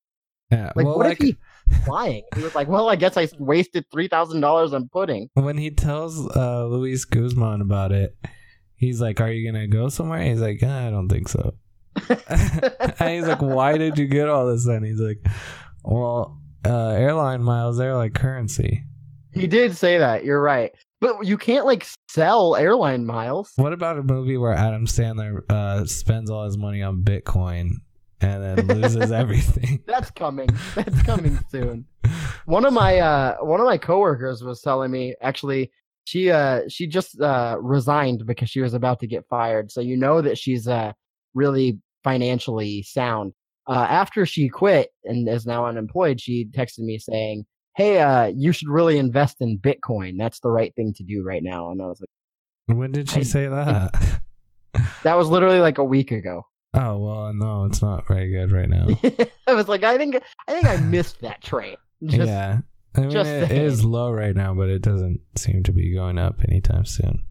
Yeah. 0.51 0.73
Like, 0.75 0.87
well, 0.87 0.97
what 0.97 1.07
like 1.07 1.21
if 1.21 1.27
he 1.27 1.37
flying? 1.85 2.25
He 2.35 2.43
was 2.43 2.55
like, 2.55 2.69
well, 2.69 2.89
I 2.89 2.97
guess 2.97 3.17
I 3.17 3.29
wasted 3.39 3.85
$3,000 3.95 4.73
on 4.73 4.89
pudding. 4.89 5.29
when 5.35 5.59
he 5.59 5.71
tells 5.71 6.19
uh, 6.35 6.67
Luis 6.67 7.05
Guzman 7.05 7.61
about 7.61 7.93
it, 7.93 8.17
he's 8.75 9.01
like, 9.01 9.21
"Are 9.21 9.31
you 9.31 9.51
gonna 9.51 9.67
go 9.67 9.89
somewhere?" 9.89 10.23
He's 10.23 10.41
like, 10.41 10.61
"Ah, 10.63 10.87
"I 10.87 10.91
don't 10.91 11.09
think 11.09 11.29
so." 11.29 11.55
and 12.99 13.11
he's 13.11 13.27
like, 13.27 13.43
"Why 13.43 13.77
did 13.79 13.99
you 13.99 14.07
get 14.07 14.29
all 14.29 14.47
this?" 14.47 14.67
Then 14.67 14.83
he's 14.83 15.01
like, 15.01 15.25
"Well, 15.85 16.41
uh, 16.65 16.91
airline 16.91 17.43
miles 17.43 17.77
they're 17.79 17.97
like 17.97 18.15
currency." 18.15 18.85
He 19.33 19.47
did 19.47 19.77
say 19.77 19.99
that. 19.99 20.25
You're 20.25 20.43
right. 20.43 20.73
But 21.01 21.27
you 21.27 21.39
can't 21.39 21.65
like 21.65 21.87
sell 22.09 22.57
airline 22.57 23.07
miles. 23.07 23.53
What 23.57 23.73
about 23.73 23.99
a 23.99 24.03
movie 24.03 24.37
where 24.37 24.53
Adam 24.53 24.87
Sandler 24.87 25.49
uh, 25.51 25.85
spends 25.85 26.29
all 26.29 26.45
his 26.45 26.59
money 26.59 26.83
on 26.83 27.03
Bitcoin 27.03 27.75
and 28.21 28.43
then 28.43 28.67
loses 28.67 29.13
everything? 29.13 29.83
That's 29.87 30.11
coming. 30.11 30.49
That's 30.75 31.03
coming 31.03 31.39
soon. 31.51 31.87
One 32.47 32.65
of 32.65 32.73
my 32.73 32.99
uh 32.99 33.37
one 33.37 33.61
of 33.61 33.67
my 33.67 33.79
coworkers 33.79 34.43
was 34.43 34.61
telling 34.61 34.91
me 34.91 35.15
actually 35.21 35.71
she 36.05 36.31
uh 36.31 36.63
she 36.69 36.87
just 36.87 37.21
uh 37.21 37.59
resigned 37.61 38.27
because 38.27 38.51
she 38.51 38.61
was 38.61 38.75
about 38.75 38.99
to 39.01 39.07
get 39.07 39.29
fired. 39.29 39.71
So 39.71 39.81
you 39.81 39.97
know 39.97 40.21
that 40.21 40.37
she's 40.37 40.67
uh 40.67 40.93
really 41.35 41.79
financially 42.05 42.83
sound. 42.83 43.33
Uh 43.67 43.87
after 43.89 44.25
she 44.27 44.49
quit 44.49 44.91
and 45.05 45.29
is 45.29 45.47
now 45.47 45.67
unemployed, 45.67 46.21
she 46.21 46.47
texted 46.47 46.81
me 46.81 46.99
saying, 46.99 47.45
"Hey, 47.77 48.01
uh 48.01 48.27
you 48.35 48.53
should 48.53 48.69
really 48.69 48.99
invest 48.99 49.37
in 49.41 49.59
Bitcoin. 49.59 50.15
That's 50.19 50.41
the 50.41 50.51
right 50.51 50.75
thing 50.75 50.95
to 50.95 51.03
do 51.03 51.23
right 51.23 51.43
now." 51.43 51.71
And 51.71 51.83
I 51.83 51.87
was 51.87 52.01
like, 52.01 52.77
When 52.77 52.93
did 52.93 53.11
she 53.11 53.25
say 53.25 53.47
that? 53.47 54.21
that 55.03 55.17
was 55.17 55.29
literally 55.29 55.61
like 55.61 55.79
a 55.79 55.85
week 55.85 56.11
ago. 56.13 56.45
Oh 56.75 56.99
well, 56.99 57.33
no, 57.33 57.65
it's 57.65 57.83
not 57.83 58.07
very 58.07 58.31
good 58.31 58.53
right 58.53 58.69
now. 58.69 58.89
I 59.47 59.55
was 59.55 59.69
like, 59.69 59.83
I 59.85 59.97
think 59.97 60.17
I 60.47 60.53
think 60.53 60.67
I 60.67 60.77
missed 60.77 61.21
that 61.23 61.43
train. 61.43 61.77
Just, 62.05 62.29
yeah, 62.29 62.61
I 62.95 63.01
mean 63.01 63.11
just 63.11 63.29
it 63.29 63.49
saying. 63.49 63.61
is 63.63 63.85
low 63.85 64.13
right 64.13 64.37
now, 64.37 64.55
but 64.55 64.69
it 64.69 64.83
doesn't 64.83 65.21
seem 65.37 65.65
to 65.65 65.73
be 65.73 65.93
going 65.93 66.17
up 66.19 66.37
anytime 66.49 66.85
soon. 66.85 67.25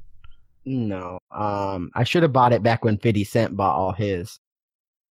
No. 0.65 1.19
Um 1.31 1.89
I 1.95 2.03
should 2.03 2.23
have 2.23 2.33
bought 2.33 2.51
it 2.51 2.63
back 2.63 2.83
when 2.83 2.97
50 2.97 3.23
Cent 3.23 3.55
bought 3.55 3.75
all 3.77 3.93
his. 3.93 4.39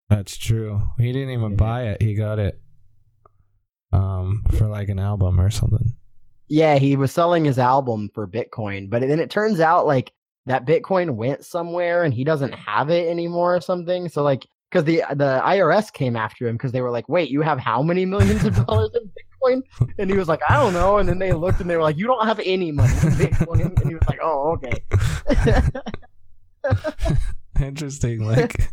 That's 0.09 0.37
true. 0.37 0.81
He 0.97 1.11
didn't 1.11 1.31
even 1.31 1.51
Yeah. 1.51 1.57
buy 1.57 1.83
it. 1.89 2.01
He 2.01 2.13
got 2.15 2.39
it 2.39 2.59
um 3.93 4.43
for 4.57 4.67
like 4.67 4.89
an 4.89 4.99
album 4.99 5.39
or 5.39 5.49
something. 5.49 5.93
Yeah, 6.49 6.77
he 6.77 6.95
was 6.95 7.11
selling 7.11 7.43
his 7.45 7.59
album 7.59 8.09
for 8.13 8.27
Bitcoin, 8.27 8.89
but 8.89 9.01
then 9.01 9.19
it 9.19 9.29
turns 9.29 9.59
out 9.59 9.85
like 9.85 10.11
that 10.45 10.65
Bitcoin 10.65 11.15
went 11.15 11.43
somewhere 11.43 12.03
and 12.03 12.13
he 12.13 12.23
doesn't 12.23 12.53
have 12.53 12.89
it 12.89 13.09
anymore 13.09 13.55
or 13.55 13.61
something. 13.61 14.07
So 14.09 14.23
like 14.23 14.45
because 14.71 14.83
the 14.85 15.03
the 15.15 15.41
IRS 15.43 15.91
came 15.91 16.15
after 16.15 16.47
him 16.47 16.55
because 16.55 16.71
they 16.71 16.81
were 16.81 16.91
like, 16.91 17.07
"Wait, 17.09 17.29
you 17.29 17.41
have 17.41 17.59
how 17.59 17.81
many 17.81 18.05
millions 18.05 18.43
of 18.45 18.55
dollars 18.65 18.89
in 18.95 19.03
Bitcoin?" 19.09 19.61
And 19.99 20.09
he 20.09 20.17
was 20.17 20.27
like, 20.27 20.41
"I 20.49 20.55
don't 20.55 20.73
know." 20.73 20.97
And 20.97 21.07
then 21.07 21.19
they 21.19 21.31
looked 21.33 21.59
and 21.61 21.69
they 21.69 21.75
were 21.77 21.83
like, 21.83 21.97
"You 21.97 22.07
don't 22.07 22.25
have 22.25 22.39
any 22.43 22.71
money 22.71 22.91
in 22.93 22.97
Bitcoin." 23.23 23.65
And 23.65 23.87
he 23.87 23.95
was 23.95 24.03
like, 24.07 24.19
"Oh, 24.21 24.57
okay." 24.57 25.71
Interesting, 27.61 28.25
like 28.25 28.69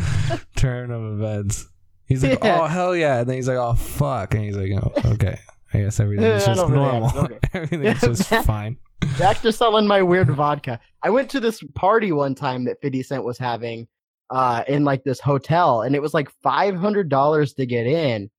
turn 0.56 0.90
of 0.90 1.02
events. 1.20 1.66
He's 2.06 2.24
like, 2.24 2.42
Yeah. 2.42 2.60
"Oh 2.62 2.66
hell 2.66 2.96
yeah!" 2.96 3.20
And 3.20 3.28
then 3.28 3.36
he's 3.36 3.48
like, 3.48 3.56
"Oh 3.56 3.74
fuck!" 3.74 4.34
And 4.34 4.44
he's 4.44 4.56
like, 4.56 4.72
"Oh 4.72 4.92
okay." 5.12 5.38
I 5.72 5.78
guess 5.78 6.00
everything's 6.00 6.42
I 6.42 6.46
just 6.46 6.60
don't 6.60 6.72
really 6.72 6.84
have- 6.84 7.14
normal. 7.14 7.24
okay. 7.24 7.38
Everything's 7.54 8.02
Yeah, 8.02 8.08
just 8.08 8.28
fine. 8.46 8.76
Back 9.18 9.40
to 9.42 9.52
selling 9.52 9.86
my 9.86 10.02
weird 10.02 10.28
vodka. 10.30 10.80
I 11.02 11.10
went 11.10 11.30
to 11.30 11.40
this 11.40 11.62
party 11.74 12.10
one 12.12 12.34
time 12.34 12.64
that 12.64 12.80
50 12.82 13.02
Cent 13.04 13.24
was 13.24 13.38
having 13.38 13.86
uh, 14.30 14.64
in 14.66 14.84
like 14.84 15.04
this 15.04 15.20
hotel, 15.20 15.82
and 15.82 15.94
it 15.94 16.02
was 16.02 16.12
like 16.12 16.28
$500 16.44 17.56
to 17.56 17.66
get 17.66 17.86
in. 17.86 18.30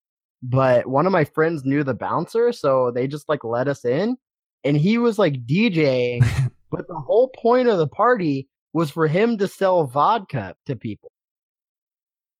But 0.43 0.88
one 0.88 1.05
of 1.05 1.12
my 1.12 1.24
friends 1.24 1.64
knew 1.66 1.84
the 1.84 1.93
bouncer, 1.93 2.51
so 2.51 2.91
they 2.91 3.07
just 3.07 3.30
like 3.30 3.43
let 3.43 3.68
us 3.68 3.86
in. 3.86 4.18
And 4.64 4.76
he 4.78 4.97
was 4.97 5.18
like 5.18 5.45
DJing, 5.45 6.26
but 6.72 6.88
the 6.88 6.99
whole 6.99 7.30
point 7.30 7.68
of 7.68 7.78
the 7.78 7.88
party 7.88 8.47
was 8.74 8.91
for 8.91 9.07
him 9.07 9.38
to 9.38 9.47
sell 9.47 9.86
vodka 9.86 10.55
to 10.66 10.76
people. 10.76 11.12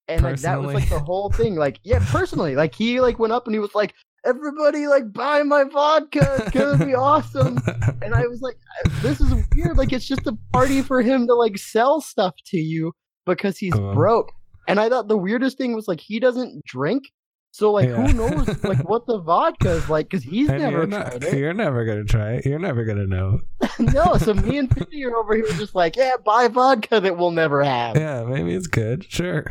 And 0.08 0.24
like 0.24 0.40
that 0.42 0.62
was 0.62 0.74
like 0.74 0.90
the 0.90 1.00
whole 1.00 1.30
thing. 1.32 1.56
Like, 1.56 1.80
yeah, 1.84 2.00
personally, 2.10 2.56
like 2.56 2.76
he 2.76 3.00
like 3.00 3.18
went 3.20 3.32
up 3.34 3.46
and 3.46 3.56
he 3.56 3.60
was 3.60 3.74
like, 3.76 3.94
"Everybody, 4.26 4.88
like, 4.88 5.14
buy 5.14 5.42
my 5.44 5.64
vodka. 5.64 6.38
It's 6.42 6.52
gonna 6.52 6.86
be 6.86 6.94
awesome." 6.96 7.58
And 8.04 8.16
I 8.16 8.26
was 8.26 8.42
like, 8.42 8.58
this 9.04 9.22
is 9.22 9.32
weird. 9.56 9.78
Like, 9.78 9.94
it's 9.94 10.08
just 10.08 10.26
a 10.26 10.36
party 10.54 10.82
for 10.82 11.04
him 11.04 11.28
to 11.28 11.36
like 11.36 11.58
sell 11.60 12.02
stuff 12.02 12.34
to 12.48 12.58
you 12.58 12.94
because 13.28 13.58
he's 13.60 13.76
Uh. 13.76 13.94
broke. 13.94 14.32
And 14.68 14.80
I 14.80 14.90
thought 14.90 15.08
the 15.08 15.18
weirdest 15.18 15.58
thing 15.60 15.76
was 15.76 15.88
like 15.88 16.00
he 16.02 16.20
doesn't 16.20 16.66
drink, 16.66 17.04
so 17.52 17.72
like 17.72 17.88
Yeah. 17.88 18.08
who 18.08 18.14
knows 18.14 18.64
like 18.64 18.88
what 18.90 19.06
the 19.06 19.20
vodka 19.22 19.70
is 19.72 19.88
like 19.88 20.10
because 20.10 20.24
he's 20.24 20.50
And 20.50 20.60
never 20.64 20.78
you're, 20.80 20.88
not, 20.88 21.12
tried 21.12 21.24
it. 21.26 21.38
you're 21.38 21.54
never 21.54 21.86
gonna 21.86 22.04
try 22.06 22.34
it. 22.34 22.46
You're 22.46 22.60
never 22.60 22.84
gonna 22.86 23.06
know. 23.08 23.40
no, 23.80 24.18
so 24.18 24.34
me 24.34 24.58
and 24.58 24.74
Fifty 24.74 25.06
are 25.06 25.16
over 25.16 25.36
here 25.36 25.46
just 25.58 25.76
like, 25.76 25.96
yeah, 25.96 26.14
buy 26.26 26.48
vodka 26.48 27.00
that 27.00 27.18
we'll 27.18 27.32
never 27.32 27.64
have. 27.64 27.96
Yeah, 27.96 28.24
maybe 28.24 28.54
it's 28.56 28.68
good. 28.68 29.06
Sure. 29.10 29.46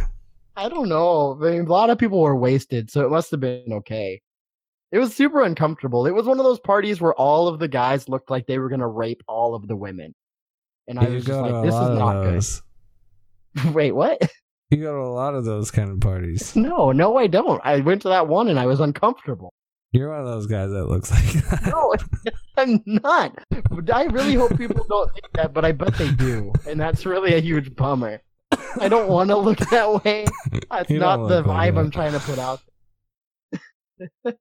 I 0.60 0.68
don't 0.68 0.90
know. 0.90 1.38
I 1.40 1.52
mean, 1.52 1.62
a 1.62 1.72
lot 1.72 1.88
of 1.88 1.96
people 1.96 2.20
were 2.20 2.36
wasted, 2.36 2.90
so 2.90 3.02
it 3.06 3.10
must 3.10 3.30
have 3.30 3.40
been 3.40 3.72
okay. 3.72 4.20
It 4.92 4.98
was 4.98 5.14
super 5.14 5.42
uncomfortable. 5.42 6.06
It 6.06 6.10
was 6.10 6.26
one 6.26 6.38
of 6.38 6.44
those 6.44 6.60
parties 6.60 7.00
where 7.00 7.14
all 7.14 7.48
of 7.48 7.58
the 7.58 7.66
guys 7.66 8.10
looked 8.10 8.30
like 8.30 8.46
they 8.46 8.58
were 8.58 8.68
gonna 8.68 8.86
rape 8.86 9.22
all 9.26 9.54
of 9.54 9.66
the 9.68 9.76
women, 9.76 10.14
and 10.86 10.98
I 10.98 11.06
you 11.06 11.14
was 11.14 11.24
just 11.24 11.40
like, 11.40 11.64
"This 11.64 11.74
is 11.74 11.98
not 11.98 12.24
good." 12.24 13.72
Wait, 13.74 13.92
what? 13.92 14.20
You 14.68 14.82
go 14.82 14.92
to 14.92 15.02
a 15.02 15.08
lot 15.08 15.34
of 15.34 15.46
those 15.46 15.70
kind 15.70 15.90
of 15.90 15.98
parties. 15.98 16.54
No, 16.54 16.92
no, 16.92 17.16
I 17.16 17.26
don't. 17.26 17.60
I 17.64 17.80
went 17.80 18.02
to 18.02 18.08
that 18.08 18.28
one 18.28 18.48
and 18.48 18.60
I 18.60 18.66
was 18.66 18.80
uncomfortable. 18.80 19.54
You're 19.92 20.10
one 20.10 20.20
of 20.20 20.26
those 20.26 20.46
guys 20.46 20.70
that 20.70 20.84
looks 20.86 21.10
like 21.10 21.44
that. 21.44 21.72
No, 21.72 21.94
I'm 22.56 22.82
not. 22.86 23.36
I 23.92 24.04
really 24.04 24.34
hope 24.34 24.56
people 24.58 24.86
don't 24.88 25.10
think 25.12 25.32
that, 25.32 25.54
but 25.54 25.64
I 25.64 25.72
bet 25.72 25.94
they 25.94 26.12
do, 26.12 26.52
and 26.68 26.78
that's 26.78 27.06
really 27.06 27.34
a 27.34 27.40
huge 27.40 27.74
bummer. 27.74 28.20
I 28.78 28.88
don't 28.88 29.08
want 29.08 29.30
to 29.30 29.36
look 29.36 29.58
that 29.70 30.04
way. 30.04 30.26
That's 30.70 30.90
not 30.90 31.28
the 31.28 31.42
vibe. 31.42 31.78
I'm 31.78 31.90
trying 31.90 32.12
to 32.12 32.20
put 32.20 32.38
out. 32.38 32.60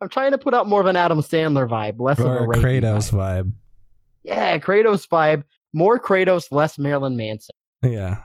I'm 0.00 0.08
trying 0.08 0.32
to 0.32 0.38
put 0.38 0.54
out 0.54 0.68
more 0.68 0.80
of 0.80 0.86
an 0.86 0.96
Adam 0.96 1.20
Sandler 1.20 1.68
vibe, 1.68 1.98
less 1.98 2.18
of 2.18 2.26
a 2.26 2.44
a 2.44 2.46
Kratos 2.46 3.10
vibe. 3.10 3.44
vibe. 3.44 3.52
Yeah, 4.22 4.58
Kratos 4.58 5.08
vibe. 5.08 5.44
More 5.72 5.98
Kratos, 5.98 6.48
less 6.50 6.78
Marilyn 6.78 7.16
Manson. 7.16 7.54
Yeah. 7.82 8.18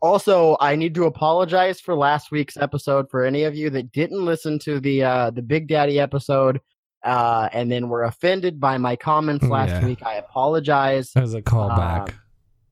Also, 0.00 0.56
I 0.60 0.76
need 0.76 0.94
to 0.94 1.04
apologize 1.06 1.80
for 1.80 1.94
last 1.94 2.30
week's 2.30 2.56
episode 2.56 3.10
for 3.10 3.24
any 3.24 3.44
of 3.44 3.54
you 3.56 3.68
that 3.70 3.90
didn't 3.92 4.24
listen 4.24 4.58
to 4.60 4.78
the 4.80 5.02
uh, 5.02 5.30
the 5.30 5.42
Big 5.42 5.66
Daddy 5.66 5.98
episode, 5.98 6.60
uh, 7.04 7.48
and 7.52 7.70
then 7.70 7.88
were 7.88 8.04
offended 8.04 8.60
by 8.60 8.78
my 8.78 8.94
comments 8.96 9.44
last 9.46 9.70
Yeah. 9.70 9.84
week. 9.86 10.02
I 10.04 10.14
apologize. 10.14 11.10
As 11.16 11.34
a 11.34 11.42
callback. 11.42 12.10
Uh, 12.10 12.12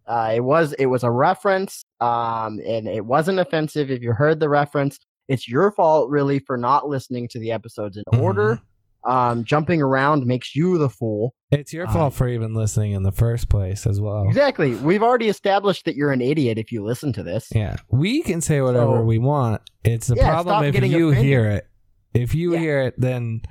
it 0.08 0.44
was 0.44 0.72
it 0.74 0.86
was 0.86 1.02
a 1.04 1.10
reference, 1.10 1.84
um, 2.00 2.60
and 2.66 2.86
it 2.88 3.04
wasn't 3.04 3.38
offensive. 3.38 3.90
If 3.90 4.02
you 4.02 4.12
heard 4.12 4.40
the 4.40 4.48
reference, 4.48 4.98
it's 5.28 5.48
your 5.48 5.72
fault 5.72 6.10
really 6.10 6.38
for 6.38 6.56
not 6.56 6.88
listening 6.88 7.28
to 7.28 7.38
the 7.38 7.50
episodes 7.52 7.96
in 7.96 8.04
Mhm. 8.12 8.22
order. 8.22 8.60
Um, 9.04 9.44
jumping 9.44 9.80
around 9.80 10.26
makes 10.26 10.56
you 10.56 10.78
the 10.78 10.88
fool. 10.88 11.32
It's 11.52 11.72
your 11.72 11.86
Uh, 11.86 11.92
fault 11.92 12.14
for 12.14 12.26
even 12.28 12.54
listening 12.54 12.90
in 12.90 13.04
the 13.04 13.12
first 13.12 13.48
place 13.48 13.86
as 13.86 14.00
well. 14.00 14.26
Exactly. 14.26 14.74
We've 14.74 15.02
already 15.02 15.28
established 15.28 15.84
that 15.84 15.94
you're 15.94 16.10
an 16.10 16.20
idiot 16.20 16.58
if 16.58 16.72
you 16.72 16.82
listen 16.84 17.12
to 17.12 17.22
this. 17.22 17.46
Yeah. 17.54 17.76
We 17.88 18.22
can 18.22 18.40
say 18.40 18.60
whatever 18.62 18.96
So- 18.98 19.02
we 19.04 19.18
want. 19.18 19.62
It's 19.84 20.08
the 20.08 20.16
Yeah, 20.16 20.28
problem 20.30 20.64
if 20.64 20.74
you 20.84 21.10
offended. 21.10 21.24
hear 21.24 21.46
it. 21.46 21.66
If 22.14 22.34
you 22.34 22.54
Yeah. 22.54 22.58
hear 22.58 22.80
it, 22.80 22.94
then 22.98 23.42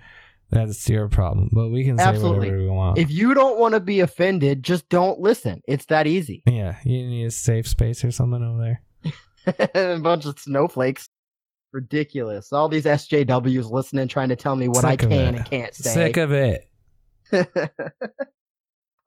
that's 0.50 0.88
your 0.90 1.08
problem. 1.10 1.50
But 1.52 1.70
we 1.70 1.84
can 1.84 1.98
say 1.98 2.04
Absolutely. 2.04 2.48
whatever 2.50 2.58
we 2.64 2.70
want. 2.70 2.98
If 2.98 3.12
you 3.12 3.34
don't 3.34 3.60
want 3.60 3.74
to 3.74 3.80
be 3.80 4.00
offended, 4.00 4.64
just 4.64 4.88
don't 4.90 5.20
listen. 5.20 5.62
It's 5.68 5.86
that 5.86 6.08
easy. 6.08 6.44
yeah. 6.48 6.78
You 6.84 7.06
need 7.08 7.26
a 7.26 7.32
safe 7.32 7.68
space 7.68 8.04
or 8.04 8.12
something 8.12 8.44
over 8.44 8.78
there. 9.58 9.96
a 9.96 10.00
bunch 10.00 10.26
of 10.26 10.40
snowflakes. 10.40 11.10
Ridiculous. 11.74 12.54
All 12.54 12.70
these 12.70 12.86
SJWs 12.86 13.70
listening, 13.70 14.08
trying 14.08 14.30
to 14.30 14.36
tell 14.38 14.56
me 14.56 14.68
what 14.70 14.86
I 14.86 14.92
Sick 14.92 15.04
of 15.04 15.10
can 15.10 15.36
it. 15.36 15.38
and 15.40 15.46
can't 15.46 15.76
say. 15.76 15.94
Sick 15.94 16.18
of 16.18 16.32
it. 16.32 16.70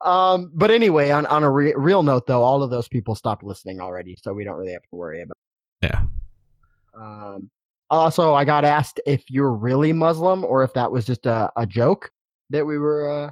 um, 0.01 0.51
but 0.53 0.69
anyway, 0.71 1.09
on 1.09 1.25
on 1.25 1.43
a 1.43 1.49
re- 1.49 1.73
real 1.75 2.03
note, 2.03 2.27
though, 2.27 2.43
all 2.43 2.61
of 2.63 2.69
those 2.69 2.87
people 2.87 3.15
stopped 3.15 3.43
listening 3.43 3.79
already, 3.81 4.17
so 4.21 4.33
we 4.33 4.43
don't 4.43 4.57
really 4.57 4.73
have 4.73 4.83
to 4.83 4.95
worry 4.95 5.21
about. 5.23 5.37
Yeah. 5.81 6.03
Um, 6.95 7.49
also, 7.89 8.33
I 8.33 8.45
got 8.45 8.65
asked 8.65 8.99
if 9.05 9.23
you're 9.29 9.53
really 9.53 9.93
Muslim 9.93 10.43
or 10.43 10.63
if 10.63 10.73
that 10.73 10.91
was 10.91 11.05
just 11.05 11.25
a, 11.25 11.51
a 11.55 11.65
joke 11.65 12.11
that 12.51 12.65
we 12.65 12.77
were 12.77 13.09
uh, 13.09 13.31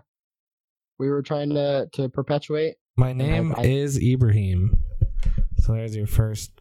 we 0.99 1.09
were 1.09 1.21
trying 1.21 1.49
to 1.51 1.87
to 1.93 2.09
perpetuate. 2.09 2.75
My 2.95 3.13
name 3.13 3.53
I- 3.57 3.63
is 3.65 3.97
Ibrahim. 4.01 4.79
So 5.59 5.73
there's 5.73 5.95
your 5.95 6.07
first. 6.07 6.51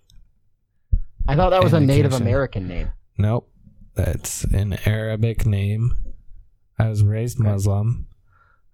I 1.28 1.34
thought 1.36 1.50
that 1.50 1.62
was 1.62 1.72
a 1.72 1.80
Native 1.80 2.12
American 2.12 2.68
name. 2.68 2.90
Nope. 3.18 3.50
That's 3.94 4.44
an 4.44 4.78
Arabic 4.84 5.46
name. 5.46 5.94
I 6.78 6.88
was 6.88 7.02
raised 7.02 7.40
Okay. 7.40 7.48
Muslim. 7.50 8.06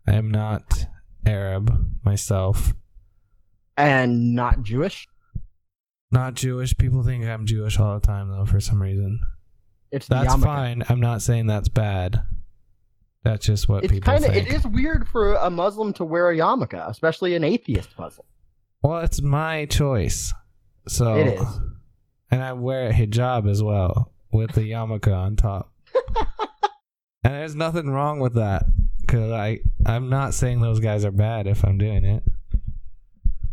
I 0.09 0.15
am 0.15 0.31
not 0.31 0.87
Arab 1.25 1.89
myself. 2.05 2.75
and 3.77 4.35
not 4.35 4.63
Jewish. 4.63 5.07
Not 6.13 6.35
Jewish. 6.35 6.77
People 6.77 7.03
think 7.03 7.25
I'm 7.25 7.47
Jewish 7.47 7.81
all 7.81 7.95
the 7.99 8.07
time, 8.07 8.29
though, 8.29 8.45
for 8.45 8.61
some 8.61 8.81
reason. 8.83 9.21
It's 9.91 10.07
That's 10.07 10.35
fine. 10.37 10.83
I'm 10.89 11.01
not 11.01 11.23
saying 11.23 11.47
that's 11.47 11.69
bad. 11.69 12.23
That's 13.25 13.45
just 13.47 13.69
what 13.69 13.85
It's 13.85 13.93
people 13.93 14.13
kind 14.13 14.25
of 14.25 14.33
think. 14.33 14.49
it 14.49 14.53
is 14.53 14.67
weird 14.67 15.09
for 15.09 15.35
a 15.35 15.49
Muslim 15.49 15.93
to 15.95 16.05
wear 16.05 16.31
a 16.31 16.37
yarmulke, 16.37 16.89
especially 16.89 17.35
an 17.35 17.45
atheist 17.45 17.91
Muslim. 17.99 18.27
Well, 18.83 19.01
it's 19.01 19.23
my 19.23 19.67
choice. 19.67 20.33
So 20.89 21.15
It 21.15 21.27
is. 21.41 21.47
And 22.31 22.43
I 22.43 22.53
wear 22.55 22.89
a 22.89 22.93
hijab 22.93 23.49
as 23.49 23.63
well 23.63 24.13
with 24.33 24.53
the 24.53 24.63
yarmulke 24.63 25.15
on 25.15 25.37
top. 25.37 25.73
and 27.23 27.35
there's 27.35 27.55
nothing 27.55 27.91
wrong 27.91 28.19
with 28.19 28.35
that 28.35 28.65
cuz 29.07 29.31
I 29.31 29.61
I'm 29.87 30.09
not 30.09 30.35
saying 30.35 30.61
those 30.61 30.81
guys 30.81 31.05
are 31.05 31.11
bad 31.13 31.47
if 31.47 31.65
I'm 31.65 31.79
doing 31.79 32.05
it. 32.05 32.23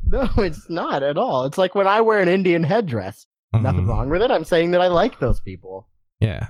No, 0.12 0.28
it's 0.38 0.70
not 0.70 1.03
at 1.03 1.18
all. 1.18 1.45
It's 1.45 1.57
like 1.57 1.76
when 1.76 1.86
I 1.88 2.01
wear 2.01 2.20
an 2.20 2.28
Indian 2.28 2.64
headdress. 2.64 3.26
Nothing 3.53 3.86
Mhm. 3.86 3.89
wrong 3.89 4.10
with 4.10 4.22
it. 4.22 4.32
I'm 4.32 4.43
saying 4.43 4.72
that 4.72 4.82
I 4.82 4.88
like 4.88 5.20
those 5.20 5.39
people. 5.41 5.88
Yeah. 6.20 6.49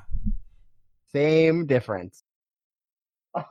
Same 1.13 1.65
difference. 1.65 2.23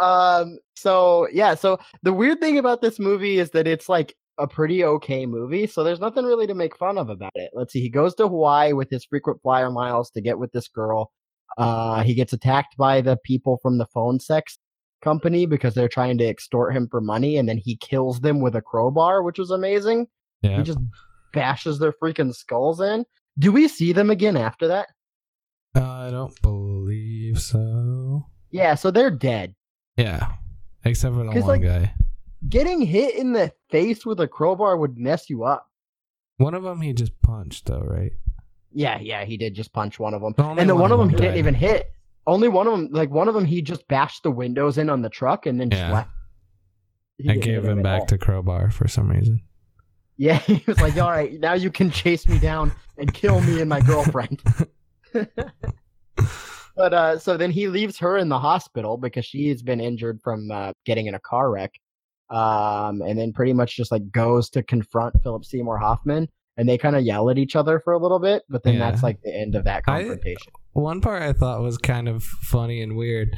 um. 0.00 0.58
So 0.76 1.28
yeah. 1.32 1.54
So 1.54 1.78
the 2.02 2.12
weird 2.12 2.40
thing 2.40 2.58
about 2.58 2.82
this 2.82 2.98
movie 2.98 3.38
is 3.38 3.50
that 3.50 3.66
it's 3.66 3.88
like 3.88 4.14
a 4.38 4.46
pretty 4.48 4.84
okay 4.84 5.26
movie. 5.26 5.66
So 5.66 5.84
there's 5.84 6.00
nothing 6.00 6.24
really 6.24 6.46
to 6.48 6.54
make 6.54 6.76
fun 6.76 6.98
of 6.98 7.08
about 7.08 7.30
it. 7.36 7.50
Let's 7.54 7.72
see. 7.72 7.80
He 7.80 7.88
goes 7.88 8.14
to 8.16 8.24
Hawaii 8.28 8.72
with 8.72 8.90
his 8.90 9.04
frequent 9.04 9.40
flyer 9.42 9.70
miles 9.70 10.10
to 10.10 10.20
get 10.20 10.38
with 10.38 10.50
this 10.52 10.66
girl. 10.68 11.12
Uh, 11.56 12.02
he 12.02 12.14
gets 12.14 12.32
attacked 12.32 12.76
by 12.76 13.00
the 13.00 13.16
people 13.24 13.58
from 13.62 13.78
the 13.78 13.86
phone 13.86 14.18
sex 14.18 14.58
company 15.04 15.46
because 15.46 15.74
they're 15.74 15.88
trying 15.88 16.18
to 16.18 16.24
extort 16.24 16.74
him 16.74 16.88
for 16.90 17.00
money, 17.00 17.36
and 17.36 17.48
then 17.48 17.58
he 17.58 17.76
kills 17.76 18.20
them 18.20 18.40
with 18.40 18.56
a 18.56 18.62
crowbar, 18.62 19.22
which 19.22 19.38
was 19.38 19.50
amazing. 19.50 20.06
Yeah. 20.42 20.56
He 20.56 20.62
just 20.62 20.78
bashes 21.32 21.78
their 21.78 21.92
freaking 21.92 22.34
skulls 22.34 22.80
in. 22.80 23.04
Do 23.38 23.52
we 23.52 23.68
see 23.68 23.92
them 23.92 24.10
again 24.10 24.36
after 24.36 24.66
that? 24.68 24.88
I 25.74 26.08
don't 26.10 26.40
believe 26.42 27.40
so. 27.40 28.26
Yeah, 28.50 28.74
so 28.74 28.90
they're 28.90 29.10
dead. 29.10 29.54
Yeah. 29.96 30.32
Except 30.84 31.14
for 31.14 31.24
the 31.24 31.30
one 31.30 31.40
like- 31.46 31.62
guy. 31.62 31.94
Getting 32.48 32.82
hit 32.82 33.14
in 33.14 33.32
the 33.32 33.52
face 33.70 34.04
with 34.04 34.20
a 34.20 34.28
crowbar 34.28 34.76
would 34.76 34.98
mess 34.98 35.30
you 35.30 35.44
up. 35.44 35.66
One 36.36 36.52
of 36.52 36.62
them 36.62 36.82
he 36.82 36.92
just 36.92 37.18
punched 37.22 37.66
though, 37.66 37.80
right? 37.80 38.12
Yeah, 38.70 38.98
yeah, 39.00 39.24
he 39.24 39.38
did 39.38 39.54
just 39.54 39.72
punch 39.72 39.98
one 39.98 40.12
of 40.12 40.20
them. 40.20 40.34
Only 40.36 40.60
and 40.60 40.68
then 40.68 40.78
one 40.78 40.92
of 40.92 40.98
them 40.98 41.08
he 41.08 41.16
didn't 41.16 41.38
even 41.38 41.54
hit. 41.54 41.90
Only 42.26 42.48
one 42.48 42.66
of 42.66 42.72
them, 42.72 42.88
like 42.90 43.10
one 43.10 43.28
of 43.28 43.34
them, 43.34 43.44
he 43.44 43.60
just 43.62 43.86
bashed 43.88 44.22
the 44.22 44.30
windows 44.30 44.78
in 44.78 44.88
on 44.88 45.02
the 45.02 45.10
truck 45.10 45.46
and 45.46 45.60
then 45.60 45.70
just 45.70 45.82
Yeah. 45.82 45.92
left. 45.92 46.10
He 47.18 47.30
I 47.30 47.36
gave 47.36 47.64
him 47.64 47.82
back 47.82 48.00
all. 48.00 48.06
to 48.06 48.18
crowbar 48.18 48.70
for 48.70 48.88
some 48.88 49.08
reason. 49.08 49.40
Yeah, 50.16 50.38
he 50.46 50.62
was 50.66 50.80
like, 50.80 50.96
"All 50.96 51.10
right, 51.10 51.38
now 51.40 51.54
you 51.54 51.70
can 51.70 51.90
chase 51.90 52.26
me 52.28 52.38
down 52.38 52.72
and 52.98 53.12
kill 53.12 53.40
me 53.40 53.60
and 53.60 53.68
my 53.68 53.80
girlfriend." 53.80 54.42
but 56.76 56.92
uh, 56.94 57.18
so 57.18 57.36
then 57.36 57.50
he 57.50 57.68
leaves 57.68 57.98
her 57.98 58.16
in 58.16 58.28
the 58.28 58.38
hospital 58.38 58.96
because 58.96 59.24
she's 59.24 59.62
been 59.62 59.80
injured 59.80 60.20
from 60.22 60.50
uh, 60.50 60.72
getting 60.84 61.06
in 61.06 61.14
a 61.14 61.20
car 61.20 61.50
wreck, 61.50 61.72
um, 62.30 63.02
and 63.02 63.18
then 63.18 63.32
pretty 63.32 63.52
much 63.52 63.76
just 63.76 63.92
like 63.92 64.10
goes 64.10 64.48
to 64.50 64.62
confront 64.62 65.14
Philip 65.22 65.44
Seymour 65.44 65.78
Hoffman, 65.78 66.28
and 66.56 66.68
they 66.68 66.78
kind 66.78 66.96
of 66.96 67.02
yell 67.02 67.28
at 67.30 67.38
each 67.38 67.56
other 67.56 67.80
for 67.80 67.92
a 67.92 67.98
little 67.98 68.18
bit, 68.18 68.44
but 68.48 68.62
then 68.62 68.74
Yeah. 68.74 68.90
that's 68.90 69.02
like 69.02 69.20
the 69.22 69.34
end 69.34 69.54
of 69.54 69.64
that 69.64 69.78
I- 69.88 70.00
confrontation. 70.02 70.52
One 70.72 71.00
part 71.00 71.22
I 71.22 71.32
thought 71.32 71.62
was 71.62 71.78
kind 71.78 72.08
of 72.08 72.22
funny 72.24 72.82
and 72.82 72.96
weird 72.96 73.36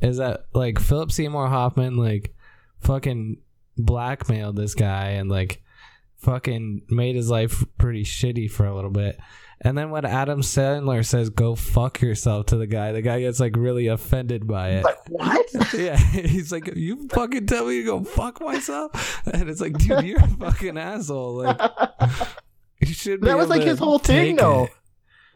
is 0.00 0.16
that 0.18 0.44
like 0.54 0.78
Philip 0.78 1.12
Seymour 1.12 1.48
Hoffman 1.48 1.96
like 1.96 2.34
fucking 2.80 3.38
blackmailed 3.76 4.56
this 4.56 4.74
guy 4.74 5.10
and 5.10 5.30
like 5.30 5.62
fucking 6.16 6.82
made 6.88 7.14
his 7.14 7.30
life 7.30 7.62
pretty 7.78 8.04
shitty 8.04 8.50
for 8.50 8.64
a 8.66 8.74
little 8.74 8.90
bit. 8.90 9.18
And 9.60 9.76
then 9.76 9.90
when 9.90 10.04
Adam 10.04 10.40
Sandler 10.40 11.04
says 11.04 11.30
go 11.30 11.56
fuck 11.56 12.00
yourself 12.00 12.46
to 12.46 12.56
the 12.56 12.66
guy, 12.66 12.92
the 12.92 13.02
guy 13.02 13.20
gets 13.20 13.38
like 13.40 13.56
really 13.56 13.88
offended 13.88 14.46
by 14.46 14.70
it. 14.70 14.84
Like 14.84 14.96
what? 15.08 15.46
yeah, 15.74 15.96
he's 16.12 16.52
like, 16.52 16.74
"You 16.76 17.08
fucking 17.08 17.46
tell 17.46 17.66
me 17.66 17.80
to 17.80 17.84
go 17.84 18.04
fuck 18.04 18.40
myself," 18.40 19.20
and 19.32 19.48
it's 19.50 19.60
like, 19.60 19.76
"Dude, 19.76 20.04
you're 20.04 20.20
a 20.20 20.28
fucking 20.28 20.78
asshole." 20.78 21.38
Like, 21.42 21.60
you 21.60 22.08
should. 22.08 22.26
Be 22.26 22.26
That 22.80 23.36
was, 23.36 23.48
like, 23.48 23.62
his 23.62 23.78
whole 23.78 23.98
thing, 23.98 24.36
though. 24.36 24.64
it. 24.64 24.70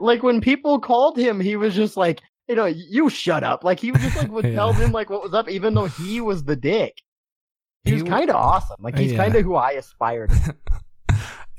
like 0.00 0.22
when 0.22 0.40
people 0.40 0.78
called 0.80 1.18
him, 1.18 1.40
he 1.40 1.56
was 1.56 1.74
just 1.74 1.96
like, 1.96 2.20
you 2.48 2.54
know, 2.56 2.66
you 2.66 3.08
shut 3.08 3.44
up. 3.44 3.62
Like 3.64 3.78
he 3.80 3.92
was 3.92 4.02
just 4.02 4.16
like 4.16 4.30
would 4.32 4.44
Yeah. 4.44 4.54
tell 4.54 4.72
them 4.72 4.92
like 4.92 5.10
what 5.10 5.22
was 5.22 5.32
up, 5.34 5.48
even 5.48 5.74
though 5.74 5.86
he 5.86 6.20
was 6.20 6.44
the 6.44 6.56
dick. 6.56 7.00
He 7.84 7.92
was 7.94 8.02
He- 8.02 8.08
kind 8.08 8.28
of 8.30 8.36
awesome. 8.36 8.76
Like 8.80 8.98
he's 8.98 9.12
Yeah. 9.12 9.18
kind 9.24 9.34
of 9.36 9.44
who 9.44 9.54
I 9.54 9.72
aspire 9.72 10.26
to. 10.26 10.56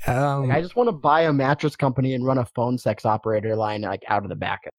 Um, 0.06 0.48
Like, 0.48 0.58
I 0.58 0.60
just 0.60 0.76
want 0.76 0.88
to 0.88 0.92
buy 0.92 1.22
a 1.22 1.32
mattress 1.32 1.76
company 1.76 2.12
and 2.12 2.26
run 2.26 2.36
a 2.36 2.44
phone 2.54 2.76
sex 2.76 3.06
operator 3.06 3.56
line 3.56 3.80
like 3.80 4.02
out 4.08 4.22
of 4.22 4.28
the 4.28 4.36
back. 4.36 4.60
Of 4.66 4.72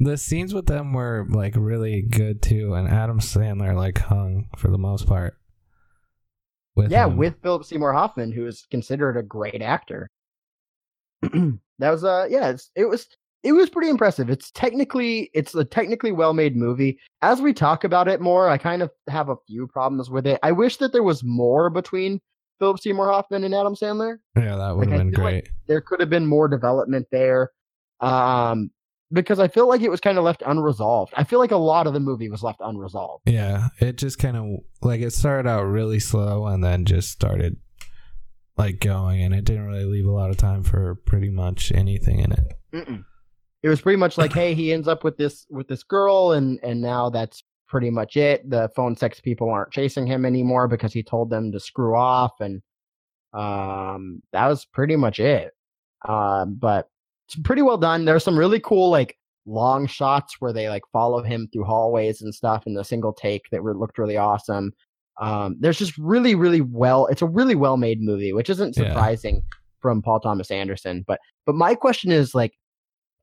the 0.00 0.16
scenes 0.16 0.52
with 0.52 0.66
them 0.66 0.92
were 0.92 1.24
like 1.30 1.54
really 1.56 2.02
good 2.02 2.42
too, 2.42 2.74
and 2.74 2.88
Adam 2.88 3.20
Sandler 3.20 3.76
like 3.76 3.98
hung 3.98 4.48
for 4.56 4.68
the 4.68 4.78
most 4.78 5.06
part. 5.06 5.36
With 6.74 6.90
yeah, 6.90 7.06
him. 7.06 7.16
with 7.16 7.40
Philip 7.42 7.64
Seymour 7.64 7.92
Hoffman, 7.92 8.32
who 8.32 8.44
is 8.46 8.66
considered 8.70 9.16
a 9.16 9.22
great 9.22 9.62
actor. 9.62 10.08
that 11.78 11.90
was 11.90 12.04
uh 12.04 12.26
yeah, 12.30 12.50
it's, 12.50 12.70
it 12.74 12.86
was 12.86 13.06
it 13.42 13.52
was 13.52 13.70
pretty 13.70 13.90
impressive. 13.90 14.28
It's 14.28 14.50
technically 14.50 15.30
it's 15.34 15.54
a 15.54 15.64
technically 15.64 16.12
well 16.12 16.32
made 16.34 16.56
movie. 16.56 16.98
As 17.22 17.40
we 17.40 17.52
talk 17.52 17.84
about 17.84 18.08
it 18.08 18.20
more, 18.20 18.48
I 18.48 18.58
kind 18.58 18.82
of 18.82 18.90
have 19.08 19.28
a 19.28 19.36
few 19.46 19.66
problems 19.68 20.10
with 20.10 20.26
it. 20.26 20.40
I 20.42 20.52
wish 20.52 20.78
that 20.78 20.92
there 20.92 21.02
was 21.02 21.22
more 21.24 21.70
between 21.70 22.20
Philip 22.58 22.80
Seymour 22.80 23.06
Hoffman 23.08 23.44
and 23.44 23.54
Adam 23.54 23.74
Sandler. 23.74 24.16
yeah, 24.36 24.56
that 24.56 24.76
would 24.76 24.88
like, 24.88 24.90
have 24.90 24.98
been 24.98 25.14
feel 25.14 25.24
like- 25.24 25.44
great. 25.44 25.48
There 25.68 25.80
could 25.80 26.00
have 26.00 26.10
been 26.10 26.26
more 26.26 26.48
development 26.48 27.06
there. 27.12 27.50
Um 28.00 28.70
because 29.12 29.38
I 29.38 29.46
feel 29.46 29.68
like 29.68 29.82
it 29.82 29.90
was 29.90 30.00
kind 30.00 30.18
of 30.18 30.24
left 30.24 30.42
unresolved. 30.44 31.12
I 31.16 31.22
feel 31.22 31.38
like 31.38 31.52
a 31.52 31.56
lot 31.56 31.86
of 31.86 31.92
the 31.92 32.00
movie 32.00 32.28
was 32.28 32.42
left 32.42 32.60
unresolved. 32.60 33.22
Yeah, 33.26 33.68
it 33.80 33.98
just 33.98 34.18
kind 34.18 34.36
of 34.36 34.44
like 34.82 35.00
it 35.00 35.12
started 35.12 35.48
out 35.48 35.62
really 35.62 36.00
slow 36.00 36.46
and 36.46 36.64
then 36.64 36.84
just 36.84 37.10
started 37.10 37.56
like 38.56 38.80
going, 38.80 39.22
and 39.22 39.34
it 39.34 39.44
didn't 39.44 39.66
really 39.66 39.84
leave 39.84 40.06
a 40.06 40.10
lot 40.10 40.30
of 40.30 40.36
time 40.36 40.62
for 40.62 40.94
pretty 41.06 41.30
much 41.30 41.72
anything 41.72 42.20
in 42.20 42.32
it. 42.32 42.52
Mm-mm. 42.72 43.04
It 43.62 43.68
was 43.68 43.80
pretty 43.80 43.96
much 43.96 44.16
like, 44.16 44.32
hey, 44.32 44.54
he 44.54 44.72
ends 44.72 44.88
up 44.88 45.02
with 45.02 45.16
this 45.16 45.46
with 45.50 45.68
this 45.68 45.82
girl, 45.82 46.32
and 46.32 46.58
and 46.62 46.80
now 46.80 47.10
that's 47.10 47.42
pretty 47.68 47.90
much 47.90 48.16
it. 48.16 48.48
The 48.48 48.70
phone 48.76 48.96
sex 48.96 49.20
people 49.20 49.50
aren't 49.50 49.72
chasing 49.72 50.06
him 50.06 50.24
anymore 50.24 50.68
because 50.68 50.92
he 50.92 51.02
told 51.02 51.30
them 51.30 51.52
to 51.52 51.60
screw 51.60 51.96
off, 51.96 52.32
and 52.40 52.62
um, 53.32 54.22
that 54.32 54.46
was 54.46 54.64
pretty 54.64 54.96
much 54.96 55.18
it. 55.18 55.52
Um, 56.06 56.56
but 56.60 56.88
it's 57.26 57.36
pretty 57.36 57.62
well 57.62 57.78
done. 57.78 58.04
There's 58.04 58.24
some 58.24 58.38
really 58.38 58.60
cool 58.60 58.90
like 58.90 59.16
long 59.46 59.86
shots 59.86 60.36
where 60.40 60.52
they 60.52 60.68
like 60.68 60.82
follow 60.92 61.22
him 61.22 61.48
through 61.52 61.64
hallways 61.64 62.22
and 62.22 62.34
stuff 62.34 62.66
in 62.66 62.74
the 62.74 62.84
single 62.84 63.12
take 63.12 63.42
that 63.50 63.62
were, 63.62 63.76
looked 63.76 63.98
really 63.98 64.16
awesome. 64.16 64.72
Um, 65.20 65.56
there's 65.60 65.78
just 65.78 65.96
really, 65.98 66.34
really 66.34 66.60
well. 66.60 67.06
It's 67.06 67.22
a 67.22 67.26
really 67.26 67.54
well 67.54 67.76
made 67.76 68.00
movie, 68.00 68.32
which 68.32 68.50
isn't 68.50 68.76
Yeah. 68.76 68.88
surprising 68.88 69.42
from 69.80 70.02
Paul 70.02 70.20
Thomas 70.20 70.50
Anderson. 70.50 71.04
But 71.06 71.20
but 71.46 71.54
my 71.54 71.74
question 71.74 72.10
is 72.12 72.34
like, 72.34 72.52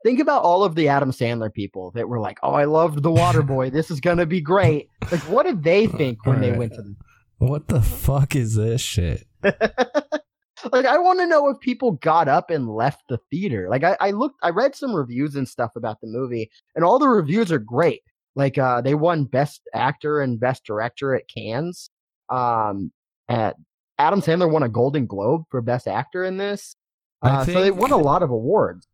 think 0.04 0.20
about 0.20 0.44
all 0.44 0.64
of 0.64 0.76
the 0.76 0.88
Adam 0.88 1.12
Sandler 1.12 1.54
people 1.54 1.92
that 1.96 2.08
were 2.10 2.20
like, 2.20 2.40
"Oh, 2.44 2.54
I 2.54 2.66
loved 2.66 3.04
The 3.04 3.12
Waterboy. 3.12 3.72
this 3.74 3.92
is 3.92 4.00
gonna 4.00 4.26
be 4.26 4.42
great." 4.42 4.88
Like, 5.12 5.22
what 5.22 5.46
did 5.46 5.64
they 5.64 5.88
think 5.88 6.26
when 6.26 6.42
they 6.42 6.52
went 6.52 6.74
to 6.74 6.82
the 6.82 6.96
What 7.40 7.68
the 7.68 7.82
fuck 7.82 8.36
is 8.36 8.56
this 8.56 8.82
shit? 8.82 9.26
like 9.44 10.86
I 10.86 10.98
want 10.98 11.20
to 11.20 11.28
know 11.28 11.50
if 11.50 11.60
people 11.60 11.92
got 11.94 12.28
up 12.28 12.50
and 12.50 12.70
left 12.70 13.04
the 13.10 13.20
theater. 13.30 13.68
Like 13.70 13.84
I, 13.84 13.98
I 14.00 14.12
looked, 14.12 14.38
I 14.42 14.50
read 14.50 14.76
some 14.76 14.94
reviews 14.94 15.36
and 15.36 15.48
stuff 15.48 15.72
about 15.76 16.00
the 16.02 16.08
movie, 16.08 16.50
and 16.76 16.84
all 16.86 17.00
the 17.00 17.08
reviews 17.10 17.52
are 17.52 17.60
great. 17.60 18.02
Like 18.36 18.58
uh, 18.58 18.82
they 18.82 18.96
won 18.96 19.26
Best 19.26 19.62
Actor 19.74 20.22
and 20.22 20.40
Best 20.40 20.66
Director 20.66 21.16
at 21.16 21.28
Cannes. 21.28 21.90
Um, 22.30 22.92
at 23.30 23.56
Adam 23.98 24.22
Sandler 24.22 24.52
won 24.52 24.64
a 24.64 24.70
Golden 24.70 25.06
Globe 25.06 25.44
for 25.50 25.62
Best 25.62 25.88
Actor 25.88 26.24
in 26.24 26.38
this. 26.38 26.76
Uh, 27.22 27.46
so 27.46 27.62
they 27.62 27.72
won 27.72 27.92
a 27.92 27.98
lot 27.98 28.24
of 28.24 28.32
awards. 28.32 28.88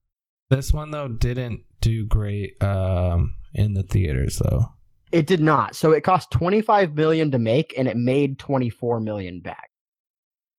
This 0.49 0.73
one 0.73 0.91
though 0.91 1.07
didn't 1.07 1.61
do 1.81 2.05
great 2.05 2.61
um 2.61 3.35
in 3.53 3.73
the 3.73 3.83
theaters 3.83 4.37
though. 4.37 4.65
It 5.11 5.25
did 5.25 5.39
not. 5.39 5.75
So 5.75 5.91
it 5.91 6.03
cost 6.03 6.29
25 6.31 6.93
million 6.95 7.31
to 7.31 7.39
make 7.39 7.73
and 7.77 7.87
it 7.87 7.97
made 7.97 8.37
24 8.37 8.99
million 8.99 9.39
back. 9.39 9.69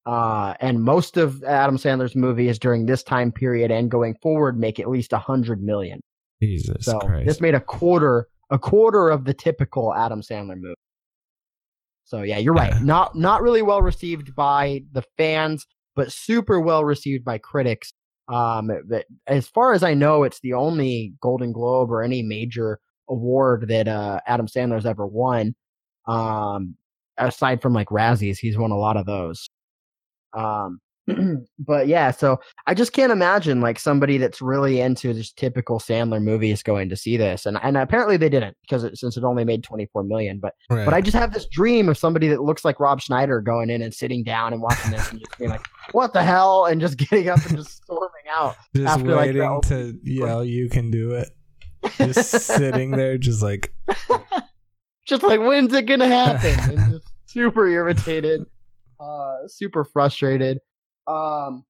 Uh, 0.06 0.54
and 0.60 0.82
most 0.82 1.16
of 1.16 1.44
Adam 1.44 1.76
Sandler's 1.76 2.16
movies 2.16 2.58
during 2.58 2.86
this 2.86 3.02
time 3.04 3.30
period 3.30 3.70
and 3.70 3.90
going 3.90 4.16
forward 4.22 4.58
make 4.58 4.80
at 4.80 4.88
least 4.88 5.12
100 5.12 5.62
million. 5.62 6.00
Jesus 6.42 6.86
So 6.86 6.98
Christ. 6.98 7.28
this 7.28 7.40
made 7.40 7.54
a 7.54 7.60
quarter, 7.60 8.26
a 8.50 8.58
quarter 8.58 9.08
of 9.08 9.24
the 9.24 9.34
typical 9.34 9.94
Adam 9.94 10.22
Sandler 10.22 10.56
movie. 10.56 10.74
So 12.04 12.22
yeah, 12.22 12.38
you're 12.38 12.54
right. 12.54 12.74
Not 12.82 13.14
not 13.14 13.42
really 13.42 13.62
well 13.62 13.82
received 13.82 14.34
by 14.34 14.82
the 14.92 15.04
fans, 15.16 15.66
but 15.94 16.12
super 16.12 16.60
well 16.60 16.84
received 16.84 17.24
by 17.24 17.38
critics. 17.38 17.92
Um, 18.28 18.70
but 18.88 19.06
as 19.26 19.48
far 19.48 19.72
as 19.72 19.82
I 19.82 19.94
know, 19.94 20.22
it's 20.24 20.40
the 20.40 20.54
only 20.54 21.14
Golden 21.20 21.52
Globe 21.52 21.90
or 21.90 22.02
any 22.02 22.22
major 22.22 22.78
award 23.08 23.68
that 23.68 23.88
uh, 23.88 24.20
Adam 24.26 24.46
Sandler's 24.46 24.86
ever 24.86 25.06
won. 25.06 25.54
Um, 26.06 26.76
aside 27.18 27.60
from 27.60 27.72
like 27.72 27.88
Razzies, 27.88 28.38
he's 28.38 28.56
won 28.56 28.70
a 28.70 28.78
lot 28.78 28.96
of 28.96 29.06
those. 29.06 29.48
Um, 30.32 30.80
but 31.58 31.88
yeah, 31.88 32.10
so 32.10 32.38
I 32.66 32.74
just 32.74 32.92
can't 32.92 33.10
imagine 33.12 33.60
like 33.60 33.78
somebody 33.78 34.18
that's 34.18 34.40
really 34.40 34.80
into 34.80 35.12
this 35.12 35.32
typical 35.32 35.78
Sandler 35.78 36.22
movies 36.22 36.62
going 36.62 36.88
to 36.88 36.96
see 36.96 37.16
this, 37.16 37.46
and 37.46 37.58
and 37.62 37.76
apparently 37.76 38.16
they 38.16 38.28
didn't 38.28 38.56
because 38.62 38.84
it, 38.84 38.96
since 38.98 39.16
it 39.16 39.24
only 39.24 39.44
made 39.44 39.62
24 39.64 40.04
million. 40.04 40.38
But 40.40 40.54
Right. 40.68 40.84
but 40.84 40.94
I 40.94 41.00
just 41.00 41.16
have 41.16 41.32
this 41.32 41.46
dream 41.46 41.88
of 41.88 41.98
somebody 41.98 42.28
that 42.28 42.42
looks 42.42 42.64
like 42.64 42.78
Rob 42.80 43.00
Schneider 43.00 43.40
going 43.40 43.70
in 43.70 43.82
and 43.82 43.92
sitting 43.92 44.22
down 44.22 44.52
and 44.52 44.62
watching 44.62 44.90
this 44.92 45.10
and 45.10 45.18
just 45.20 45.36
being 45.38 45.50
like, 45.50 45.66
"What 45.92 46.12
the 46.12 46.22
hell?" 46.22 46.66
and 46.66 46.80
just 46.80 46.96
getting 47.10 47.28
up 47.28 47.44
and 47.46 47.56
just 47.56 47.82
storming 47.82 48.10
out. 48.32 48.56
just 48.76 48.86
after, 48.88 49.16
waiting 49.16 49.42
opening- 49.42 50.00
to 50.02 50.10
yell, 50.10 50.44
"You 50.44 50.68
can 50.68 50.90
do 50.90 51.12
it!" 51.12 51.30
Just 51.96 52.30
sitting 52.46 52.90
there, 52.92 53.18
just 53.18 53.42
like 53.42 53.74
just 55.06 55.22
like 55.22 55.40
when's 55.40 55.72
it 55.72 55.86
gonna 55.86 56.06
happen 56.06 56.78
and 56.78 56.92
just 56.92 57.08
super 57.26 57.66
irritated 57.66 58.42
uh 59.00 59.36
super 59.46 59.84
frustrated 59.84 60.58
um 61.10 61.64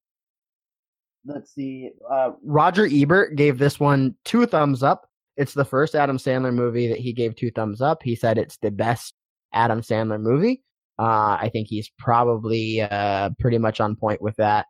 let's 1.25 1.53
see 1.53 1.91
uh 2.09 2.31
roger 2.43 2.87
ebert 2.91 3.35
gave 3.35 3.57
this 3.57 3.79
one 3.79 4.15
two 4.25 4.45
thumbs 4.45 4.83
up. 4.83 5.07
It's 5.37 5.53
the 5.53 5.65
first 5.65 5.95
adam 5.95 6.17
sandler 6.17 6.53
movie 6.53 6.87
that 6.87 6.99
he 6.99 7.13
gave 7.13 7.35
two 7.35 7.51
thumbs 7.51 7.81
up. 7.81 8.03
He 8.03 8.15
said 8.15 8.37
it's 8.37 8.57
the 8.57 8.71
best 8.71 9.13
adam 9.53 9.81
sandler 9.81 10.19
movie. 10.19 10.63
Uh 10.99 11.37
i 11.39 11.49
think 11.51 11.67
he's 11.67 11.89
probably 11.97 12.81
uh 12.81 13.29
pretty 13.39 13.57
much 13.57 13.79
on 13.79 13.95
point 13.95 14.21
with 14.21 14.35
that. 14.37 14.65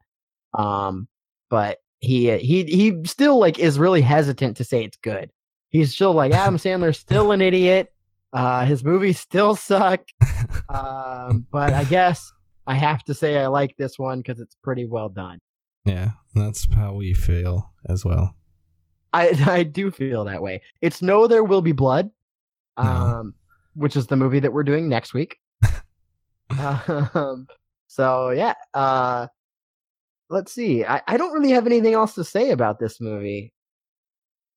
Um 0.53 1.07
but 1.49 1.79
he 1.99 2.35
he 2.39 2.63
he 2.63 3.03
still 3.05 3.39
like 3.39 3.59
is 3.59 3.79
really 3.79 4.01
hesitant 4.01 4.57
to 4.57 4.63
say 4.63 4.83
it's 4.83 4.97
good. 4.97 5.31
He's 5.69 5.93
still 5.93 6.13
like 6.13 6.33
adam 6.33 6.57
sandler's 6.57 6.99
still 6.99 7.31
an 7.31 7.41
idiot. 7.41 7.93
Uh, 8.33 8.65
his 8.65 8.81
movies 8.81 9.19
still 9.19 9.57
suck, 9.57 10.05
um, 10.69 11.45
but 11.51 11.73
I 11.73 11.83
guess 11.83 12.31
I 12.67 12.75
have 12.75 13.03
to 13.05 13.13
say 13.13 13.37
I 13.37 13.47
like 13.47 13.75
this 13.77 13.97
one 13.99 14.19
because 14.19 14.39
it's 14.39 14.55
pretty 14.63 14.85
well 14.85 15.09
done. 15.09 15.39
yeah. 15.85 16.11
That's 16.33 16.65
how 16.73 16.93
we 16.93 17.13
feel 17.13 17.73
as 17.89 18.05
well. 18.05 18.35
I 19.13 19.29
I 19.47 19.63
do 19.63 19.91
feel 19.91 20.23
that 20.25 20.41
way. 20.41 20.61
It's 20.81 21.01
No 21.01 21.27
There 21.27 21.43
Will 21.43 21.61
Be 21.61 21.73
Blood, 21.73 22.09
No. 22.77 22.83
um, 22.83 23.33
which 23.75 23.95
is 23.97 24.07
the 24.07 24.15
movie 24.15 24.39
that 24.39 24.53
we're 24.53 24.63
doing 24.63 24.87
next 24.87 25.13
week. 25.13 25.37
um, 26.59 27.47
so 27.87 28.29
yeah, 28.31 28.53
uh, 28.73 29.27
let's 30.29 30.53
see. 30.53 30.85
I, 30.85 31.01
I 31.07 31.17
don't 31.17 31.33
really 31.33 31.51
have 31.51 31.65
anything 31.65 31.93
else 31.93 32.15
to 32.15 32.23
say 32.23 32.51
about 32.51 32.79
this 32.79 33.01
movie. 33.01 33.53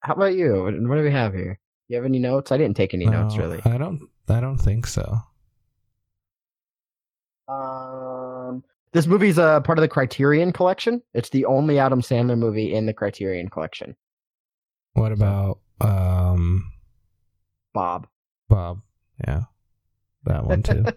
How 0.01 0.15
about 0.15 0.35
you? 0.35 0.63
What, 0.63 0.75
what 0.89 0.97
do 0.97 1.03
we 1.03 1.11
have 1.11 1.35
here? 1.35 1.59
You 1.89 1.97
have 1.97 2.05
any 2.05 2.19
notes? 2.19 2.53
I 2.53 2.57
didn't 2.57 2.77
take 2.77 2.95
any 2.95 3.07
notes 3.07 3.37
really. 3.37 3.61
I 3.65 3.79
don't. 3.79 4.09
I 4.29 4.41
don't 4.41 4.59
think 4.59 4.87
so. 4.87 5.19
Um, 7.49 8.65
this 8.93 9.07
movie's 9.07 9.39
a 9.39 9.61
part 9.65 9.79
of 9.79 9.83
the 9.83 9.89
Criterion 9.89 10.53
Collection. 10.53 11.03
It's 11.15 11.31
the 11.31 11.45
only 11.47 11.79
Adam 11.79 12.01
Sandler 12.01 12.39
movie 12.39 12.73
in 12.75 12.87
the 12.87 12.93
Criterion 12.93 13.49
Collection. 13.49 13.97
What 14.95 15.13
about 15.13 15.59
um 15.81 16.71
Bob. 17.73 18.07
Bob? 18.49 18.81
Yeah, 19.27 19.43
that 20.25 20.45
one 20.45 20.63
too. 20.63 20.85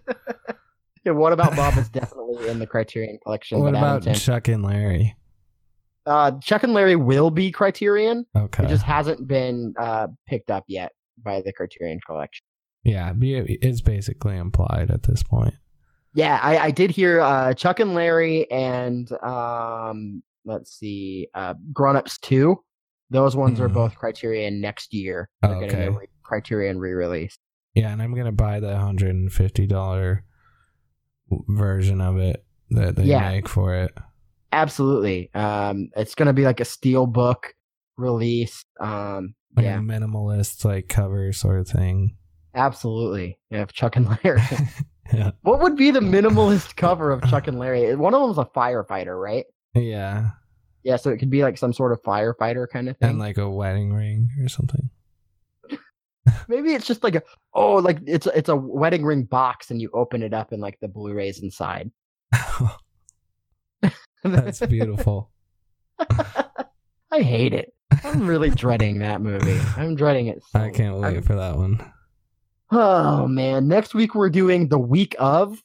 Yeah, 1.04 1.12
what 1.12 1.32
about 1.32 1.54
Bob 1.56 1.78
is 1.78 1.88
definitely 1.92 2.48
in 2.48 2.58
the 2.58 2.66
Criterion 2.66 3.18
Collection. 3.22 3.60
what 3.60 3.70
about 3.74 4.02
Sandler- 4.02 4.20
Chuck 4.20 4.48
and 4.48 4.64
Larry? 4.64 5.16
uh, 6.06 6.32
Chuck 6.42 6.64
and 6.64 6.74
Larry 6.74 6.96
will 6.96 7.30
be 7.30 7.50
Criterion. 7.52 8.26
Okay. 8.36 8.64
It 8.64 8.68
just 8.68 8.82
hasn't 8.82 9.26
been 9.26 9.74
uh, 9.78 10.08
picked 10.26 10.50
up 10.50 10.64
yet 10.66 10.92
by 11.22 11.40
the 11.40 11.52
Criterion 11.52 12.00
Collection. 12.04 12.44
yeah, 12.82 13.12
it's 13.16 13.80
basically 13.80 14.36
implied 14.36 14.90
at 14.90 15.04
this 15.04 15.22
point. 15.22 15.54
Yeah, 16.14 16.38
I, 16.42 16.58
I 16.58 16.70
did 16.70 16.90
hear 16.90 17.20
uh, 17.20 17.54
Chuck 17.54 17.80
and 17.80 17.94
Larry 17.94 18.50
and 18.50 19.10
um, 19.22 20.22
let's 20.44 20.72
see, 20.78 21.28
uh, 21.34 21.54
Grown 21.72 21.96
Ups 21.96 22.18
Two. 22.18 22.62
Those 23.10 23.34
ones 23.36 23.60
are 23.60 23.68
Mhm. 23.68 23.74
both 23.74 23.94
Criterion 23.94 24.60
next 24.60 24.92
year. 24.92 25.28
They're 25.42 25.60
getting 25.60 25.76
Okay. 25.76 25.86
a 25.86 25.90
re- 25.92 26.06
Criterion 26.22 26.78
re-release. 26.78 27.38
Yeah, 27.74 27.90
and 27.92 28.02
I'm 28.02 28.14
gonna 28.14 28.32
buy 28.32 28.60
the 28.60 28.76
hundred 28.78 29.10
and 29.10 29.32
fifty 29.32 29.66
dollar 29.66 30.24
version 31.48 32.00
of 32.00 32.18
it 32.18 32.44
that 32.70 32.96
they 32.96 33.04
Yeah. 33.04 33.28
make 33.30 33.48
for 33.48 33.74
it. 33.74 33.96
Absolutely. 34.52 35.30
Um, 35.34 35.90
it's 35.96 36.14
gonna 36.14 36.32
be 36.32 36.44
like 36.44 36.60
a 36.60 36.64
steel 36.64 37.06
book 37.06 37.54
release. 37.96 38.64
Um, 38.80 39.34
Like 39.56 39.64
yeah, 39.64 39.78
a 39.78 39.82
minimalist 39.82 40.64
like 40.64 40.88
cover 40.88 41.32
sort 41.32 41.60
of 41.60 41.68
thing. 41.68 42.16
absolutely. 42.54 43.38
Yeah, 43.50 43.66
Chuck 43.66 43.96
and 43.96 44.06
Larry. 44.24 44.40
yeah. 45.12 45.30
what 45.42 45.60
would 45.60 45.76
be 45.76 45.90
the 45.90 46.00
minimalist 46.00 46.76
cover 46.76 47.10
of 47.10 47.22
Chuck 47.28 47.48
and 47.48 47.58
Larry? 47.58 47.94
One 47.96 48.14
of 48.14 48.20
them's 48.22 48.38
a 48.38 48.44
firefighter, 48.44 49.20
right? 49.20 49.46
Yeah. 49.74 50.30
Yeah, 50.82 50.96
so 50.96 51.10
it 51.10 51.18
could 51.18 51.30
be 51.30 51.42
like 51.42 51.58
some 51.58 51.72
sort 51.72 51.92
of 51.92 52.02
firefighter 52.02 52.68
kind 52.68 52.88
of 52.88 52.96
thing. 52.96 53.10
And 53.10 53.18
like 53.18 53.36
a 53.38 53.50
wedding 53.50 53.92
ring 53.92 54.30
or 54.40 54.48
something. 54.48 54.90
Maybe 56.48 56.72
it's 56.72 56.86
just 56.86 57.02
like 57.02 57.14
a 57.14 57.22
oh, 57.52 57.74
like 57.76 57.98
it's 58.06 58.26
it's 58.28 58.48
a 58.48 58.56
wedding 58.56 59.04
ring 59.04 59.24
box, 59.24 59.70
and 59.70 59.82
you 59.82 59.90
open 59.92 60.22
it 60.22 60.32
up, 60.32 60.52
and 60.52 60.62
like 60.62 60.78
the 60.80 60.88
Blu-rays 60.88 61.42
inside. 61.42 61.90
That's 64.24 64.60
beautiful. 64.60 65.30
I 67.10 67.20
hate 67.20 67.54
it. 67.54 67.74
I'm 68.04 68.26
really 68.26 68.50
dreading 68.50 68.98
that 69.00 69.20
movie. 69.20 69.58
I'm 69.76 69.94
dreading 69.94 70.28
it. 70.28 70.42
So 70.50 70.60
I 70.60 70.70
can't 70.70 70.96
wait 70.96 71.24
for 71.24 71.34
that 71.34 71.56
one. 71.56 71.80
Oh 72.70 73.26
man, 73.26 73.66
next 73.66 73.94
week 73.94 74.14
we're 74.14 74.30
doing 74.30 74.68
the 74.68 74.78
week 74.78 75.16
of, 75.18 75.62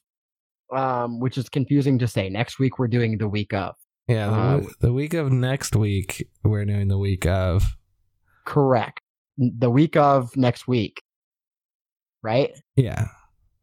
um, 0.72 1.20
which 1.20 1.36
is 1.36 1.48
confusing 1.48 1.98
to 1.98 2.08
say. 2.08 2.28
Next 2.30 2.58
week 2.58 2.78
we're 2.78 2.88
doing 2.88 3.18
the 3.18 3.28
week 3.28 3.52
of. 3.52 3.74
Yeah, 4.08 4.28
the, 4.28 4.34
Uh, 4.34 4.70
the 4.80 4.92
week 4.92 5.14
of 5.14 5.32
next 5.32 5.76
week, 5.76 6.28
we're 6.42 6.64
doing 6.64 6.88
the 6.88 6.98
week 6.98 7.26
of. 7.26 7.76
Correct. 8.46 9.00
The 9.38 9.70
week 9.70 9.96
of 9.96 10.36
next 10.36 10.68
week. 10.68 11.02
Right? 12.22 12.52
Yeah. 12.76 13.06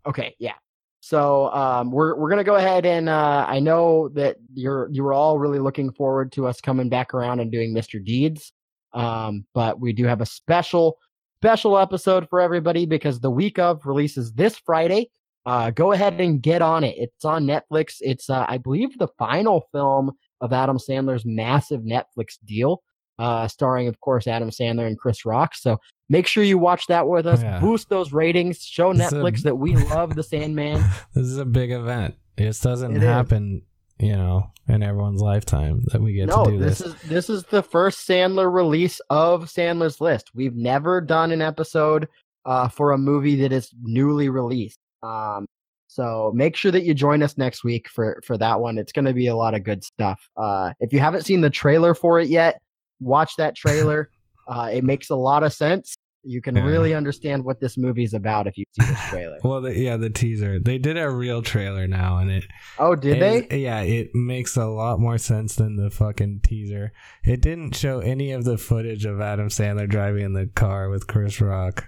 Okay, 0.05 0.35
yeah. 0.39 0.53
So 0.99 1.51
um, 1.51 1.91
we're 1.91 2.15
we're 2.15 2.29
gonna 2.29 2.43
go 2.43 2.55
ahead 2.55 2.85
and 2.85 3.09
uh, 3.09 3.45
I 3.47 3.59
know 3.59 4.09
that 4.09 4.37
you're 4.53 4.87
you 4.91 5.03
were 5.03 5.13
all 5.13 5.39
really 5.39 5.57
looking 5.59 5.91
forward 5.91 6.31
to 6.33 6.45
us 6.47 6.61
coming 6.61 6.89
back 6.89 7.13
around 7.15 7.39
and 7.39 7.51
doing 7.51 7.73
Mr. 7.73 8.03
Deeds, 8.03 8.53
um, 8.93 9.45
but 9.55 9.79
we 9.79 9.93
do 9.93 10.05
have 10.05 10.21
a 10.21 10.27
special 10.27 10.97
special 11.41 11.75
episode 11.79 12.29
for 12.29 12.39
everybody 12.39 12.85
because 12.85 13.19
the 13.19 13.31
week 13.31 13.57
of 13.57 13.83
releases 13.87 14.31
this 14.33 14.57
Friday. 14.57 15.09
Uh, 15.47 15.71
go 15.71 15.91
ahead 15.91 16.21
and 16.21 16.39
get 16.39 16.61
on 16.61 16.83
it. 16.83 16.93
It's 16.99 17.25
on 17.25 17.45
Netflix. 17.47 17.95
It's 18.01 18.29
uh, 18.29 18.45
I 18.47 18.59
believe 18.59 18.95
the 18.99 19.07
final 19.17 19.65
film 19.71 20.11
of 20.39 20.53
Adam 20.53 20.77
Sandler's 20.77 21.25
massive 21.25 21.81
Netflix 21.81 22.37
deal, 22.45 22.83
uh, 23.17 23.47
starring 23.47 23.87
of 23.87 23.99
course 24.01 24.27
Adam 24.27 24.51
Sandler 24.51 24.85
and 24.85 24.99
Chris 24.99 25.25
Rock. 25.25 25.55
So 25.55 25.79
make 26.09 26.27
sure 26.27 26.43
you 26.43 26.59
watch 26.59 26.85
that 26.87 27.07
with 27.07 27.25
us. 27.25 27.41
Yeah. 27.41 27.59
Boost 27.59 27.89
those 27.89 28.13
ratings. 28.13 28.59
Show 28.61 28.91
a- 28.91 28.93
Netflix 28.93 29.41
that 29.41 29.55
we 29.55 29.75
love 29.75 30.13
the 30.13 30.21
Sandman. 30.21 30.83
This 31.15 31.25
is 31.25 31.37
a 31.39 31.45
big 31.45 31.71
event. 31.71 32.13
This 32.37 32.59
doesn't 32.59 32.95
It 32.97 33.01
happen, 33.01 33.63
you 34.01 34.15
know, 34.15 34.51
in 34.67 34.81
everyone's 34.81 35.21
lifetime 35.21 35.83
that 35.91 36.01
we 36.01 36.13
get 36.13 36.27
no, 36.27 36.45
to 36.45 36.51
do 36.51 36.57
this 36.57 36.79
this. 36.79 36.87
is 36.87 37.01
this 37.03 37.29
is 37.29 37.43
the 37.43 37.61
first 37.61 38.07
Sandler 38.07 38.51
release 38.51 38.99
of 39.09 39.45
Sandler's 39.45 40.01
List. 40.01 40.31
We've 40.33 40.55
never 40.55 41.01
done 41.01 41.31
an 41.31 41.41
episode 41.41 42.07
uh, 42.45 42.67
for 42.67 42.91
a 42.91 42.97
movie 42.97 43.35
that 43.41 43.51
is 43.51 43.71
newly 43.83 44.29
released. 44.29 44.79
Um, 45.03 45.45
so 45.87 46.31
make 46.33 46.55
sure 46.55 46.71
that 46.71 46.83
you 46.83 46.93
join 46.93 47.21
us 47.21 47.37
next 47.37 47.63
week 47.63 47.87
for 47.89 48.21
for 48.25 48.37
that 48.37 48.59
one. 48.59 48.77
It's 48.77 48.91
going 48.91 49.05
to 49.05 49.13
be 49.13 49.27
a 49.27 49.35
lot 49.35 49.53
of 49.53 49.63
good 49.63 49.83
stuff. 49.83 50.19
Uh, 50.35 50.73
if 50.79 50.91
you 50.91 50.99
haven't 50.99 51.25
seen 51.25 51.41
the 51.41 51.49
trailer 51.49 51.93
for 51.93 52.19
it 52.19 52.27
yet, 52.29 52.59
watch 52.99 53.35
that 53.37 53.55
trailer. 53.55 54.09
uh, 54.47 54.69
it 54.73 54.83
makes 54.83 55.09
a 55.11 55.15
lot 55.15 55.43
of 55.43 55.53
sense. 55.53 55.95
You 56.23 56.41
can 56.41 56.55
Yeah. 56.55 56.65
really 56.65 56.93
understand 56.93 57.43
what 57.43 57.59
this 57.59 57.77
movie's 57.77 58.13
about 58.13 58.45
if 58.47 58.57
you 58.57 58.65
see 58.79 58.85
this 58.85 59.09
trailer. 59.09 59.37
well, 59.43 59.61
the, 59.61 59.75
yeah, 59.75 59.97
the 59.97 60.09
teaser. 60.11 60.59
They 60.59 60.77
did 60.77 60.97
a 60.97 61.09
real 61.09 61.41
trailer 61.41 61.87
now, 61.87 62.17
and 62.17 62.29
it. 62.29 62.45
oh, 62.77 62.95
did 62.95 63.17
it- 63.21 63.49
they? 63.49 63.57
Yeah, 63.57 63.81
it 63.81 64.09
makes 64.13 64.55
a 64.55 64.65
lot 64.67 64.99
more 64.99 65.17
sense 65.17 65.55
than 65.55 65.77
the 65.77 65.89
fucking 65.89 66.41
teaser. 66.43 66.91
It 67.23 67.41
didn't 67.41 67.75
show 67.75 67.99
any 67.99 68.31
of 68.33 68.43
the 68.43 68.57
footage 68.57 69.05
of 69.05 69.19
Adam 69.19 69.47
Sandler 69.49 69.89
driving 69.89 70.23
in 70.23 70.33
the 70.33 70.45
car 70.47 70.89
with 70.89 71.07
Chris 71.07 71.41
Rock. 71.41 71.87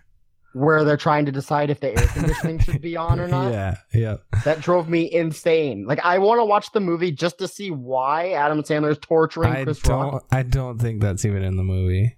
Where 0.55 0.83
they're 0.83 0.97
trying 0.97 1.25
to 1.25 1.31
decide 1.31 1.71
if 1.71 1.79
the 1.79 1.89
air 1.99 2.07
conditioning 2.07 2.59
should 2.59 2.79
be 2.81 2.95
on 2.95 3.19
or 3.19 3.27
not. 3.37 3.51
Yeah, 3.51 3.75
yeah. 3.91 4.17
That 4.45 4.61
drove 4.61 4.87
me 4.87 5.11
insane. 5.11 5.85
Like 5.87 5.99
I 6.03 6.19
want 6.19 6.39
to 6.39 6.45
watch 6.45 6.71
the 6.73 6.79
movie 6.79 7.11
just 7.11 7.39
to 7.39 7.47
see 7.47 7.71
why 7.71 8.33
Adam 8.33 8.61
Sandler's 8.61 8.99
torturing 8.99 9.51
I 9.51 9.63
Chris 9.63 9.79
don't. 9.79 10.13
Rock. 10.13 10.25
I 10.31 10.43
don't 10.43 10.79
think 10.79 11.01
that's 11.01 11.25
even 11.25 11.41
in 11.43 11.57
the 11.57 11.63
movie. 11.63 12.17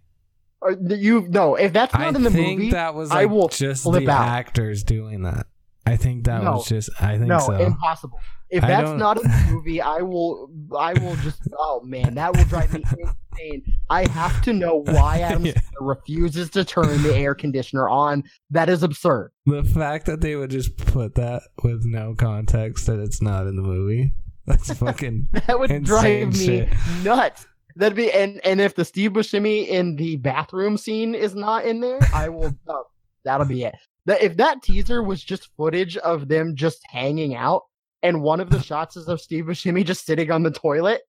Uh, 0.67 0.75
Th- 0.87 0.99
you 0.99 1.21
no, 1.29 1.55
if 1.55 1.73
that's 1.73 1.93
not 1.93 2.01
I 2.01 2.07
in 2.07 2.23
the 2.23 2.29
movie, 2.29 2.71
that 2.71 2.95
was 2.95 3.11
I 3.11 3.25
will 3.25 3.47
just 3.49 3.83
flip 3.83 4.05
the 4.05 4.11
out. 4.11 4.27
actors 4.27 4.83
doing 4.83 5.23
that. 5.23 5.47
I 5.85 5.97
think 5.97 6.25
that 6.25 6.43
No. 6.43 6.53
was 6.53 6.67
just. 6.67 6.89
I 6.99 7.17
think 7.17 7.27
no, 7.27 7.39
so. 7.39 7.53
impossible. 7.53 8.19
If 8.49 8.63
I 8.63 8.67
that's 8.67 8.89
don't- 8.89 8.97
not 8.99 9.17
in 9.17 9.29
the 9.29 9.47
movie, 9.51 9.81
I 9.81 9.97
will. 10.01 10.49
I 10.77 10.93
will 10.93 11.15
just. 11.17 11.41
Oh 11.57 11.81
man, 11.83 12.15
that 12.15 12.35
will 12.35 12.45
drive 12.45 12.73
me 12.73 12.83
insane. 12.91 13.63
I 13.89 14.07
have 14.09 14.41
to 14.43 14.53
know 14.53 14.77
why 14.77 15.19
Adam 15.21 15.45
Yeah. 15.45 15.53
Refuses 15.79 16.49
to 16.51 16.63
turn 16.65 17.03
the 17.03 17.15
air 17.15 17.35
conditioner 17.35 17.87
on. 17.89 18.23
That 18.49 18.69
is 18.69 18.81
absurd. 18.81 19.31
The 19.45 19.63
fact 19.63 20.05
that 20.07 20.21
they 20.21 20.35
would 20.35 20.49
just 20.49 20.75
put 20.77 21.15
that 21.15 21.43
with 21.63 21.83
no 21.85 22.15
context 22.15 22.87
that 22.87 22.99
it's 22.99 23.21
not 23.21 23.45
in 23.45 23.55
the 23.55 23.61
movie. 23.61 24.13
That's 24.47 24.71
fucking 24.77 25.27
That 25.47 25.59
would 25.59 25.83
drive 25.83 26.29
me 26.29 26.45
shit. 26.45 26.69
nuts. 27.03 27.45
That'd 27.75 27.95
be 27.95 28.11
and 28.11 28.39
and 28.45 28.61
if 28.61 28.75
the 28.75 28.85
Steve 28.85 29.11
Buscemi 29.11 29.67
in 29.67 29.95
the 29.95 30.15
bathroom 30.17 30.77
scene 30.77 31.13
is 31.13 31.35
not 31.35 31.65
in 31.65 31.81
there, 31.81 31.99
I 32.13 32.29
will. 32.29 32.53
Uh, 32.67 32.81
that'll 33.23 33.45
be 33.47 33.63
it. 33.63 33.75
That 34.05 34.21
if 34.21 34.37
that 34.37 34.61
teaser 34.61 35.01
was 35.03 35.23
just 35.23 35.49
footage 35.57 35.97
of 35.97 36.27
them 36.27 36.55
just 36.55 36.79
hanging 36.89 37.35
out, 37.35 37.63
and 38.03 38.21
one 38.21 38.39
of 38.39 38.49
the 38.49 38.61
shots 38.61 38.95
is 38.95 39.07
of 39.07 39.19
Steve 39.19 39.45
Buscemi 39.45 39.83
just 39.83 40.05
sitting 40.05 40.31
on 40.31 40.43
the 40.43 40.51
toilet, 40.51 41.01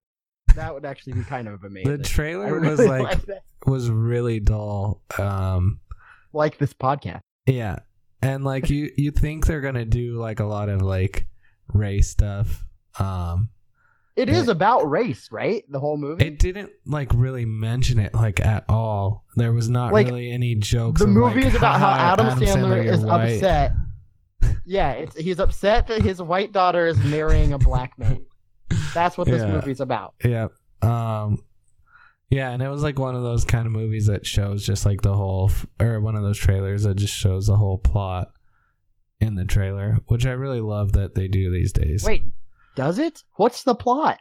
that 0.55 0.73
would 0.75 0.85
actually 0.85 1.13
be 1.13 1.23
kind 1.25 1.47
of 1.47 1.63
amazing. 1.63 1.97
the 1.99 2.03
trailer 2.03 2.59
really 2.59 2.69
was 2.71 2.81
like 2.87 3.29
like 3.29 3.43
was 3.67 3.91
really 3.91 4.41
dull. 4.41 5.03
Um 5.19 5.81
like 6.33 6.59
this 6.59 6.73
podcast. 6.73 7.21
yeah. 7.47 7.77
And 8.23 8.45
like 8.45 8.71
you 8.71 8.91
you 8.97 9.11
think 9.11 9.47
they're 9.47 9.61
going 9.61 9.75
to 9.75 9.85
do 9.85 10.17
like 10.19 10.41
a 10.41 10.45
lot 10.47 10.69
of 10.69 10.83
like 10.83 11.27
Ray 11.69 12.01
stuff. 12.01 12.65
Um 12.99 13.51
It 14.17 14.31
is 14.31 14.49
about 14.49 14.89
race, 14.89 15.29
right? 15.31 15.63
The 15.71 15.79
whole 15.79 15.99
movie. 15.99 16.25
it 16.27 16.39
didn't 16.39 16.71
like 16.87 17.11
really 17.15 17.45
mention 17.45 17.99
it 17.99 18.15
like 18.15 18.41
at 18.41 18.65
all. 18.69 19.25
There 19.37 19.53
was 19.53 19.69
not 19.69 19.93
Like, 19.93 20.07
really 20.07 20.33
any 20.33 20.55
jokes 20.55 21.01
the 21.03 21.07
movie 21.07 21.41
like, 21.43 21.47
is 21.49 21.55
about 21.55 21.79
how 21.79 21.91
"Haha, 21.91 22.13
Adam, 22.15 22.39
Sandler, 22.41 22.83
you're 22.85 22.95
is 22.95 23.05
white." 23.05 23.35
upset. 23.35 23.73
Yeah, 24.65 24.93
it's 24.93 25.17
he's 25.17 25.39
upset 25.39 25.87
that 25.89 26.03
his 26.03 26.21
white 26.21 26.51
daughter 26.53 26.87
is 26.87 26.99
marrying 27.05 27.53
a 27.53 27.59
black 27.59 27.97
man. 27.99 28.25
That's 28.95 29.17
what 29.17 29.27
this 29.29 29.43
Yeah. 29.43 29.53
movie's 29.53 29.81
about. 29.81 30.15
Yeah. 30.25 30.49
Um 30.83 31.43
yeah, 32.31 32.51
and 32.51 32.61
it 32.63 32.69
was 32.69 32.83
like 32.83 32.99
one 32.99 33.15
of 33.15 33.23
those 33.23 33.45
kind 33.45 33.67
of 33.67 33.73
movies 33.73 34.07
that 34.07 34.27
shows 34.27 34.67
just 34.67 34.85
like 34.85 35.03
the 35.03 35.15
whole 35.15 35.49
f- 35.51 35.67
or 35.81 36.01
one 36.01 36.17
of 36.17 36.23
those 36.23 36.39
trailers 36.39 36.83
that 36.83 36.97
just 36.97 37.15
shows 37.15 37.47
the 37.47 37.57
whole 37.57 37.79
plot 37.79 38.33
in 39.21 39.37
the 39.37 39.45
trailer, 39.45 39.99
which 40.09 40.27
I 40.27 40.33
really 40.33 40.61
love 40.61 40.93
that 40.93 41.15
they 41.15 41.29
do 41.29 41.51
these 41.53 41.73
days. 41.73 42.03
Wait, 42.05 42.25
does 42.77 42.99
it? 43.01 43.25
What's 43.35 43.65
the 43.65 43.75
plot? 43.75 44.19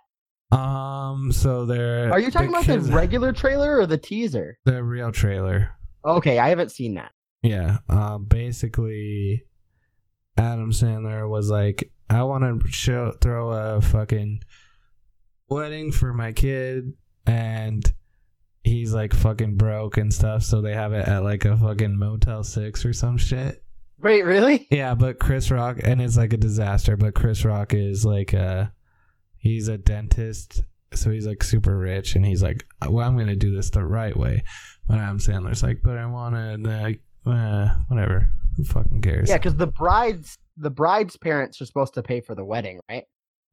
Um 0.51 1.32
so 1.32 1.66
they're 1.66 2.12
Are 2.12 2.20
you 2.20 2.32
talking 2.32 2.49
about 2.49 2.66
the 2.66 2.80
regular 2.80 3.32
trailer 3.34 3.78
or 3.78 3.86
the 3.86 3.97
teaser? 3.97 4.58
the 4.66 4.84
real 4.84 5.12
trailer. 5.12 5.72
Okay, 6.03 6.39
I 6.39 6.49
haven't 6.49 6.72
seen 6.72 6.95
that. 6.95 7.12
Yeah. 7.43 7.78
Um 7.89 8.26
basically 8.26 9.43
Adam 10.38 10.72
Sandler 10.72 11.30
was 11.30 11.49
like, 11.49 11.91
I 12.10 12.24
wanna 12.24 12.58
show 12.70 13.12
throw 13.22 13.51
a 13.51 13.82
fucking 13.82 14.41
wedding 15.49 15.91
for 15.91 16.14
my 16.14 16.32
kid 16.32 16.93
and 17.26 17.91
he's 18.64 18.93
like 18.93 19.14
fucking 19.14 19.56
broke 19.56 19.97
and 19.97 20.14
stuff, 20.14 20.43
so 20.43 20.62
they 20.62 20.74
have 20.74 20.93
it 20.93 21.08
at 21.08 21.24
like 21.24 21.45
a 21.45 21.58
fucking 21.58 21.97
Motel 21.97 22.43
Six 22.43 22.86
or 22.86 22.93
some 22.93 23.18
shit. 23.18 23.64
Wait, 24.02 24.24
really? 24.24 24.68
Yeah, 24.70 24.96
but 24.96 25.20
Chris 25.20 25.50
Rock 25.52 25.80
and 25.84 26.02
it's 26.02 26.18
like 26.18 26.34
a 26.34 26.38
disaster, 26.38 26.98
but 26.98 27.16
Chris 27.16 27.46
Rock 27.46 27.74
is 27.74 28.06
like 28.06 28.34
uh 28.34 28.68
he's 29.38 29.68
a 29.68 29.78
dentist, 29.78 30.64
so 30.93 31.12
he's 31.12 31.28
like 31.28 31.43
super 31.43 31.78
rich 31.78 32.16
and 32.16 32.26
he's 32.26 32.43
like, 32.43 32.66
Well, 32.88 33.08
I'm 33.08 33.18
gonna 33.18 33.36
do 33.36 33.56
this 33.56 33.70
the 33.70 33.84
right 33.84 34.16
way. 34.16 34.43
But 34.88 35.00
Adam 35.00 35.20
Sandler's 35.20 35.64
like, 35.64 35.82
But 35.84 35.98
I 35.98 36.06
wanna 36.06 36.58
like 36.58 37.02
uh, 37.26 37.70
whatever. 37.88 38.30
Who 38.58 38.64
fucking 38.64 39.02
cares? 39.02 39.30
Yeah, 39.30 39.38
because 39.38 39.56
the 39.56 39.68
bride's 39.68 40.38
the 40.58 40.70
bride's 40.70 41.18
parents 41.18 41.62
are 41.62 41.66
supposed 41.66 41.93
to 41.96 42.04
pay 42.04 42.22
for 42.22 42.36
the 42.36 42.46
wedding, 42.46 42.80
right? 42.89 43.04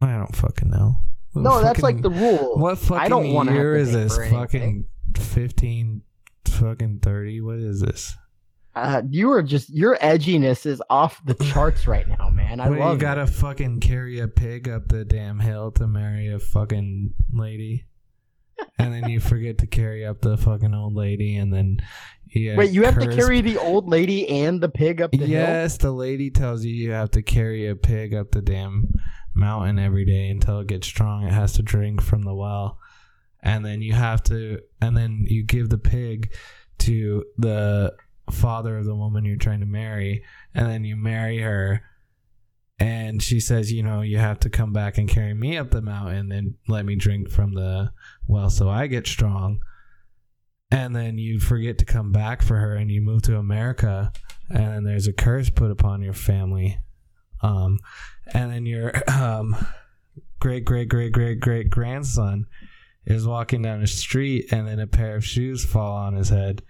I 0.01 0.16
don't 0.16 0.34
fucking 0.34 0.70
know. 0.70 0.97
What 1.32 1.43
No, 1.43 1.62
that's 1.62 1.82
like 1.82 2.03
the 2.03 2.11
rule. 2.11 2.59
What 2.59 2.78
fucking 2.78 2.99
I 2.99 3.09
don't 3.09 3.26
year 3.47 3.74
to 3.74 3.80
is 3.80 3.93
this? 3.93 4.16
Fucking 4.16 4.86
fifteen 5.16 6.03
fucking 6.47 7.01
thirty? 7.01 7.40
What 7.40 7.59
is 7.59 7.80
this? 7.80 8.16
Uh, 8.74 9.02
you 9.10 9.30
are 9.30 9.42
just 9.42 9.68
your 9.70 9.96
edginess 9.98 10.64
is 10.64 10.82
off 10.88 11.20
the 11.26 11.34
charts 11.52 11.86
right 11.86 12.08
now, 12.08 12.30
man. 12.30 12.58
I 12.60 12.70
What, 12.70 12.78
love 12.78 12.94
you 12.94 13.00
gotta 13.00 13.26
fucking 13.26 13.80
carry 13.80 14.20
a 14.20 14.28
pig 14.28 14.68
up 14.68 14.88
the 14.88 15.04
damn 15.04 15.40
hill 15.40 15.70
to 15.72 15.86
marry 15.86 16.32
a 16.32 16.38
fucking 16.38 17.12
lady. 17.32 17.84
and 18.78 18.92
then 18.94 19.08
you 19.10 19.20
forget 19.20 19.58
to 19.58 19.66
carry 19.66 20.06
up 20.06 20.20
the 20.20 20.36
fucking 20.36 20.72
old 20.74 20.94
lady 20.94 21.36
and 21.36 21.52
then 21.52 21.78
yeah. 22.34 22.56
Wait, 22.56 22.70
you 22.70 22.84
have 22.84 22.98
to 22.98 23.14
carry 23.14 23.42
the 23.42 23.58
old 23.58 23.88
lady 23.88 24.26
and 24.26 24.58
the 24.60 24.68
pig 24.70 25.02
up 25.02 25.10
the 25.10 25.18
hill. 25.18 25.28
Yes, 25.28 25.76
the 25.76 25.92
lady 25.92 26.30
tells 26.30 26.64
you 26.64 26.72
you 26.74 26.92
have 26.92 27.10
to 27.10 27.22
carry 27.22 27.66
a 27.68 27.76
pig 27.76 28.14
up 28.14 28.30
the 28.30 28.40
damn 28.40 28.94
mountain 29.34 29.78
every 29.78 30.06
day 30.06 30.28
until 30.30 30.60
it 30.60 30.66
gets 30.66 30.86
strong. 30.86 31.24
It 31.26 31.32
has 31.32 31.52
to 31.54 31.62
drink 31.62 32.00
from 32.00 32.22
the 32.22 32.34
well. 32.34 32.78
And 33.42 33.66
then 33.66 33.82
you 33.82 33.92
have 33.92 34.22
to 34.24 34.60
and 34.80 34.96
then 34.96 35.24
you 35.26 35.42
give 35.44 35.68
the 35.68 35.76
pig 35.78 36.32
to 36.78 37.24
the 37.36 37.92
father 38.32 38.78
of 38.78 38.84
the 38.84 38.94
woman 38.94 39.24
you're 39.24 39.36
trying 39.36 39.60
to 39.60 39.66
marry 39.66 40.24
and 40.54 40.66
then 40.66 40.84
you 40.84 40.96
marry 40.96 41.38
her 41.38 41.82
and 42.82 43.22
she 43.22 43.38
says, 43.38 43.70
you 43.70 43.84
know, 43.84 44.00
you 44.00 44.18
have 44.18 44.40
to 44.40 44.50
come 44.50 44.72
back 44.72 44.98
and 44.98 45.08
carry 45.08 45.34
me 45.34 45.56
up 45.56 45.70
the 45.70 45.80
mountain 45.80 46.32
and 46.32 46.54
let 46.66 46.84
me 46.84 46.96
drink 46.96 47.30
from 47.30 47.54
the 47.54 47.92
well 48.26 48.50
so 48.50 48.68
I 48.68 48.88
get 48.88 49.06
strong. 49.06 49.60
And 50.70 50.96
then 50.96 51.16
you 51.16 51.38
forget 51.38 51.78
to 51.78 51.84
come 51.84 52.10
back 52.10 52.42
for 52.42 52.56
her 52.56 52.74
and 52.74 52.90
you 52.90 53.00
move 53.00 53.22
to 53.22 53.36
America 53.36 54.12
and 54.50 54.66
then 54.66 54.84
there's 54.84 55.06
a 55.06 55.12
curse 55.12 55.48
put 55.48 55.70
upon 55.70 56.02
your 56.02 56.12
family. 56.12 56.80
Um 57.40 57.78
and 58.34 58.50
then 58.50 58.66
your 58.66 58.92
um 59.08 59.54
great 60.40 60.64
great 60.64 60.88
great 60.88 61.12
great 61.12 61.38
great 61.38 61.70
grandson 61.70 62.46
is 63.06 63.26
walking 63.26 63.62
down 63.62 63.80
the 63.80 63.86
street 63.86 64.52
and 64.52 64.66
then 64.66 64.80
a 64.80 64.88
pair 64.88 65.14
of 65.14 65.24
shoes 65.24 65.64
fall 65.64 65.96
on 65.96 66.14
his 66.14 66.30
head 66.30 66.62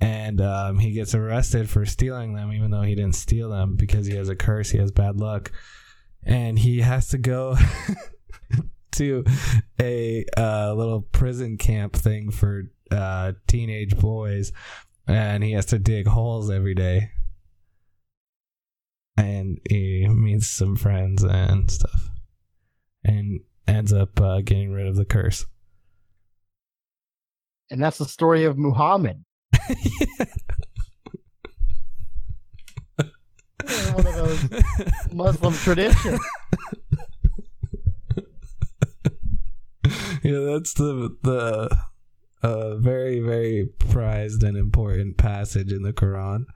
and 0.00 0.40
um, 0.40 0.78
he 0.78 0.92
gets 0.92 1.14
arrested 1.14 1.68
for 1.68 1.84
stealing 1.84 2.34
them 2.34 2.52
even 2.52 2.70
though 2.70 2.82
he 2.82 2.94
didn't 2.94 3.14
steal 3.14 3.50
them 3.50 3.76
because 3.76 4.06
he 4.06 4.16
has 4.16 4.28
a 4.28 4.36
curse 4.36 4.70
he 4.70 4.78
has 4.78 4.90
bad 4.90 5.16
luck 5.18 5.52
and 6.22 6.58
he 6.58 6.80
has 6.80 7.08
to 7.08 7.18
go 7.18 7.56
to 8.92 9.24
a 9.80 10.24
uh, 10.36 10.72
little 10.74 11.00
prison 11.00 11.56
camp 11.56 11.94
thing 11.94 12.30
for 12.30 12.64
uh, 12.90 13.32
teenage 13.46 13.96
boys, 13.96 14.52
and 15.06 15.42
he 15.42 15.52
has 15.52 15.66
to 15.66 15.78
dig 15.78 16.06
holes 16.06 16.50
every 16.50 16.74
day. 16.74 17.10
And 19.16 19.60
he 19.68 20.06
meets 20.08 20.48
some 20.48 20.76
friends 20.76 21.22
and 21.22 21.70
stuff, 21.70 22.10
and 23.04 23.40
ends 23.66 23.92
up 23.92 24.20
uh, 24.20 24.40
getting 24.40 24.72
rid 24.72 24.86
of 24.86 24.96
the 24.96 25.04
curse. 25.04 25.46
And 27.70 27.82
that's 27.82 27.98
the 27.98 28.06
story 28.06 28.44
of 28.44 28.58
Muhammad. 28.58 29.24
One 33.94 34.06
of 34.06 34.14
those 34.14 34.48
Muslim 35.12 35.52
traditions. 35.54 36.20
yeah, 40.22 40.38
that's 40.40 40.74
the 40.74 41.16
the 41.22 41.76
uh, 42.42 42.76
very 42.76 43.20
very 43.20 43.68
prized 43.90 44.42
and 44.42 44.56
important 44.56 45.16
passage 45.18 45.72
in 45.72 45.82
the 45.82 45.92
Quran. 45.92 46.46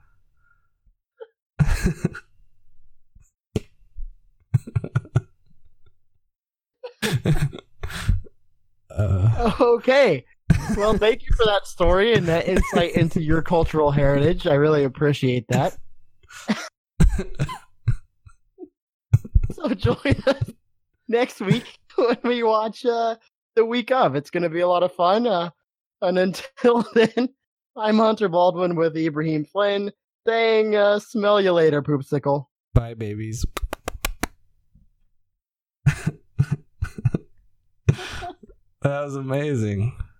uh, 8.89 9.51
Okay. 9.59 10.25
Well, 10.77 10.97
thank 10.97 11.21
you 11.23 11.29
for 11.35 11.45
that 11.45 11.67
story 11.67 12.13
and 12.13 12.25
that 12.27 12.47
insight 12.47 12.91
into 12.95 13.21
your 13.21 13.41
cultural 13.41 13.91
heritage. 13.91 14.47
I 14.47 14.55
really 14.55 14.83
appreciate 14.83 15.47
that. 15.49 15.77
so 19.51 19.69
join 19.73 20.15
us 20.27 20.51
next 21.07 21.39
week 21.41 21.79
when 21.95 22.17
we 22.23 22.43
watch 22.43 22.85
uh, 22.85 23.15
the 23.55 23.65
week 23.65 23.91
of. 23.91 24.15
It's 24.15 24.29
going 24.29 24.43
to 24.43 24.49
be 24.49 24.61
a 24.61 24.67
lot 24.67 24.83
of 24.83 24.93
fun. 24.93 25.27
Uh, 25.27 25.49
and 26.01 26.17
until 26.17 26.85
then, 26.93 27.29
I'm 27.77 27.97
Hunter 27.97 28.27
Baldwin 28.27 28.75
with 28.75 28.95
Ibrahim 28.97 29.45
Flynn 29.45 29.91
saying, 30.27 30.75
uh, 30.75 30.99
smell 30.99 31.39
you 31.39 31.51
later, 31.53 31.81
poopsicle. 31.81 32.47
bye, 32.73 32.95
babies. 32.95 33.45
that 35.85 36.11
was 38.81 39.15
amazing. 39.15 39.95